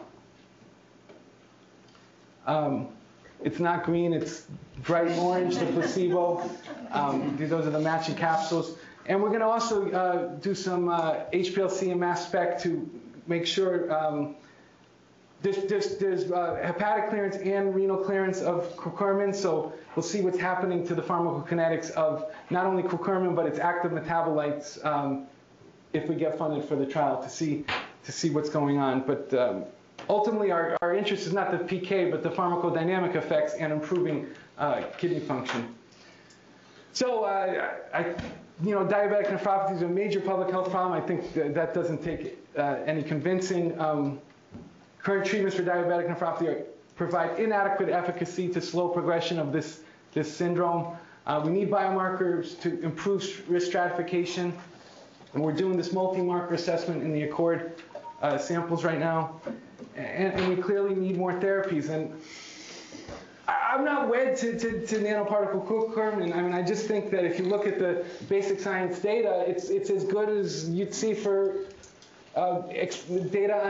Um, 2.45 2.89
it's 3.41 3.59
not 3.59 3.83
green, 3.83 4.13
it's 4.13 4.45
bright 4.83 5.11
orange, 5.17 5.55
the 5.55 5.65
placebo. 5.67 6.49
Um, 6.91 7.37
those 7.39 7.65
are 7.65 7.71
the 7.71 7.79
matching 7.79 8.15
capsules. 8.15 8.77
And 9.05 9.21
we're 9.21 9.29
going 9.29 9.41
to 9.41 9.47
also 9.47 9.91
uh, 9.91 10.27
do 10.35 10.55
some 10.55 10.89
uh, 10.89 11.25
HPLC 11.33 11.91
and 11.91 11.99
mass 11.99 12.25
spec 12.25 12.61
to 12.61 12.89
make 13.27 13.45
sure 13.45 13.93
um, 13.93 14.35
there's, 15.43 15.57
there's, 15.65 15.97
there's 15.97 16.31
uh, 16.31 16.57
hepatic 16.63 17.09
clearance 17.09 17.35
and 17.35 17.75
renal 17.75 17.97
clearance 17.97 18.41
of 18.41 18.75
curcumin. 18.77 19.35
So 19.35 19.73
we'll 19.95 20.03
see 20.03 20.21
what's 20.21 20.39
happening 20.39 20.87
to 20.87 20.95
the 20.95 21.01
pharmacokinetics 21.01 21.91
of 21.91 22.31
not 22.49 22.65
only 22.65 22.81
curcumin, 22.81 23.35
but 23.35 23.45
its 23.45 23.59
active 23.59 23.91
metabolites 23.91 24.83
um, 24.85 25.27
if 25.91 26.07
we 26.07 26.15
get 26.15 26.37
funded 26.37 26.67
for 26.67 26.77
the 26.77 26.85
trial 26.85 27.21
to 27.21 27.29
see, 27.29 27.65
to 28.05 28.11
see 28.11 28.29
what's 28.29 28.49
going 28.49 28.77
on. 28.77 29.01
But 29.05 29.33
um, 29.33 29.65
ultimately, 30.09 30.51
our, 30.51 30.77
our 30.81 30.95
interest 30.95 31.27
is 31.27 31.33
not 31.33 31.51
the 31.51 31.57
PK, 31.57 32.09
but 32.09 32.23
the 32.23 32.29
pharmacodynamic 32.29 33.15
effects 33.15 33.53
and 33.55 33.73
improving 33.73 34.27
uh, 34.57 34.83
kidney 34.97 35.19
function. 35.19 35.75
So, 36.93 37.25
uh, 37.25 37.71
I, 37.93 38.15
you 38.63 38.73
know, 38.73 38.85
diabetic 38.85 39.27
nephropathy 39.27 39.75
is 39.75 39.81
a 39.81 39.87
major 39.87 40.21
public 40.21 40.51
health 40.51 40.71
problem. 40.71 40.93
I 40.93 41.05
think 41.05 41.33
that, 41.33 41.53
that 41.53 41.73
doesn't 41.73 42.01
take 42.01 42.37
uh, 42.57 42.77
any 42.85 43.03
convincing. 43.03 43.77
Um, 43.77 44.21
current 45.03 45.25
treatments 45.25 45.55
for 45.55 45.63
diabetic 45.63 46.07
nephropathy 46.07 46.63
provide 46.95 47.39
inadequate 47.39 47.89
efficacy 47.89 48.47
to 48.47 48.61
slow 48.61 48.87
progression 48.87 49.37
of 49.37 49.51
this, 49.51 49.81
this 50.13 50.33
syndrome. 50.33 50.95
Uh, 51.27 51.41
we 51.43 51.51
need 51.51 51.69
biomarkers 51.69 52.59
to 52.61 52.79
improve 52.81 53.43
risk 53.49 53.67
stratification. 53.67 54.53
And 55.33 55.43
we're 55.43 55.53
doing 55.53 55.77
this 55.77 55.91
multi-marker 55.91 56.53
assessment 56.53 57.03
in 57.03 57.11
the 57.11 57.23
Accord 57.23 57.81
uh, 58.21 58.37
samples 58.37 58.83
right 58.83 58.99
now. 58.99 59.41
And, 59.95 60.33
and 60.33 60.47
we 60.47 60.61
clearly 60.61 60.95
need 60.95 61.17
more 61.17 61.33
therapies. 61.33 61.89
And 61.89 62.21
I- 63.47 63.71
I'm 63.73 63.83
not 63.83 64.07
wed 64.07 64.37
to, 64.37 64.57
to, 64.59 64.85
to 64.85 64.95
nanoparticle 64.99 66.21
and 66.21 66.33
I 66.33 66.41
mean, 66.41 66.53
I 66.53 66.61
just 66.61 66.85
think 66.85 67.09
that 67.11 67.25
if 67.25 67.39
you 67.39 67.45
look 67.45 67.65
at 67.65 67.79
the 67.79 68.05
basic 68.29 68.59
science 68.59 68.99
data, 68.99 69.43
it's, 69.47 69.69
it's 69.69 69.89
as 69.89 70.05
good 70.05 70.29
as 70.29 70.69
you'd 70.69 70.93
see 70.93 71.13
for 71.13 71.55
uh, 72.35 72.61
data 73.31 73.65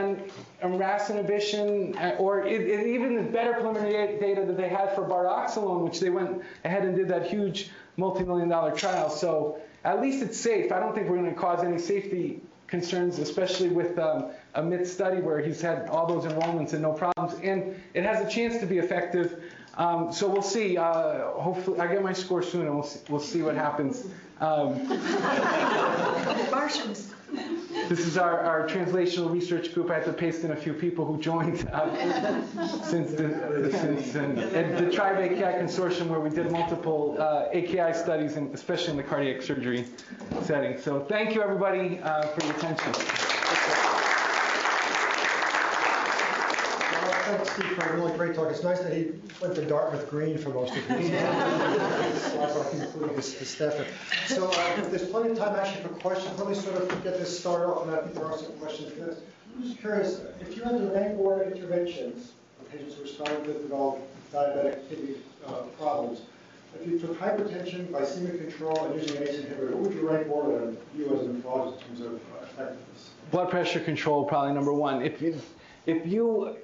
on, 0.62 0.78
RAS 0.78 1.10
inhibition, 1.10 1.96
uh, 1.98 2.16
or 2.18 2.46
it, 2.46 2.62
it, 2.62 2.86
even 2.86 3.14
the 3.16 3.22
better 3.22 3.52
preliminary 3.52 4.18
data 4.18 4.44
that 4.46 4.56
they 4.56 4.68
had 4.68 4.94
for 4.94 5.02
bardoxolone, 5.02 5.84
which 5.84 6.00
they 6.00 6.10
went 6.10 6.42
ahead 6.64 6.84
and 6.84 6.96
did 6.96 7.08
that 7.08 7.26
huge 7.26 7.70
multi-million 7.96 8.48
dollar 8.48 8.72
trial. 8.72 9.10
So 9.10 9.60
at 9.84 10.00
least 10.00 10.22
it's 10.22 10.38
safe. 10.38 10.72
I 10.72 10.80
don't 10.80 10.94
think 10.94 11.08
we're 11.08 11.18
going 11.18 11.32
to 11.32 11.38
cause 11.38 11.62
any 11.62 11.78
safety 11.78 12.40
concerns, 12.66 13.18
especially 13.18 13.68
with 13.68 13.98
um, 13.98 14.30
a 14.54 14.58
MIT 14.58 14.86
study 14.86 15.20
where 15.20 15.40
he's 15.40 15.60
had 15.60 15.88
all 15.88 16.06
those 16.06 16.24
enrollments 16.24 16.72
and 16.72 16.80
no 16.80 16.92
problems. 16.92 17.38
And 17.42 17.80
it 17.92 18.04
has 18.04 18.26
a 18.26 18.30
chance 18.30 18.58
to 18.60 18.66
be 18.66 18.78
effective. 18.78 19.42
Um, 19.76 20.12
so 20.12 20.28
we'll 20.28 20.42
see. 20.42 20.78
Uh, 20.78 21.32
hopefully, 21.32 21.80
I 21.80 21.86
get 21.88 22.02
my 22.02 22.12
score 22.12 22.42
soon, 22.42 22.62
and 22.66 22.74
we'll 22.74 22.84
see, 22.84 23.00
we'll 23.08 23.20
see 23.20 23.42
what 23.42 23.56
happens. 23.56 24.06
Um, 24.40 24.88
Martians. 26.50 27.12
This 27.88 28.00
is 28.00 28.16
our, 28.16 28.40
our 28.40 28.66
translational 28.68 29.32
research 29.32 29.74
group. 29.74 29.90
I 29.90 29.94
had 29.94 30.04
to 30.04 30.12
paste 30.12 30.44
in 30.44 30.52
a 30.52 30.56
few 30.56 30.72
people 30.72 31.04
who 31.04 31.18
joined 31.20 31.68
uh, 31.72 31.90
since 32.84 33.12
the, 33.12 33.70
since 33.72 34.14
and, 34.14 34.38
the 34.38 34.90
Tribe 34.90 35.18
AKI 35.18 35.58
consortium, 35.62 36.08
where 36.08 36.20
we 36.20 36.30
did 36.30 36.50
multiple 36.50 37.16
uh, 37.18 37.48
AKI 37.52 37.92
studies, 37.94 38.36
and 38.36 38.54
especially 38.54 38.90
in 38.90 38.96
the 38.96 39.02
cardiac 39.02 39.42
surgery 39.42 39.86
setting. 40.42 40.80
So 40.80 41.00
thank 41.00 41.34
you, 41.34 41.42
everybody, 41.42 42.00
uh, 42.00 42.28
for 42.28 42.44
your 42.46 42.56
attention. 42.56 43.23
Well, 47.26 47.38
Thanks, 47.38 47.52
Steve, 47.52 47.66
for 47.68 47.88
a 47.88 47.96
really 47.96 48.16
great 48.18 48.34
talk. 48.34 48.50
It's 48.50 48.62
nice 48.62 48.80
that 48.80 48.92
he 48.94 49.12
went 49.40 49.54
to 49.54 49.64
Dartmouth 49.64 50.08
Green 50.10 50.36
for 50.36 50.50
most 50.50 50.76
of 50.76 50.84
his 50.84 51.10
slides, 52.32 52.80
including 52.80 53.16
his 53.16 53.32
his 53.34 53.48
staff. 53.48 53.74
So 54.26 54.48
uh, 54.50 54.88
there's 54.90 55.08
plenty 55.08 55.30
of 55.30 55.38
time 55.38 55.56
actually 55.56 55.82
for 55.82 55.88
questions. 56.00 56.38
Let 56.38 56.48
me 56.48 56.54
sort 56.54 56.76
of 56.76 56.88
get 57.02 57.18
this 57.18 57.38
started 57.38 57.66
off, 57.66 57.86
and 57.86 57.96
I 57.96 58.02
think 58.02 58.14
there 58.14 58.26
are 58.26 58.36
some 58.36 58.52
questions 58.54 58.92
for 58.92 59.00
this. 59.06 59.20
I'm 59.56 59.62
just 59.62 59.78
curious, 59.78 60.20
if 60.40 60.56
you 60.56 60.64
had 60.64 60.72
to 60.78 60.86
rank 60.88 61.18
order 61.18 61.44
interventions 61.44 62.32
for 62.58 62.64
patients 62.76 62.96
who 62.96 63.04
are 63.04 63.06
starting 63.06 63.44
to 63.44 63.52
develop 63.54 64.00
diabetic 64.32 64.88
kidney 64.88 65.14
uh, 65.46 65.52
problems, 65.78 66.22
if 66.80 66.88
you 66.88 66.98
took 66.98 67.18
hypertension, 67.18 67.86
glycemic 67.86 68.38
control, 68.38 68.84
and 68.86 69.00
using 69.00 69.16
an 69.16 69.22
ACE 69.28 69.36
inhibitor, 69.36 69.70
what 69.70 69.82
would 69.82 69.94
you 69.94 70.08
rank 70.08 70.28
order 70.28 70.58
them, 70.58 70.76
you 70.98 71.06
as 71.14 71.22
a 71.22 71.28
nephrologist, 71.30 71.80
in 71.82 71.86
terms 71.96 72.00
of 72.00 72.14
uh, 72.14 72.42
effectiveness? 72.42 73.10
Blood 73.30 73.48
pressure 73.50 73.80
control, 73.80 74.24
probably 74.24 74.52
number 74.52 74.72
one. 74.74 75.02
If 75.02 75.22
you, 75.22 75.40
if 75.86 76.04
you, 76.06 76.56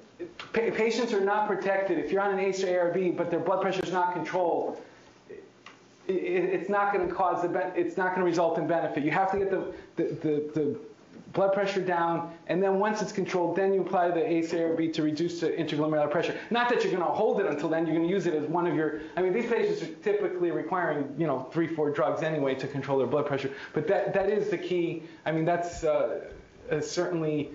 patients 0.53 1.13
are 1.13 1.21
not 1.21 1.47
protected, 1.47 1.97
if 1.97 2.11
you're 2.11 2.21
on 2.21 2.31
an 2.31 2.39
ACE 2.39 2.63
or 2.63 2.67
ARB, 2.91 3.15
but 3.17 3.29
their 3.29 3.39
blood 3.39 3.61
pressure 3.61 3.81
is 3.83 3.91
not 3.91 4.13
controlled, 4.13 4.77
i- 5.29 6.11
i 6.11 6.15
it's 6.15 6.69
not 6.69 6.93
going 6.93 7.07
to 7.07 7.13
cause 7.13 7.41
the, 7.41 7.71
it's 7.79 7.97
not 7.97 8.07
going 8.09 8.19
to 8.19 8.25
result 8.25 8.57
in 8.57 8.67
benefit. 8.67 9.03
You 9.03 9.11
have 9.11 9.31
to 9.31 9.37
get 9.37 9.49
the, 9.51 9.73
the, 9.95 10.03
the, 10.15 10.51
the 10.53 10.79
blood 11.33 11.53
pressure 11.53 11.79
down, 11.81 12.33
and 12.47 12.61
then 12.61 12.77
once 12.79 13.01
it's 13.01 13.13
controlled, 13.13 13.55
then 13.55 13.73
you 13.73 13.81
apply 13.81 14.11
the 14.11 14.25
ACE 14.29 14.51
ARB 14.51 14.91
to 14.93 15.01
reduce 15.03 15.39
the 15.39 15.49
interglomerular 15.51 16.11
pressure. 16.11 16.35
Not 16.49 16.67
that 16.69 16.83
you're 16.83 16.91
going 16.91 17.05
to 17.05 17.09
hold 17.13 17.39
it 17.39 17.45
until 17.45 17.69
then, 17.69 17.85
you're 17.85 17.95
going 17.95 18.07
to 18.07 18.13
use 18.13 18.25
it 18.25 18.33
as 18.33 18.43
one 18.49 18.67
of 18.67 18.75
your, 18.75 18.99
I 19.15 19.21
mean, 19.21 19.31
these 19.31 19.49
patients 19.49 19.81
are 19.81 19.93
typically 20.03 20.51
requiring, 20.51 21.15
you 21.17 21.27
know, 21.27 21.47
three, 21.53 21.67
four 21.67 21.89
drugs 21.91 22.21
anyway 22.21 22.55
to 22.55 22.67
control 22.67 22.97
their 22.97 23.07
blood 23.07 23.25
pressure. 23.27 23.51
But 23.73 23.87
that, 23.87 24.13
that 24.13 24.29
is 24.29 24.49
the 24.49 24.57
key. 24.57 25.03
I 25.25 25.31
mean, 25.31 25.45
that's 25.45 25.85
uh, 25.85 26.19
uh, 26.69 26.81
certainly, 26.81 27.51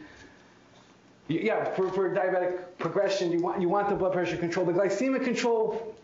yeah, 1.29 1.65
for, 1.75 1.91
for 1.91 2.09
diabetic 2.15 2.61
progression, 2.79 3.33
you 3.33 3.41
want, 3.41 3.61
you 3.61 3.69
want 3.69 3.89
the 3.89 3.95
blood 3.95 4.13
pressure 4.13 4.37
control. 4.37 4.65
The 4.65 4.73
glycemic 4.73 5.25
control, 5.25 5.95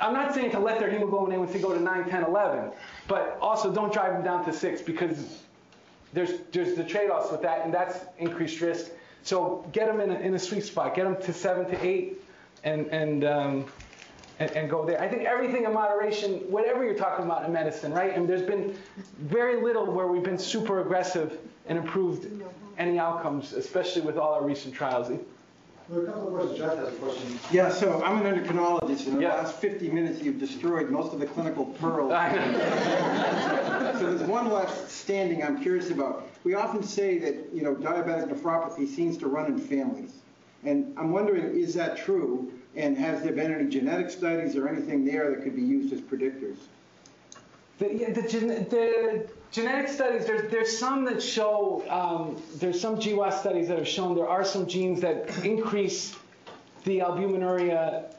I'm 0.00 0.12
not 0.12 0.34
saying 0.34 0.52
to 0.52 0.60
let 0.60 0.78
their 0.78 0.90
hemoglobin 0.90 1.36
A1C 1.36 1.60
go 1.60 1.74
to 1.74 1.80
9, 1.80 2.08
10, 2.08 2.24
11, 2.24 2.70
but 3.08 3.38
also 3.40 3.72
don't 3.72 3.92
drive 3.92 4.12
them 4.12 4.22
down 4.22 4.44
to 4.44 4.52
6 4.52 4.82
because 4.82 5.42
there's, 6.12 6.40
there's 6.52 6.76
the 6.76 6.84
trade-offs 6.84 7.32
with 7.32 7.42
that, 7.42 7.64
and 7.64 7.74
that's 7.74 7.98
increased 8.18 8.60
risk. 8.60 8.90
So 9.24 9.68
get 9.72 9.86
them 9.86 10.00
in 10.00 10.10
a, 10.10 10.18
in 10.20 10.34
a 10.34 10.38
sweet 10.38 10.64
spot. 10.64 10.94
Get 10.94 11.04
them 11.04 11.20
to 11.22 11.32
7 11.32 11.66
to 11.66 11.84
8 11.84 12.22
and, 12.62 12.86
and, 12.86 13.24
um, 13.24 13.64
and, 14.38 14.50
and 14.52 14.70
go 14.70 14.86
there. 14.86 15.00
I 15.00 15.08
think 15.08 15.24
everything 15.24 15.64
in 15.64 15.74
moderation, 15.74 16.34
whatever 16.50 16.84
you're 16.84 16.94
talking 16.94 17.24
about 17.24 17.44
in 17.44 17.52
medicine, 17.52 17.92
right? 17.92 18.16
And 18.16 18.28
there's 18.28 18.42
been 18.42 18.78
very 19.18 19.60
little 19.60 19.86
where 19.86 20.06
we've 20.06 20.22
been 20.22 20.38
super 20.38 20.80
aggressive 20.80 21.36
and 21.66 21.76
improved 21.76 22.28
any 22.78 22.98
outcomes, 22.98 23.52
especially 23.52 24.02
with 24.02 24.16
all 24.16 24.32
our 24.34 24.42
recent 24.44 24.72
trials. 24.74 25.08
There 25.08 25.18
are 26.00 26.02
a 26.04 26.06
couple 26.06 26.28
of 26.28 26.34
questions. 26.34 26.58
Jeff 26.58 26.76
has 26.78 26.88
a 26.88 26.92
question. 26.92 27.38
Yeah, 27.50 27.70
so 27.70 28.02
I'm 28.04 28.24
an 28.24 28.32
endocrinologist, 28.34 29.00
and 29.06 29.08
in 29.08 29.14
the 29.16 29.22
Yeah. 29.22 29.34
last 29.34 29.56
50 29.56 29.90
minutes, 29.90 30.22
you've 30.22 30.38
destroyed 30.38 30.90
most 30.90 31.12
of 31.12 31.18
the 31.20 31.26
clinical 31.26 31.66
pearls. 31.66 32.12
I 32.12 32.32
know. 32.34 33.64
So 33.98 34.14
there's 34.14 34.28
one 34.30 34.48
left 34.52 34.88
standing 34.90 35.42
I'm 35.42 35.60
curious 35.60 35.90
about. 35.90 36.28
We 36.44 36.54
often 36.54 36.84
say 36.84 37.18
that, 37.18 37.34
you 37.52 37.62
know, 37.62 37.74
diabetic 37.74 38.28
nephropathy 38.28 38.86
seems 38.86 39.16
to 39.18 39.26
run 39.26 39.46
in 39.46 39.58
families. 39.58 40.12
And 40.62 40.96
I'm 40.96 41.10
wondering, 41.10 41.58
is 41.58 41.74
that 41.74 41.96
true? 41.96 42.52
And 42.76 42.96
has 42.96 43.22
there 43.24 43.32
been 43.32 43.52
any 43.52 43.68
genetic 43.68 44.10
studies 44.10 44.54
or 44.54 44.68
anything 44.68 45.04
there 45.04 45.30
that 45.30 45.42
could 45.42 45.56
be 45.56 45.62
used 45.62 45.92
as 45.92 46.00
predictors? 46.00 46.58
The, 47.78 47.86
the, 47.86 48.66
the 48.70 49.30
genetic 49.52 49.88
studies, 49.88 50.26
there's, 50.26 50.50
there's 50.50 50.76
some 50.76 51.04
that 51.04 51.22
show, 51.22 51.84
um, 51.88 52.42
there's 52.56 52.80
some 52.80 52.96
GWAS 52.96 53.38
studies 53.40 53.68
that 53.68 53.78
have 53.78 53.86
shown 53.86 54.16
there 54.16 54.28
are 54.28 54.44
some 54.44 54.66
genes 54.66 55.00
that 55.00 55.44
increase 55.44 56.16
the 56.84 56.98
albuminuria, 56.98 58.12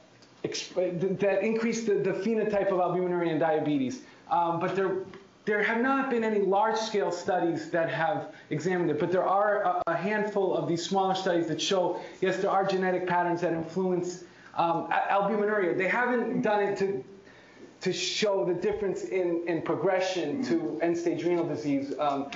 that 0.43 1.39
increase 1.43 1.85
the, 1.85 1.95
the 1.95 2.13
phenotype 2.13 2.71
of 2.71 2.79
albuminuria 2.79 3.31
in 3.31 3.39
diabetes. 3.39 4.01
Um, 4.31 4.59
but 4.61 4.75
there, 4.75 4.99
there 5.43 5.61
have 5.61 5.81
not 5.81 6.09
been 6.09 6.23
any 6.23 6.39
large-scale 6.39 7.11
studies 7.11 7.69
that 7.71 7.89
have 7.89 8.33
examined 8.51 8.91
it, 8.91 8.99
but 8.99 9.11
there 9.11 9.27
are 9.27 9.63
a, 9.63 9.83
a 9.87 9.95
handful 9.95 10.55
of 10.55 10.69
these 10.69 10.85
smaller 10.85 11.15
studies 11.15 11.47
that 11.47 11.61
show, 11.61 11.99
yes, 12.21 12.37
there 12.37 12.51
are 12.51 12.65
genetic 12.65 13.07
patterns 13.07 13.41
that 13.41 13.51
influence 13.51 14.23
um, 14.55 14.87
albuminuria. 14.89 15.77
They 15.77 15.87
haven't 15.87 16.41
done 16.43 16.63
it 16.63 16.77
to 16.77 17.03
to 17.81 17.93
show 17.93 18.43
the 18.43 18.53
difference 18.53 19.05
in, 19.05 19.43
in 19.47 19.61
progression 19.61 20.43
to 20.43 20.79
end-stage 20.81 21.23
renal 21.23 21.47
disease, 21.47 21.93
um, 21.99 22.29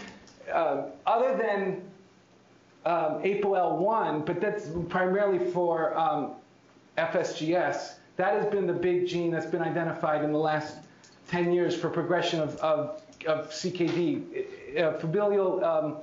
uh, 0.51 0.83
other 1.05 1.37
than 1.37 1.81
um, 2.85 3.21
ApoL1, 3.23 4.25
but 4.25 4.39
that's 4.39 4.69
primarily 4.89 5.51
for 5.51 5.97
um, 5.97 6.33
FSGS. 6.97 7.95
That 8.17 8.33
has 8.41 8.51
been 8.51 8.67
the 8.67 8.73
big 8.73 9.07
gene 9.07 9.31
that's 9.31 9.45
been 9.45 9.61
identified 9.61 10.23
in 10.23 10.31
the 10.31 10.39
last 10.39 10.77
10 11.29 11.51
years 11.51 11.75
for 11.75 11.89
progression 11.89 12.39
of, 12.39 12.55
of, 12.57 13.01
of 13.25 13.49
CKD. 13.49 14.77
Uh, 14.77 14.93
familial 14.99 15.63
um, 15.63 15.97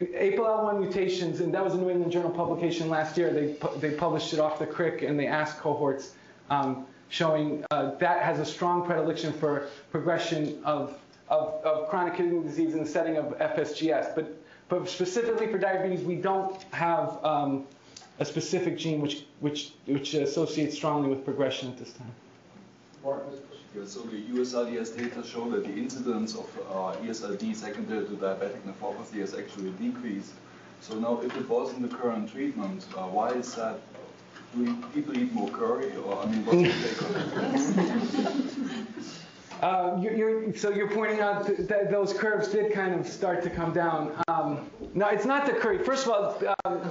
APOL1 0.00 0.78
mutations, 0.78 1.40
and 1.40 1.52
that 1.52 1.64
was 1.64 1.74
a 1.74 1.76
New 1.76 1.90
England 1.90 2.12
Journal 2.12 2.30
publication 2.30 2.88
last 2.88 3.16
year. 3.18 3.32
They, 3.32 3.54
pu- 3.54 3.76
they 3.78 3.90
published 3.90 4.32
it 4.32 4.38
off 4.38 4.58
the 4.58 4.66
CRIC, 4.66 5.02
and 5.02 5.18
the 5.18 5.24
AASK 5.24 5.58
cohorts 5.58 6.14
um, 6.50 6.86
showing 7.08 7.64
uh, 7.70 7.94
that 7.96 8.22
has 8.22 8.38
a 8.38 8.44
strong 8.44 8.84
predilection 8.84 9.32
for 9.32 9.68
progression 9.90 10.60
of, 10.64 10.98
of, 11.28 11.54
of 11.64 11.88
chronic 11.88 12.14
kidney 12.16 12.42
disease 12.42 12.74
in 12.74 12.80
the 12.84 12.88
setting 12.88 13.16
of 13.16 13.36
FSGS. 13.38 14.14
But, 14.14 14.36
but 14.68 14.88
specifically 14.88 15.46
for 15.46 15.58
diabetes, 15.58 16.04
we 16.04 16.16
don't 16.16 16.62
have 16.72 17.18
um, 17.24 17.66
a 18.18 18.24
specific 18.24 18.76
gene 18.76 19.00
which, 19.00 19.24
which, 19.40 19.72
which 19.86 20.14
associates 20.14 20.76
strongly 20.76 21.08
with 21.08 21.24
progression 21.24 21.68
at 21.68 21.78
this 21.78 21.92
time. 21.92 22.12
Yeah, 23.76 23.84
so 23.84 24.00
the 24.00 24.22
USRDS 24.22 24.96
data 24.96 25.26
show 25.26 25.48
that 25.50 25.64
the 25.64 25.72
incidence 25.72 26.34
of 26.34 26.46
uh, 26.70 26.96
ESRD 27.04 27.54
secondary 27.54 28.06
to 28.06 28.12
diabetic 28.12 28.60
nephropathy 28.62 29.20
has 29.20 29.34
actually 29.34 29.70
decreased. 29.72 30.32
So 30.80 30.98
now, 30.98 31.20
if 31.20 31.36
it 31.36 31.48
was 31.48 31.72
in 31.74 31.82
the 31.82 31.88
current 31.88 32.32
treatment, 32.32 32.86
uh, 32.96 33.02
why 33.02 33.30
is 33.30 33.54
that? 33.56 33.78
The? 36.44 36.72
Uh, 39.60 40.00
so 40.54 40.70
you're 40.70 40.88
pointing 40.88 41.18
out 41.18 41.44
th- 41.46 41.58
that 41.68 41.90
those 41.90 42.12
curves 42.12 42.46
did 42.48 42.72
kind 42.72 42.94
of 42.94 43.04
start 43.04 43.42
to 43.42 43.50
come 43.50 43.72
down. 43.72 44.12
Um, 44.28 44.70
no, 44.94 45.08
it's 45.08 45.24
not 45.24 45.46
the 45.46 45.52
curry. 45.52 45.82
First 45.82 46.06
of 46.06 46.12
all, 46.12 46.54
um, 46.64 46.88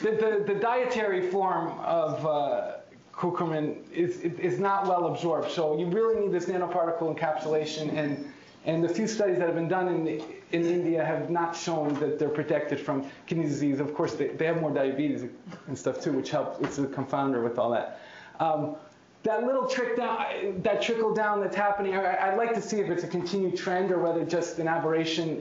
the, 0.00 0.12
the, 0.12 0.54
the 0.54 0.58
dietary 0.58 1.30
form 1.30 1.78
of 1.80 2.24
uh, 2.24 2.76
curcumin 3.12 3.76
is, 3.92 4.20
is 4.20 4.58
not 4.58 4.86
well 4.86 5.08
absorbed. 5.08 5.50
So 5.50 5.78
you 5.78 5.86
really 5.86 6.18
need 6.18 6.32
this 6.32 6.46
nanoparticle 6.46 7.14
encapsulation, 7.14 7.94
and, 7.94 8.32
and 8.64 8.82
the 8.82 8.88
few 8.88 9.06
studies 9.06 9.38
that 9.38 9.46
have 9.46 9.56
been 9.56 9.68
done 9.68 9.88
in, 9.88 10.24
in 10.52 10.64
India 10.64 11.04
have 11.04 11.30
not 11.30 11.56
shown 11.56 11.94
that 11.94 12.18
they're 12.18 12.28
protected 12.28 12.78
from 12.78 13.10
kidney 13.26 13.44
disease. 13.44 13.80
Of 13.80 13.94
course, 13.94 14.14
they, 14.14 14.28
they 14.28 14.46
have 14.46 14.60
more 14.60 14.72
diabetes 14.72 15.24
and 15.66 15.78
stuff 15.78 16.00
too, 16.00 16.12
which 16.12 16.30
helps. 16.30 16.60
It's 16.64 16.78
a 16.78 16.86
confounder 16.86 17.42
with 17.42 17.58
all 17.58 17.70
that. 17.70 18.00
Um, 18.38 18.76
that 19.24 19.44
little 19.44 19.66
trick 19.66 19.96
down, 19.96 20.60
that 20.62 20.80
trickle 20.80 21.12
down 21.12 21.40
that's 21.40 21.56
happening, 21.56 21.96
I, 21.96 22.28
I'd 22.28 22.36
like 22.36 22.54
to 22.54 22.62
see 22.62 22.78
if 22.78 22.88
it's 22.90 23.02
a 23.02 23.08
continued 23.08 23.56
trend 23.56 23.90
or 23.90 23.98
whether 23.98 24.24
just 24.24 24.60
an 24.60 24.68
aberration 24.68 25.40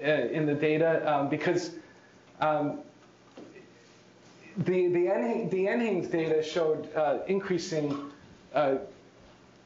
in, 0.00 0.46
the 0.46 0.54
data, 0.54 1.02
um, 1.12 1.28
because 1.28 1.72
um, 2.40 2.78
the 4.56 4.88
the, 4.88 5.48
the 5.50 5.66
NHANES 5.66 6.10
data 6.10 6.42
showed 6.42 6.94
uh, 6.94 7.18
increasing 7.26 8.10
uh, 8.54 8.76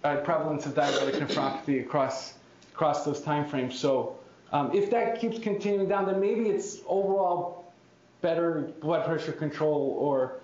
uh, 0.03 0.17
prevalence 0.17 0.67
of 0.67 0.75
diabetic 0.75 1.21
nephropathy 1.21 1.81
across 1.81 2.35
across 2.73 3.05
those 3.05 3.21
timeframes. 3.21 3.75
So 3.75 4.19
um, 4.53 4.75
if 4.75 4.91
that 4.91 5.21
keeps 5.21 5.39
continuing 5.39 5.89
down, 5.89 6.07
then 6.07 6.21
maybe 6.21 6.49
it's 6.49 6.79
overall 6.87 7.73
better 8.21 8.73
blood 8.81 9.07
pressure 9.07 9.33
control 9.33 9.97
or 9.99 10.41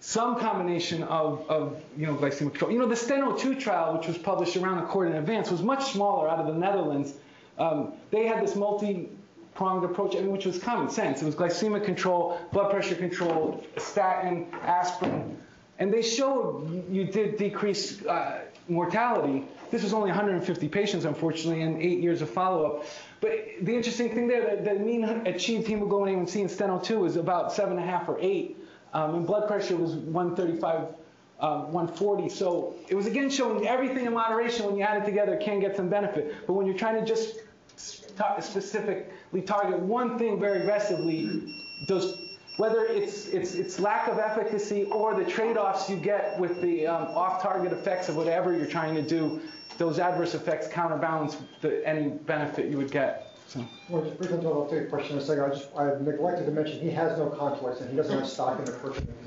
some 0.00 0.38
combination 0.38 1.02
of, 1.04 1.48
of 1.48 1.82
you 1.96 2.06
know, 2.06 2.14
glycemic 2.14 2.50
control. 2.50 2.70
You 2.70 2.78
know, 2.78 2.86
the 2.86 2.94
STENO2 2.94 3.58
trial, 3.58 3.96
which 3.96 4.06
was 4.06 4.18
published 4.18 4.56
around 4.56 4.78
the 4.78 4.84
Accord 4.84 5.08
in 5.08 5.16
ADVANCE, 5.16 5.50
was 5.50 5.62
much 5.62 5.92
smaller 5.92 6.28
out 6.28 6.38
of 6.38 6.46
the 6.46 6.54
Netherlands. 6.54 7.14
Um, 7.58 7.92
they 8.10 8.26
had 8.26 8.42
this 8.42 8.54
multi-pronged 8.54 9.84
approach, 9.84 10.14
I 10.14 10.20
mean, 10.20 10.32
which 10.32 10.46
was 10.46 10.58
common 10.58 10.90
sense. 10.90 11.22
It 11.22 11.26
was 11.26 11.34
glycemic 11.34 11.84
control, 11.84 12.38
blood 12.52 12.70
pressure 12.70 12.94
control, 12.94 13.64
statin, 13.78 14.46
aspirin, 14.62 15.36
and 15.78 15.92
they 15.92 16.02
showed 16.02 16.70
you, 16.70 16.84
you 16.90 17.04
did 17.04 17.36
decrease 17.36 18.04
uh, 18.06 18.42
mortality. 18.68 19.46
This 19.70 19.82
was 19.82 19.92
only 19.92 20.08
150 20.08 20.68
patients, 20.68 21.04
unfortunately, 21.04 21.62
and 21.62 21.80
eight 21.80 22.00
years 22.00 22.22
of 22.22 22.30
follow-up. 22.30 22.84
But 23.20 23.30
the 23.62 23.74
interesting 23.74 24.14
thing 24.14 24.28
there, 24.28 24.56
the, 24.56 24.74
the 24.74 24.78
mean 24.78 25.04
achieved 25.04 25.66
hemoglobin 25.66 26.26
A1C 26.26 26.36
in 26.36 26.48
STENO2 26.48 26.98
was 27.00 27.16
about 27.16 27.52
seven 27.52 27.78
and 27.78 27.80
a 27.80 27.90
half 27.90 28.08
or 28.08 28.18
eight. 28.20 28.56
Um, 28.92 29.14
and 29.16 29.26
blood 29.26 29.46
pressure 29.46 29.76
was 29.76 29.94
135, 29.94 30.94
uh, 31.40 31.60
140. 31.64 32.28
So 32.28 32.76
it 32.88 32.94
was 32.94 33.06
again 33.06 33.28
showing 33.30 33.66
everything 33.66 34.06
in 34.06 34.14
moderation 34.14 34.66
when 34.66 34.76
you 34.76 34.82
add 34.82 35.02
it 35.02 35.04
together 35.04 35.36
can 35.36 35.60
get 35.60 35.76
some 35.76 35.88
benefit. 35.88 36.34
But 36.46 36.54
when 36.54 36.66
you're 36.66 36.76
trying 36.76 37.00
to 37.00 37.06
just 37.06 37.40
specifically 37.76 39.42
target 39.42 39.78
one 39.78 40.18
thing 40.18 40.40
very 40.40 40.60
aggressively, 40.62 41.54
those 41.88 42.25
whether 42.56 42.84
it's, 42.86 43.28
it's, 43.28 43.54
it's 43.54 43.78
lack 43.78 44.08
of 44.08 44.18
efficacy 44.18 44.84
or 44.84 45.14
the 45.14 45.24
trade-offs 45.24 45.90
you 45.90 45.96
get 45.96 46.38
with 46.38 46.60
the 46.62 46.86
um, 46.86 47.08
off-target 47.08 47.72
effects 47.72 48.08
of 48.08 48.16
whatever 48.16 48.56
you're 48.56 48.66
trying 48.66 48.94
to 48.94 49.02
do, 49.02 49.40
those 49.78 49.98
adverse 49.98 50.34
effects 50.34 50.66
counterbalance 50.68 51.36
the, 51.60 51.86
any 51.86 52.08
benefit 52.08 52.70
you 52.70 52.78
would 52.78 52.90
get. 52.90 53.36
So. 53.48 53.64
Well, 53.88 54.02
just 54.02 54.18
briefly, 54.18 54.44
I'll 54.44 54.66
take 54.66 54.82
a 54.82 54.86
question 54.86 55.16
in 55.16 55.22
a 55.22 55.24
second. 55.24 55.44
I 55.44 55.48
just, 55.50 55.68
I 55.76 55.84
neglected 56.00 56.46
to 56.46 56.50
mention, 56.50 56.80
he 56.80 56.90
has 56.90 57.16
no 57.16 57.28
conflicts 57.28 57.80
and 57.80 57.90
he 57.90 57.96
doesn't 57.96 58.18
have 58.18 58.28
stock 58.28 58.58
in 58.58 58.64
the 58.64 58.72
person. 58.72 59.06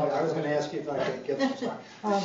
I 0.00 0.22
was 0.22 0.32
going 0.32 0.44
to 0.44 0.56
ask 0.56 0.72
you 0.72 0.80
if 0.80 0.88
I 0.88 1.04
could 1.04 1.26
get 1.26 1.40
some 1.40 1.68
time. 1.68 1.78
Um, 2.04 2.22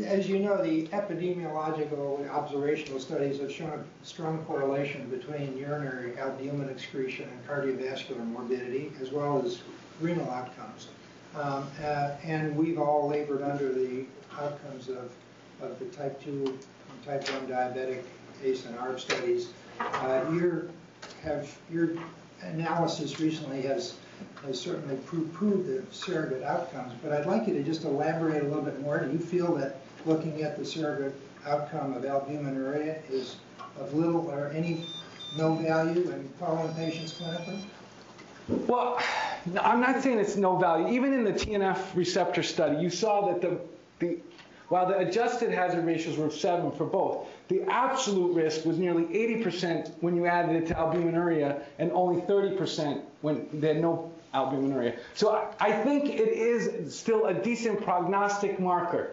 As 0.00 0.26
you 0.26 0.38
know, 0.38 0.62
the 0.62 0.86
epidemiological 0.88 2.26
observational 2.30 2.98
studies 2.98 3.40
have 3.40 3.52
shown 3.52 3.70
a 3.70 4.06
strong 4.06 4.42
correlation 4.46 5.08
between 5.10 5.56
urinary 5.58 6.18
albumin 6.18 6.70
excretion 6.70 7.28
and 7.28 7.46
cardiovascular 7.46 8.24
morbidity, 8.26 8.90
as 9.02 9.10
well 9.10 9.44
as 9.44 9.60
renal 10.00 10.30
outcomes. 10.30 10.88
Um, 11.34 11.68
uh, 11.84 12.12
And 12.24 12.56
we've 12.56 12.78
all 12.78 13.08
labored 13.08 13.42
under 13.42 13.72
the 13.72 14.06
outcomes 14.40 14.88
of, 14.88 15.10
of 15.60 15.78
the 15.78 15.84
type 15.86 16.22
2 16.22 16.46
and 16.46 17.04
type 17.04 17.28
1 17.30 17.46
diabetic 17.48 18.02
ACE 18.42 18.64
and 18.64 18.76
ARB 18.78 18.98
studies. 18.98 19.50
Uh, 19.78 20.24
Your, 20.32 20.68
have, 21.22 21.54
your 21.70 21.90
analysis 22.40 23.20
recently 23.20 23.60
has 23.62 23.94
has 24.44 24.60
certainly 24.60 24.96
proved, 25.04 25.66
the 25.66 25.82
surrogate 25.90 26.42
outcomes, 26.42 26.92
but 27.02 27.12
I'd 27.12 27.26
like 27.26 27.46
you 27.46 27.54
to 27.54 27.62
just 27.62 27.84
elaborate 27.84 28.42
a 28.42 28.46
little 28.46 28.62
bit 28.62 28.80
more. 28.80 29.00
Do 29.00 29.10
you 29.10 29.18
feel 29.18 29.54
that 29.56 29.78
looking 30.06 30.42
at 30.42 30.58
the 30.58 30.64
surrogate 30.64 31.14
outcome 31.46 31.94
of 31.94 32.02
albuminuria 32.02 32.98
is 33.10 33.36
of 33.80 33.94
little 33.94 34.28
or 34.30 34.48
any 34.48 34.86
no 35.36 35.54
value 35.54 36.10
in 36.10 36.28
following 36.38 36.72
patients 36.74 37.18
clinically? 37.18 37.62
Well, 38.48 39.00
I'm 39.60 39.80
not 39.80 40.02
saying 40.02 40.18
it's 40.18 40.36
no 40.36 40.56
value. 40.56 40.88
Even 40.88 41.12
in 41.12 41.24
the 41.24 41.32
TNF 41.32 41.94
receptor 41.94 42.42
study, 42.42 42.82
you 42.82 42.90
saw 42.90 43.32
that 43.32 43.40
the, 43.40 43.60
the 43.98 44.18
while 44.68 44.86
the 44.86 44.96
adjusted 44.96 45.50
hazard 45.50 45.84
ratios 45.84 46.16
were 46.16 46.30
seven 46.30 46.72
for 46.72 46.86
both, 46.86 47.28
the 47.48 47.62
absolute 47.68 48.34
risk 48.34 48.64
was 48.64 48.78
nearly 48.78 49.04
80% 49.04 49.92
when 50.00 50.16
you 50.16 50.24
added 50.24 50.56
it 50.56 50.66
to 50.68 50.74
albuminuria 50.74 51.62
and 51.78 51.92
only 51.92 52.22
30% 52.22 53.02
when 53.20 53.46
they 53.52 53.68
had 53.68 53.82
no 53.82 54.10
albuminuria. 54.32 54.96
So 55.14 55.34
I, 55.34 55.52
I 55.60 55.72
think 55.72 56.06
it 56.06 56.28
is 56.28 56.94
still 56.96 57.26
a 57.26 57.34
decent 57.34 57.82
prognostic 57.82 58.58
marker. 58.58 59.10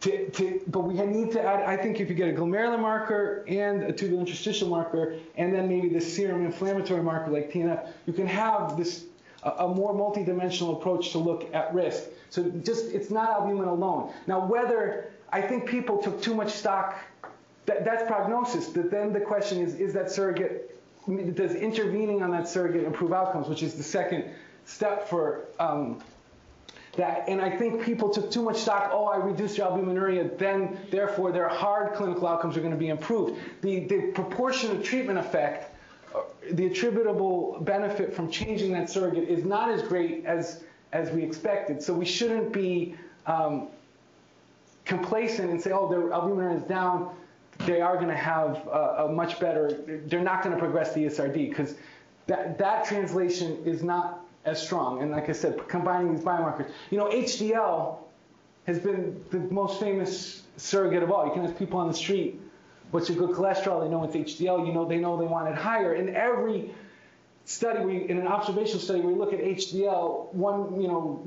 To, 0.00 0.30
to, 0.30 0.62
but 0.68 0.80
we 0.80 0.94
need 0.94 1.30
to 1.32 1.42
add, 1.42 1.62
I 1.64 1.76
think 1.76 2.00
if 2.00 2.08
you 2.08 2.14
get 2.14 2.30
a 2.30 2.32
glomerular 2.32 2.80
marker 2.80 3.44
and 3.46 3.82
a 3.82 3.92
tubular 3.92 4.20
interstitial 4.20 4.68
marker, 4.68 5.16
and 5.36 5.54
then 5.54 5.68
maybe 5.68 5.90
the 5.90 6.00
serum 6.00 6.46
inflammatory 6.46 7.02
marker 7.02 7.30
like 7.30 7.52
TNF, 7.52 7.86
you 8.06 8.14
can 8.14 8.26
have 8.26 8.78
this 8.78 9.04
a, 9.42 9.50
a 9.50 9.68
more 9.68 9.94
multidimensional 9.94 10.76
approach 10.76 11.12
to 11.12 11.18
look 11.18 11.52
at 11.54 11.72
risk. 11.74 12.04
So 12.30 12.44
just, 12.64 12.86
it's 12.86 13.10
not 13.10 13.30
albumin 13.30 13.68
alone. 13.68 14.12
Now 14.26 14.46
whether, 14.46 15.10
I 15.32 15.40
think 15.42 15.66
people 15.66 15.98
took 15.98 16.22
too 16.22 16.34
much 16.34 16.52
stock, 16.52 16.98
that, 17.66 17.84
that's 17.84 18.06
prognosis, 18.06 18.68
but 18.68 18.90
then 18.90 19.12
the 19.12 19.20
question 19.20 19.58
is, 19.60 19.74
is 19.74 19.92
that 19.94 20.10
surrogate, 20.10 20.76
does 21.34 21.54
intervening 21.54 22.22
on 22.22 22.30
that 22.30 22.48
surrogate 22.48 22.84
improve 22.84 23.12
outcomes, 23.12 23.48
which 23.48 23.62
is 23.62 23.74
the 23.74 23.82
second 23.82 24.24
step 24.64 25.08
for 25.08 25.46
um, 25.58 26.02
that. 26.96 27.28
And 27.28 27.40
I 27.40 27.56
think 27.56 27.82
people 27.82 28.10
took 28.10 28.30
too 28.30 28.42
much 28.42 28.58
stock, 28.58 28.90
oh, 28.92 29.06
I 29.06 29.16
reduced 29.16 29.56
your 29.58 29.68
albuminuria, 29.68 30.36
then 30.38 30.78
therefore 30.90 31.32
their 31.32 31.48
hard 31.48 31.94
clinical 31.94 32.26
outcomes 32.26 32.56
are 32.56 32.60
going 32.60 32.72
to 32.72 32.78
be 32.78 32.88
improved. 32.88 33.38
The, 33.62 33.80
the 33.86 34.12
proportionate 34.12 34.84
treatment 34.84 35.18
effect, 35.18 35.74
uh, 36.14 36.20
the 36.52 36.66
attributable 36.66 37.58
benefit 37.60 38.14
from 38.14 38.30
changing 38.30 38.72
that 38.72 38.90
surrogate 38.90 39.28
is 39.28 39.44
not 39.44 39.70
as 39.70 39.82
great 39.82 40.24
as, 40.24 40.64
as 40.92 41.10
we 41.10 41.22
expected. 41.22 41.82
So 41.82 41.94
we 41.94 42.04
shouldn't 42.04 42.52
be 42.52 42.96
um, 43.26 43.68
complacent 44.84 45.50
and 45.50 45.60
say, 45.60 45.70
oh, 45.70 45.88
their 45.88 46.00
albuminuria 46.10 46.56
is 46.56 46.62
down, 46.64 47.14
they 47.66 47.80
are 47.80 47.96
going 47.96 48.08
to 48.08 48.16
have 48.16 48.66
a, 48.66 49.04
a 49.04 49.12
much 49.12 49.38
better, 49.38 49.80
they're 50.06 50.20
not 50.20 50.42
going 50.42 50.54
to 50.54 50.60
progress 50.60 50.94
the 50.94 51.04
ESRD 51.04 51.50
because 51.50 51.74
that, 52.26 52.58
that 52.58 52.84
translation 52.84 53.62
is 53.64 53.82
not 53.82 54.19
as 54.44 54.62
strong. 54.62 55.02
And 55.02 55.10
like 55.10 55.28
I 55.28 55.32
said, 55.32 55.68
combining 55.68 56.14
these 56.14 56.24
biomarkers. 56.24 56.70
You 56.90 56.98
know, 56.98 57.10
HDL 57.10 57.98
has 58.66 58.78
been 58.78 59.22
the 59.30 59.38
most 59.38 59.80
famous 59.80 60.42
surrogate 60.56 61.02
of 61.02 61.10
all. 61.10 61.26
You 61.26 61.32
can 61.32 61.44
ask 61.44 61.56
people 61.56 61.78
on 61.78 61.88
the 61.88 61.94
street, 61.94 62.40
what's 62.90 63.08
your 63.08 63.18
good 63.18 63.36
cholesterol? 63.36 63.82
They 63.82 63.88
know 63.88 64.04
it's 64.04 64.14
HDL. 64.14 64.66
You 64.66 64.72
know, 64.72 64.86
they 64.86 64.98
know 64.98 65.18
they 65.18 65.26
want 65.26 65.48
it 65.48 65.54
higher. 65.54 65.94
In 65.94 66.14
every 66.14 66.72
study, 67.50 67.84
we, 67.84 68.08
in 68.08 68.16
an 68.16 68.28
observational 68.28 68.78
study, 68.78 69.00
we 69.00 69.12
look 69.12 69.32
at 69.32 69.40
HDL, 69.40 70.32
one 70.32 70.80
you 70.80 70.86
know 70.86 71.20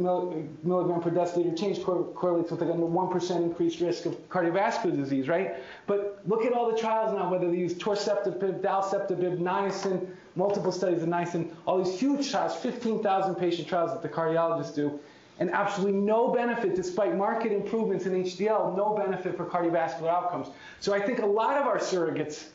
milligram 0.64 1.02
per 1.02 1.12
deciliter 1.12 1.58
change 1.60 1.84
correlates 1.84 2.50
with 2.50 2.62
like 2.62 2.70
a 2.70 2.74
1% 2.74 3.36
increased 3.44 3.82
risk 3.82 4.06
of 4.06 4.30
cardiovascular 4.30 4.96
disease, 4.96 5.28
right? 5.28 5.56
But 5.86 6.22
look 6.26 6.46
at 6.46 6.54
all 6.54 6.72
the 6.72 6.78
trials 6.78 7.14
now, 7.14 7.30
whether 7.30 7.52
they 7.52 7.58
use 7.58 7.74
torcetrapib, 7.74 8.62
dalcetrapib, 8.62 9.38
niacin, 9.40 10.08
multiple 10.36 10.72
studies 10.72 11.04
of 11.04 11.10
niacin, 11.10 11.52
all 11.68 11.84
these 11.84 12.00
huge 12.00 12.32
trials, 12.32 12.56
15,000 12.56 13.36
patient 13.36 13.68
trials 13.68 13.92
that 13.92 14.02
the 14.02 14.08
cardiologists 14.08 14.74
do, 14.74 14.98
and 15.40 15.52
absolutely 15.52 16.00
no 16.00 16.32
benefit, 16.32 16.74
despite 16.74 17.18
market 17.18 17.52
improvements 17.52 18.06
in 18.06 18.14
HDL, 18.24 18.78
no 18.78 18.96
benefit 18.96 19.36
for 19.36 19.46
cardiovascular 19.46 20.08
outcomes. 20.08 20.48
So 20.80 20.94
I 20.94 21.02
think 21.02 21.20
a 21.20 21.26
lot 21.26 21.58
of 21.58 21.68
our 21.68 21.80
surrogates 21.80 22.46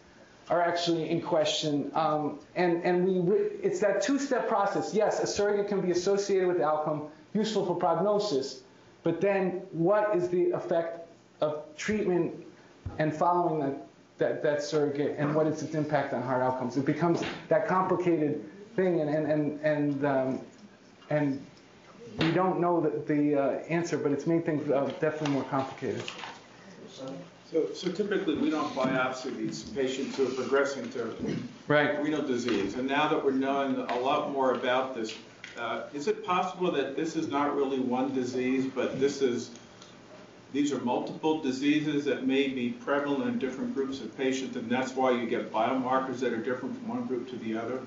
are 0.50 0.62
actually 0.62 1.10
in 1.10 1.20
question. 1.20 1.90
Um, 1.94 2.38
and 2.56 2.82
and 2.84 3.04
we, 3.04 3.34
it's 3.62 3.80
that 3.80 4.02
two-step 4.02 4.48
process. 4.48 4.94
Yes, 4.94 5.20
a 5.20 5.26
surrogate 5.26 5.68
can 5.68 5.80
be 5.80 5.90
associated 5.90 6.48
with 6.48 6.60
outcome, 6.60 7.08
useful 7.34 7.66
for 7.66 7.74
prognosis, 7.76 8.62
but 9.02 9.20
then 9.20 9.62
what 9.72 10.16
is 10.16 10.28
the 10.28 10.50
effect 10.52 11.08
of 11.40 11.64
treatment 11.76 12.34
and 12.98 13.14
following 13.14 13.60
that, 13.60 13.86
that, 14.18 14.42
that 14.42 14.62
surrogate, 14.62 15.16
and 15.18 15.34
what 15.34 15.46
is 15.46 15.62
its 15.62 15.74
impact 15.74 16.12
on 16.14 16.22
hard 16.22 16.42
outcomes? 16.42 16.76
It 16.76 16.86
becomes 16.86 17.22
that 17.48 17.68
complicated 17.68 18.44
thing, 18.74 19.00
and, 19.00 19.10
and, 19.10 19.30
and, 19.30 19.60
and, 19.60 20.04
um, 20.04 20.40
and 21.10 21.44
we 22.18 22.32
don't 22.32 22.58
know 22.60 22.80
the, 22.80 23.14
the 23.14 23.34
uh, 23.36 23.50
answer, 23.68 23.98
but 23.98 24.12
it's 24.12 24.26
made 24.26 24.44
things 24.44 24.68
uh, 24.70 24.90
definitely 25.00 25.30
more 25.30 25.44
complicated. 25.44 26.02
So, 27.50 27.72
so 27.72 27.90
typically, 27.90 28.34
we 28.34 28.50
don't 28.50 28.74
biopsy 28.74 29.34
these 29.34 29.62
patients 29.62 30.16
who 30.16 30.26
are 30.26 30.30
progressing 30.30 30.90
to 30.90 31.14
Right. 31.66 32.02
renal 32.02 32.20
disease. 32.20 32.74
And 32.74 32.86
now 32.86 33.08
that 33.08 33.24
we're 33.24 33.30
knowing 33.30 33.76
a 33.76 33.98
lot 33.98 34.32
more 34.32 34.52
about 34.52 34.94
this, 34.94 35.14
uh, 35.58 35.84
is 35.94 36.08
it 36.08 36.26
possible 36.26 36.70
that 36.72 36.94
this 36.94 37.16
is 37.16 37.28
not 37.28 37.56
really 37.56 37.80
one 37.80 38.14
disease, 38.14 38.66
but 38.74 39.00
this 39.00 39.22
is, 39.22 39.50
these 40.52 40.72
are 40.72 40.78
multiple 40.80 41.40
diseases 41.40 42.04
that 42.04 42.26
may 42.26 42.48
be 42.48 42.70
prevalent 42.70 43.28
in 43.30 43.38
different 43.38 43.74
groups 43.74 44.00
of 44.00 44.14
patients, 44.18 44.56
and 44.56 44.70
that's 44.70 44.94
why 44.94 45.10
you 45.10 45.26
get 45.26 45.50
biomarkers 45.50 46.20
that 46.20 46.34
are 46.34 46.42
different 46.42 46.76
from 46.76 46.88
one 46.88 47.06
group 47.06 47.30
to 47.30 47.36
the 47.36 47.56
other? 47.56 47.80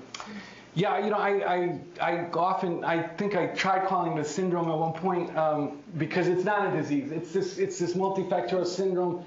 Yeah, 0.74 1.04
you 1.04 1.10
know, 1.10 1.18
I, 1.18 1.54
I, 1.54 1.80
I 2.00 2.30
often, 2.32 2.82
I 2.82 3.02
think 3.02 3.36
I 3.36 3.48
tried 3.48 3.86
calling 3.86 4.16
it 4.16 4.20
a 4.20 4.24
syndrome 4.24 4.70
at 4.70 4.76
one 4.76 4.92
point 4.94 5.36
um, 5.36 5.82
because 5.98 6.26
it's 6.28 6.44
not 6.44 6.72
a 6.72 6.76
disease. 6.76 7.12
It's 7.12 7.32
this, 7.32 7.58
it's 7.58 7.78
this 7.78 7.94
multifactorial 7.94 8.66
syndrome. 8.66 9.24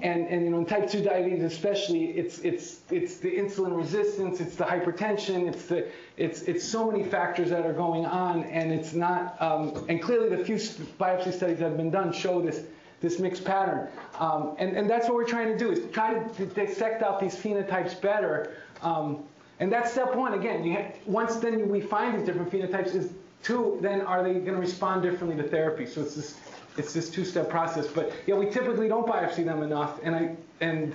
And, 0.00 0.26
and 0.26 0.44
you 0.44 0.50
know, 0.50 0.58
in 0.58 0.66
type 0.66 0.90
2 0.90 1.02
diabetes 1.02 1.44
especially, 1.44 2.06
it's, 2.06 2.40
it's, 2.40 2.80
it's 2.90 3.18
the 3.18 3.30
insulin 3.30 3.76
resistance, 3.76 4.40
it's 4.40 4.56
the 4.56 4.64
hypertension, 4.64 5.48
it's, 5.48 5.66
the, 5.66 5.86
it's, 6.16 6.42
it's 6.42 6.64
so 6.64 6.90
many 6.90 7.04
factors 7.04 7.50
that 7.50 7.64
are 7.64 7.72
going 7.72 8.04
on, 8.04 8.42
and 8.44 8.72
it's 8.72 8.92
not, 8.92 9.40
um, 9.40 9.86
and 9.88 10.02
clearly 10.02 10.34
the 10.34 10.44
few 10.44 10.56
biopsy 10.56 11.32
studies 11.32 11.58
that 11.58 11.68
have 11.68 11.76
been 11.76 11.92
done 11.92 12.12
show 12.12 12.42
this, 12.42 12.62
this 13.00 13.20
mixed 13.20 13.44
pattern. 13.44 13.88
Um, 14.18 14.56
and, 14.58 14.76
and 14.76 14.90
that's 14.90 15.06
what 15.06 15.14
we're 15.14 15.28
trying 15.28 15.48
to 15.48 15.58
do, 15.58 15.70
is 15.70 15.80
try 15.92 16.14
to 16.18 16.46
dissect 16.46 17.02
out 17.02 17.20
these 17.20 17.36
phenotypes 17.36 18.00
better. 18.00 18.56
Um, 18.82 19.22
and 19.60 19.72
that's 19.72 19.92
step 19.92 20.14
one. 20.16 20.34
Again, 20.34 20.68
have, 20.72 20.94
once 21.06 21.36
then 21.36 21.68
we 21.68 21.80
find 21.80 22.18
these 22.18 22.26
different 22.26 22.50
phenotypes, 22.50 22.94
is 22.94 23.12
two, 23.42 23.78
then 23.80 24.00
are 24.00 24.22
they 24.22 24.32
going 24.34 24.46
to 24.46 24.56
respond 24.56 25.02
differently 25.02 25.40
to 25.40 25.48
therapy? 25.48 25.86
So 25.86 26.00
it's 26.00 26.16
this, 26.16 26.36
it's 26.76 26.92
this 26.92 27.10
two-step 27.10 27.48
process. 27.48 27.86
But 27.86 28.12
yeah, 28.26 28.34
we 28.34 28.50
typically 28.50 28.88
don't 28.88 29.06
biopsy 29.06 29.44
them 29.44 29.62
enough, 29.62 30.00
and 30.02 30.14
I 30.14 30.36
and 30.60 30.94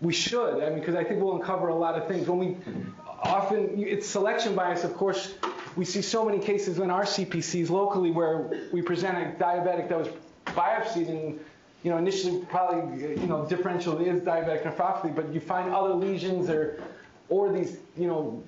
we 0.00 0.12
should. 0.12 0.62
I 0.62 0.70
mean, 0.70 0.80
because 0.80 0.94
I 0.94 1.04
think 1.04 1.20
we'll 1.20 1.36
uncover 1.36 1.68
a 1.68 1.74
lot 1.74 1.96
of 1.96 2.08
things. 2.08 2.28
When 2.28 2.38
we 2.38 2.56
often 3.22 3.70
it's 3.76 4.06
selection 4.06 4.54
bias, 4.54 4.84
of 4.84 4.94
course. 4.94 5.34
We 5.74 5.86
see 5.86 6.02
so 6.02 6.22
many 6.22 6.38
cases 6.38 6.78
in 6.78 6.90
our 6.90 7.04
CPCs 7.04 7.70
locally 7.70 8.10
where 8.10 8.66
we 8.72 8.82
present 8.82 9.16
a 9.16 9.42
diabetic 9.42 9.88
that 9.88 9.98
was 9.98 10.08
biopsied 10.48 11.08
and 11.08 11.40
you 11.82 11.90
know, 11.90 11.96
initially 11.96 12.44
probably, 12.44 13.10
you 13.20 13.26
know, 13.26 13.44
differential 13.46 13.98
is 13.98 14.22
diabetic 14.22 14.62
nephropathy, 14.62 15.14
but 15.14 15.32
you 15.32 15.40
find 15.40 15.72
other 15.72 15.94
lesions 15.94 16.48
or 16.48 16.80
or 17.28 17.50
these, 17.50 17.78
you 17.96 18.06
know, 18.06 18.42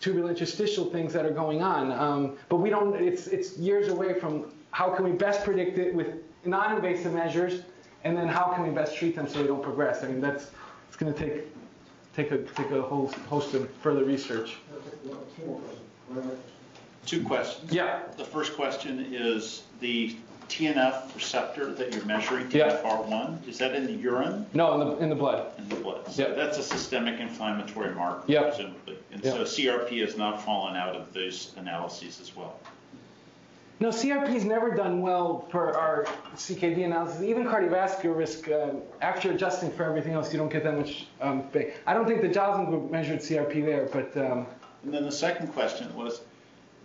tubular 0.00 0.30
interstitial 0.30 0.86
things 0.86 1.12
that 1.12 1.26
are 1.26 1.32
going 1.32 1.62
on. 1.62 1.92
Um, 1.92 2.36
but 2.48 2.56
we 2.56 2.70
don't, 2.70 2.94
it's, 2.94 3.26
it's 3.26 3.58
years 3.58 3.88
away 3.88 4.18
from 4.18 4.50
how 4.72 4.90
can 4.90 5.04
we 5.04 5.12
best 5.12 5.44
predict 5.44 5.78
it 5.78 5.94
with 5.94 6.08
non-invasive 6.44 7.12
measures, 7.12 7.62
and 8.04 8.16
then 8.16 8.28
how 8.28 8.52
can 8.54 8.66
we 8.66 8.70
best 8.70 8.96
treat 8.96 9.14
them 9.14 9.28
so 9.28 9.40
they 9.40 9.46
don't 9.46 9.62
progress. 9.62 10.02
I 10.02 10.08
mean, 10.08 10.20
that's, 10.20 10.50
it's 10.88 10.96
going 10.96 11.12
to 11.12 11.18
take, 11.18 11.44
take 12.14 12.30
a, 12.30 12.38
take 12.38 12.70
a 12.70 12.82
whole 12.82 13.08
host 13.28 13.54
of 13.54 13.70
further 13.82 14.04
research. 14.04 14.56
Two 17.06 17.24
questions. 17.24 17.72
Yeah. 17.72 18.00
The 18.16 18.24
first 18.24 18.54
question 18.56 19.06
is 19.12 19.62
the 19.80 20.16
TNF 20.48 21.14
receptor 21.14 21.72
that 21.74 21.94
you're 21.94 22.04
measuring, 22.04 22.50
Yeah. 22.50 22.80
TNFR1, 22.82 23.46
is 23.48 23.58
that 23.58 23.74
in 23.74 23.86
the 23.86 23.92
urine, 23.92 24.46
No, 24.52 24.80
in 24.80 24.88
the, 24.88 24.96
in 24.98 25.08
the 25.08 25.14
blood. 25.14 25.52
in 25.58 25.68
the 25.68 25.76
blood? 25.76 26.10
So 26.10 26.26
Yeah. 26.26 26.34
that's 26.34 26.58
a 26.58 26.62
systemic 26.62 27.20
inflammatory 27.20 27.94
marker, 27.94 28.24
Yeah. 28.26 28.42
presumably. 28.48 28.98
And 29.12 29.22
Yeah. 29.24 29.32
so 29.32 29.44
CRP 29.44 30.00
has 30.00 30.16
not 30.16 30.42
fallen 30.42 30.76
out 30.76 30.96
of 30.96 31.12
those 31.12 31.52
analyses 31.56 32.20
as 32.20 32.34
well. 32.36 32.56
No, 33.80 33.88
CRP 33.88 34.28
has 34.28 34.44
never 34.44 34.74
done 34.74 35.00
well 35.00 35.48
for 35.50 35.74
our 35.74 36.04
CKD 36.34 36.84
analysis. 36.84 37.22
Even 37.22 37.44
cardiovascular 37.46 38.14
risk, 38.14 38.46
um, 38.50 38.82
after 39.00 39.30
adjusting 39.32 39.70
for 39.70 39.84
everything 39.84 40.12
else, 40.12 40.30
you 40.30 40.38
don't 40.38 40.52
get 40.52 40.64
that 40.64 40.76
much 40.76 41.06
um, 41.22 41.44
big. 41.50 41.72
I 41.86 41.94
don't 41.94 42.06
think 42.06 42.20
the 42.20 42.28
Joslin 42.28 42.66
group 42.66 42.90
measured 42.90 43.20
CRP 43.20 43.64
there, 43.64 43.86
but 43.86 44.14
um, 44.18 44.46
And 44.84 44.92
then 44.92 45.04
the 45.04 45.12
second 45.12 45.48
question 45.54 45.94
was, 45.96 46.20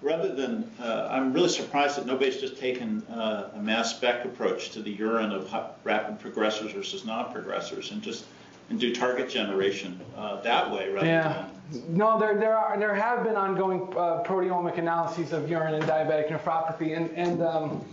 rather 0.02 0.34
than, 0.34 0.72
uh, 0.80 1.10
I'm 1.12 1.34
really 1.34 1.50
surprised 1.50 1.98
that 1.98 2.06
nobody's 2.06 2.38
just 2.38 2.58
taken 2.58 3.06
uh, 3.08 3.50
a 3.54 3.62
mass 3.62 3.94
spec 3.94 4.24
approach 4.24 4.70
to 4.70 4.82
the 4.82 4.92
urine 4.92 5.34
of 5.34 5.54
rapid 5.84 6.20
progressors 6.20 6.74
versus 6.74 7.04
non-progressors 7.04 7.92
and 7.92 8.02
just, 8.02 8.24
and 8.70 8.80
do 8.80 8.96
target 8.96 9.30
generation 9.30 10.00
uh, 10.16 10.40
that 10.44 10.72
way 10.72 10.90
rather 10.90 11.06
yeah. 11.06 11.34
than. 11.34 11.55
No, 11.90 12.20
there, 12.20 12.38
there, 12.38 12.56
are, 12.56 12.78
there 12.78 12.94
have 12.94 13.24
been 13.24 13.36
ongoing 13.36 13.82
uh, 13.94 14.24
proteomic 14.24 14.78
analyses 14.78 15.34
of 15.34 15.50
urine 15.50 15.74
and 15.74 15.84
diabetic 15.84 16.30
nephropathy. 16.30 16.96
And, 16.96 17.10
and 17.12 17.42
um, 17.42 17.84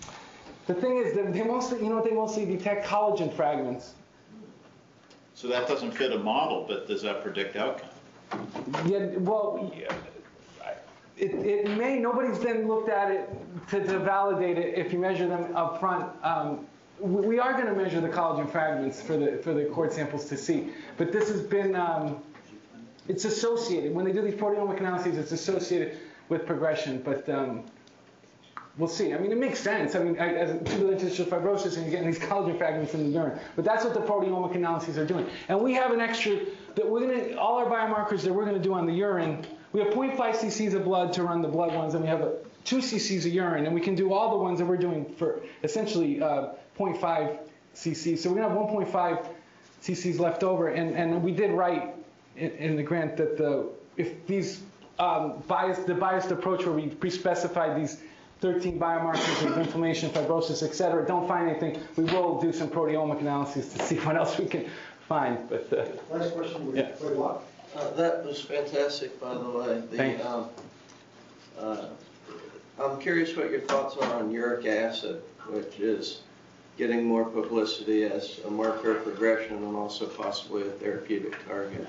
the 0.66 0.74
thing 0.74 0.98
is 0.98 1.14
that 1.14 1.32
they 1.32 1.42
mostly, 1.42 1.78
you 1.78 1.88
know, 1.88 2.02
they 2.02 2.10
mostly 2.10 2.44
detect 2.44 2.86
collagen 2.86 3.32
fragments. 3.34 3.94
So 5.34 5.48
that 5.48 5.66
doesn't 5.66 5.92
fit 5.92 6.12
a 6.12 6.18
model, 6.18 6.66
but 6.68 6.86
does 6.86 7.02
that 7.02 7.22
predict 7.22 7.56
outcome? 7.56 7.88
Yeah, 8.86 9.06
well, 9.18 9.72
yeah, 9.76 9.92
it, 11.16 11.34
it 11.34 11.70
may, 11.76 11.98
nobody's 11.98 12.38
then 12.38 12.66
looked 12.66 12.88
at 12.88 13.10
it 13.10 13.30
to, 13.70 13.84
to 13.84 13.98
validate 13.98 14.58
it 14.58 14.78
if 14.78 14.92
you 14.92 14.98
measure 14.98 15.26
them 15.26 15.54
up 15.56 15.80
front. 15.80 16.10
Um, 16.24 16.66
we, 16.98 17.26
we 17.26 17.38
are 17.38 17.52
going 17.52 17.66
to 17.66 17.74
measure 17.74 18.00
the 18.00 18.08
collagen 18.08 18.50
fragments 18.50 19.00
for 19.00 19.16
the, 19.16 19.38
for 19.38 19.54
the 19.54 19.68
Accord 19.68 19.92
samples 19.92 20.26
to 20.26 20.36
see. 20.36 20.70
But 20.96 21.12
this 21.12 21.28
has 21.28 21.40
been, 21.40 21.76
um, 21.76 22.22
it's 23.08 23.24
associated. 23.24 23.94
When 23.94 24.04
they 24.04 24.12
do 24.12 24.22
these 24.22 24.34
proteomic 24.34 24.78
analyses, 24.78 25.18
it's 25.18 25.32
associated 25.32 25.98
with 26.28 26.46
progression. 26.46 27.02
But 27.02 27.28
um, 27.28 27.64
we'll 28.78 28.88
see. 28.88 29.12
I 29.12 29.18
mean, 29.18 29.32
it 29.32 29.38
makes 29.38 29.58
sense. 29.60 29.94
I 29.94 30.00
mean, 30.02 30.18
I- 30.18 30.34
as 30.34 30.50
tubular 30.70 30.92
interstitial 30.92 31.26
fibrosis, 31.26 31.76
and 31.76 31.82
you're 31.82 31.90
getting 31.90 32.06
these 32.06 32.18
collagen 32.18 32.56
fragments 32.58 32.94
in 32.94 33.04
the 33.04 33.10
urine. 33.18 33.38
But 33.56 33.64
that's 33.64 33.84
what 33.84 33.94
the 33.94 34.00
proteomic 34.00 34.54
analyses 34.54 34.98
are 34.98 35.04
doing. 35.06 35.26
And 35.48 35.60
we 35.60 35.74
have 35.74 35.92
an 35.92 36.00
extra 36.00 36.40
that 36.74 36.88
we're 36.88 37.00
to 37.06 37.34
all 37.38 37.58
our 37.58 37.66
biomarkers 37.66 38.22
that 38.22 38.32
we're 38.32 38.44
to 38.46 38.58
do 38.58 38.74
on 38.74 38.86
the 38.86 38.92
urine. 38.92 39.44
We 39.72 39.80
have 39.80 39.92
0.5 39.92 40.16
cc's 40.16 40.74
of 40.74 40.84
blood 40.84 41.12
to 41.14 41.22
run 41.22 41.42
the 41.42 41.48
blood 41.48 41.74
ones, 41.74 41.94
and 41.94 42.02
we 42.02 42.08
have 42.08 42.20
a, 42.20 42.34
2 42.64 42.76
cc's 42.78 43.26
of 43.26 43.32
urine, 43.32 43.66
and 43.66 43.74
we 43.74 43.80
can 43.80 43.94
do 43.94 44.12
all 44.12 44.30
the 44.30 44.36
ones 44.36 44.58
that 44.58 44.66
we're 44.66 44.76
doing 44.76 45.06
for 45.16 45.40
essentially 45.64 46.22
uh, 46.22 46.50
0.5 46.78 47.38
cc's. 47.74 48.22
So 48.22 48.30
we're 48.30 48.36
to 48.48 48.48
have 48.48 48.58
1.5 48.58 49.26
cc's 49.82 50.20
left 50.20 50.44
over, 50.44 50.68
and, 50.68 50.94
and 50.94 51.22
we 51.22 51.32
did 51.32 51.50
write 51.52 51.94
in, 52.36 52.50
in 52.52 52.76
the 52.76 52.82
grant 52.82 53.16
that 53.16 53.36
the 53.36 53.68
if 53.96 54.26
these 54.26 54.62
um, 54.98 55.42
biased, 55.48 55.86
the 55.86 55.94
biased 55.94 56.30
approach 56.30 56.64
where 56.64 56.74
we 56.74 56.86
pre-specified 56.88 57.80
these 57.80 58.00
13 58.40 58.78
biomarkers 58.78 59.46
of 59.46 59.58
inflammation, 59.58 60.10
fibrosis, 60.10 60.62
et 60.62 60.74
cetera, 60.74 61.06
don't 61.06 61.28
find 61.28 61.48
anything, 61.48 61.80
we 61.96 62.04
will 62.04 62.40
do 62.40 62.52
some 62.52 62.68
proteomic 62.68 63.20
analysis 63.20 63.72
to 63.72 63.82
see 63.82 63.96
what 64.00 64.16
else 64.16 64.38
we 64.38 64.46
can 64.46 64.68
find. 65.08 65.38
But 65.48 65.72
uh, 65.72 65.86
Last 66.16 66.34
question, 66.34 66.66
would 66.66 66.76
Yeah. 66.76 66.90
wait, 67.00 67.16
what? 67.16 67.42
Uh, 67.76 67.90
That 67.90 68.24
was 68.24 68.40
fantastic, 68.40 69.20
by 69.20 69.34
the 69.34 69.48
way. 69.48 69.82
The, 69.90 69.96
Thanks. 69.96 70.24
um, 70.24 70.48
uh, 71.58 71.84
I'm 72.80 72.98
curious 73.00 73.36
what 73.36 73.50
your 73.50 73.60
thoughts 73.60 73.96
are 73.96 74.14
on 74.14 74.30
uric 74.32 74.66
acid, 74.66 75.22
which 75.48 75.78
is 75.78 76.22
getting 76.78 77.04
more 77.04 77.24
publicity 77.24 78.04
as 78.04 78.40
a 78.46 78.50
marker 78.50 78.96
of 78.96 79.04
progression 79.04 79.56
and 79.58 79.76
also 79.76 80.06
possibly 80.06 80.62
a 80.62 80.70
therapeutic 80.70 81.36
target. 81.46 81.86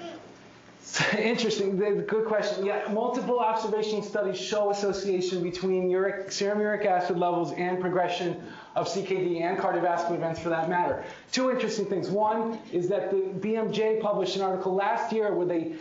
Interesting, 1.18 1.78
good 1.78 2.26
question. 2.26 2.66
Yeah, 2.66 2.88
multiple 2.92 3.40
observation 3.40 4.04
studies 4.04 4.38
show 4.38 4.70
association 4.70 5.42
between 5.42 5.90
uric, 5.90 6.32
serum 6.32 6.60
uric 6.60 6.86
acid 6.86 7.18
levels 7.18 7.54
and 7.54 7.80
progression 7.80 8.44
of 8.76 8.88
CKD 8.88 9.42
and 9.42 9.58
cardiovascular 9.58 10.16
events 10.16 10.40
for 10.40 10.50
that 10.50 10.70
matter. 10.70 11.04
Two 11.32 11.52
interesting 11.52 11.86
things. 11.86 12.10
One 12.10 12.60
is 12.72 12.90
that 12.90 13.12
the 13.12 13.18
BMJ 13.18 14.02
published 14.02 14.36
an 14.36 14.42
article 14.42 14.76
last 14.76 15.14
year 15.14 15.34
where 15.34 15.48
they 15.48 15.76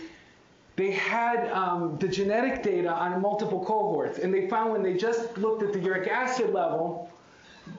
they 0.77 0.93
had 0.93 1.51
um, 1.51 1.99
the 1.99 2.09
genetic 2.09 2.63
data 2.63 2.91
on 2.91 3.21
multiple 3.21 3.63
cohorts, 3.63 4.19
and 4.19 4.33
they 4.33 4.49
found 4.49 4.73
when 4.73 4.83
they 4.83 4.95
just 4.95 5.37
looked 5.37 5.63
at 5.63 5.73
the 5.73 5.81
uric 5.81 6.09
acid 6.09 6.51
level 6.51 7.11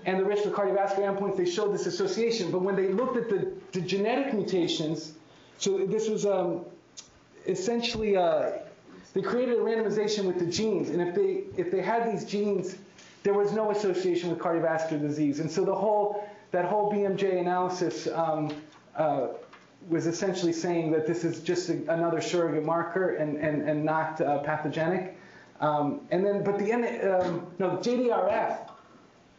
and 0.06 0.20
the 0.20 0.24
risk 0.24 0.44
for 0.44 0.52
cardiovascular 0.52 1.18
endpoints, 1.18 1.38
they 1.38 1.50
showed 1.50 1.74
this 1.74 1.88
association. 1.88 2.52
But 2.52 2.62
when 2.62 2.76
they 2.76 2.90
looked 2.90 3.18
at 3.18 3.30
the, 3.30 3.52
the 3.72 3.82
genetic 3.82 4.34
mutations, 4.34 5.14
so 5.58 5.86
this 5.86 6.08
was 6.08 6.26
um, 6.26 6.66
essentially 7.48 8.18
uh, 8.18 8.52
they 9.14 9.22
created 9.22 9.56
a 9.56 9.62
randomization 9.62 10.26
with 10.26 10.40
the 10.40 10.46
genes, 10.46 10.90
and 10.90 11.02
if 11.02 11.14
they 11.16 11.44
if 11.58 11.72
they 11.72 11.82
had 11.82 12.12
these 12.12 12.26
genes, 12.26 12.76
there 13.24 13.34
was 13.34 13.52
no 13.52 13.72
association 13.72 14.30
with 14.30 14.40
cardiovascular 14.40 15.02
disease, 15.02 15.40
and 15.40 15.50
so 15.50 15.64
the 15.64 15.76
whole 15.76 16.28
that 16.52 16.66
whole 16.66 16.92
BMJ 16.92 17.40
analysis 17.40 18.08
um, 18.08 18.54
uh, 18.96 19.28
was 19.90 20.08
essentially 20.08 20.54
saying 20.54 20.92
that 20.92 21.06
this 21.06 21.24
is 21.24 21.42
just 21.42 21.70
a, 21.70 21.74
another 21.94 22.22
surrogate 22.22 22.66
marker 22.66 23.16
and 23.16 23.38
and 23.38 23.68
and 23.70 23.84
not 23.84 24.20
uh, 24.22 24.40
pathogenic. 24.40 25.18
Um, 25.60 26.02
and 26.12 26.26
then, 26.26 26.44
but 26.44 26.58
the 26.58 26.74
um, 26.74 27.48
no 27.60 27.78
JDRF. 27.78 28.70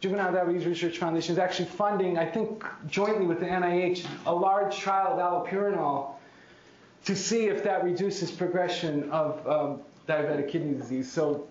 Juvenile 0.01 0.33
Diabetes 0.33 0.67
Research 0.67 0.97
Foundation 0.99 1.33
is 1.33 1.39
actually 1.39 1.65
funding, 1.65 2.17
I 2.19 2.25
think, 2.25 2.63
jointly 2.85 3.25
with 3.25 3.39
the 3.39 3.47
NIH, 3.47 4.05
a 4.27 4.35
large 4.35 4.77
trial 4.77 5.13
of 5.13 5.47
allopurinol 5.47 6.14
to 7.05 7.15
see 7.15 7.45
if 7.47 7.63
that 7.63 7.83
reduces 7.83 8.31
progression 8.31 9.09
of 9.11 9.47
um, 9.47 9.79
diabetic 10.07 10.49
kidney 10.49 10.73
disease. 10.73 11.11
So 11.11 11.47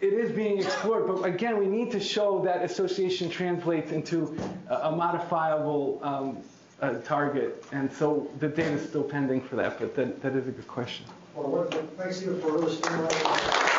it 0.00 0.12
is 0.12 0.32
being 0.32 0.58
explored, 0.58 1.06
but 1.06 1.22
again, 1.24 1.58
we 1.58 1.66
need 1.66 1.90
to 1.92 2.00
show 2.00 2.42
that 2.44 2.62
association 2.62 3.30
translates 3.30 3.92
into 3.92 4.36
a, 4.68 4.74
a 4.88 4.92
modifiable 4.96 6.00
um, 6.02 6.38
target, 7.04 7.64
and 7.72 7.92
so 7.92 8.28
the 8.40 8.48
data 8.48 8.72
is 8.72 8.88
still 8.88 9.04
pending 9.04 9.40
for 9.40 9.56
that, 9.56 9.78
but 9.78 9.94
that, 9.94 10.20
that 10.22 10.34
is 10.34 10.48
a 10.48 10.50
good 10.50 10.68
question. 10.68 11.06
Well, 11.34 11.64
thanks, 11.96 12.20
for. 12.22 13.71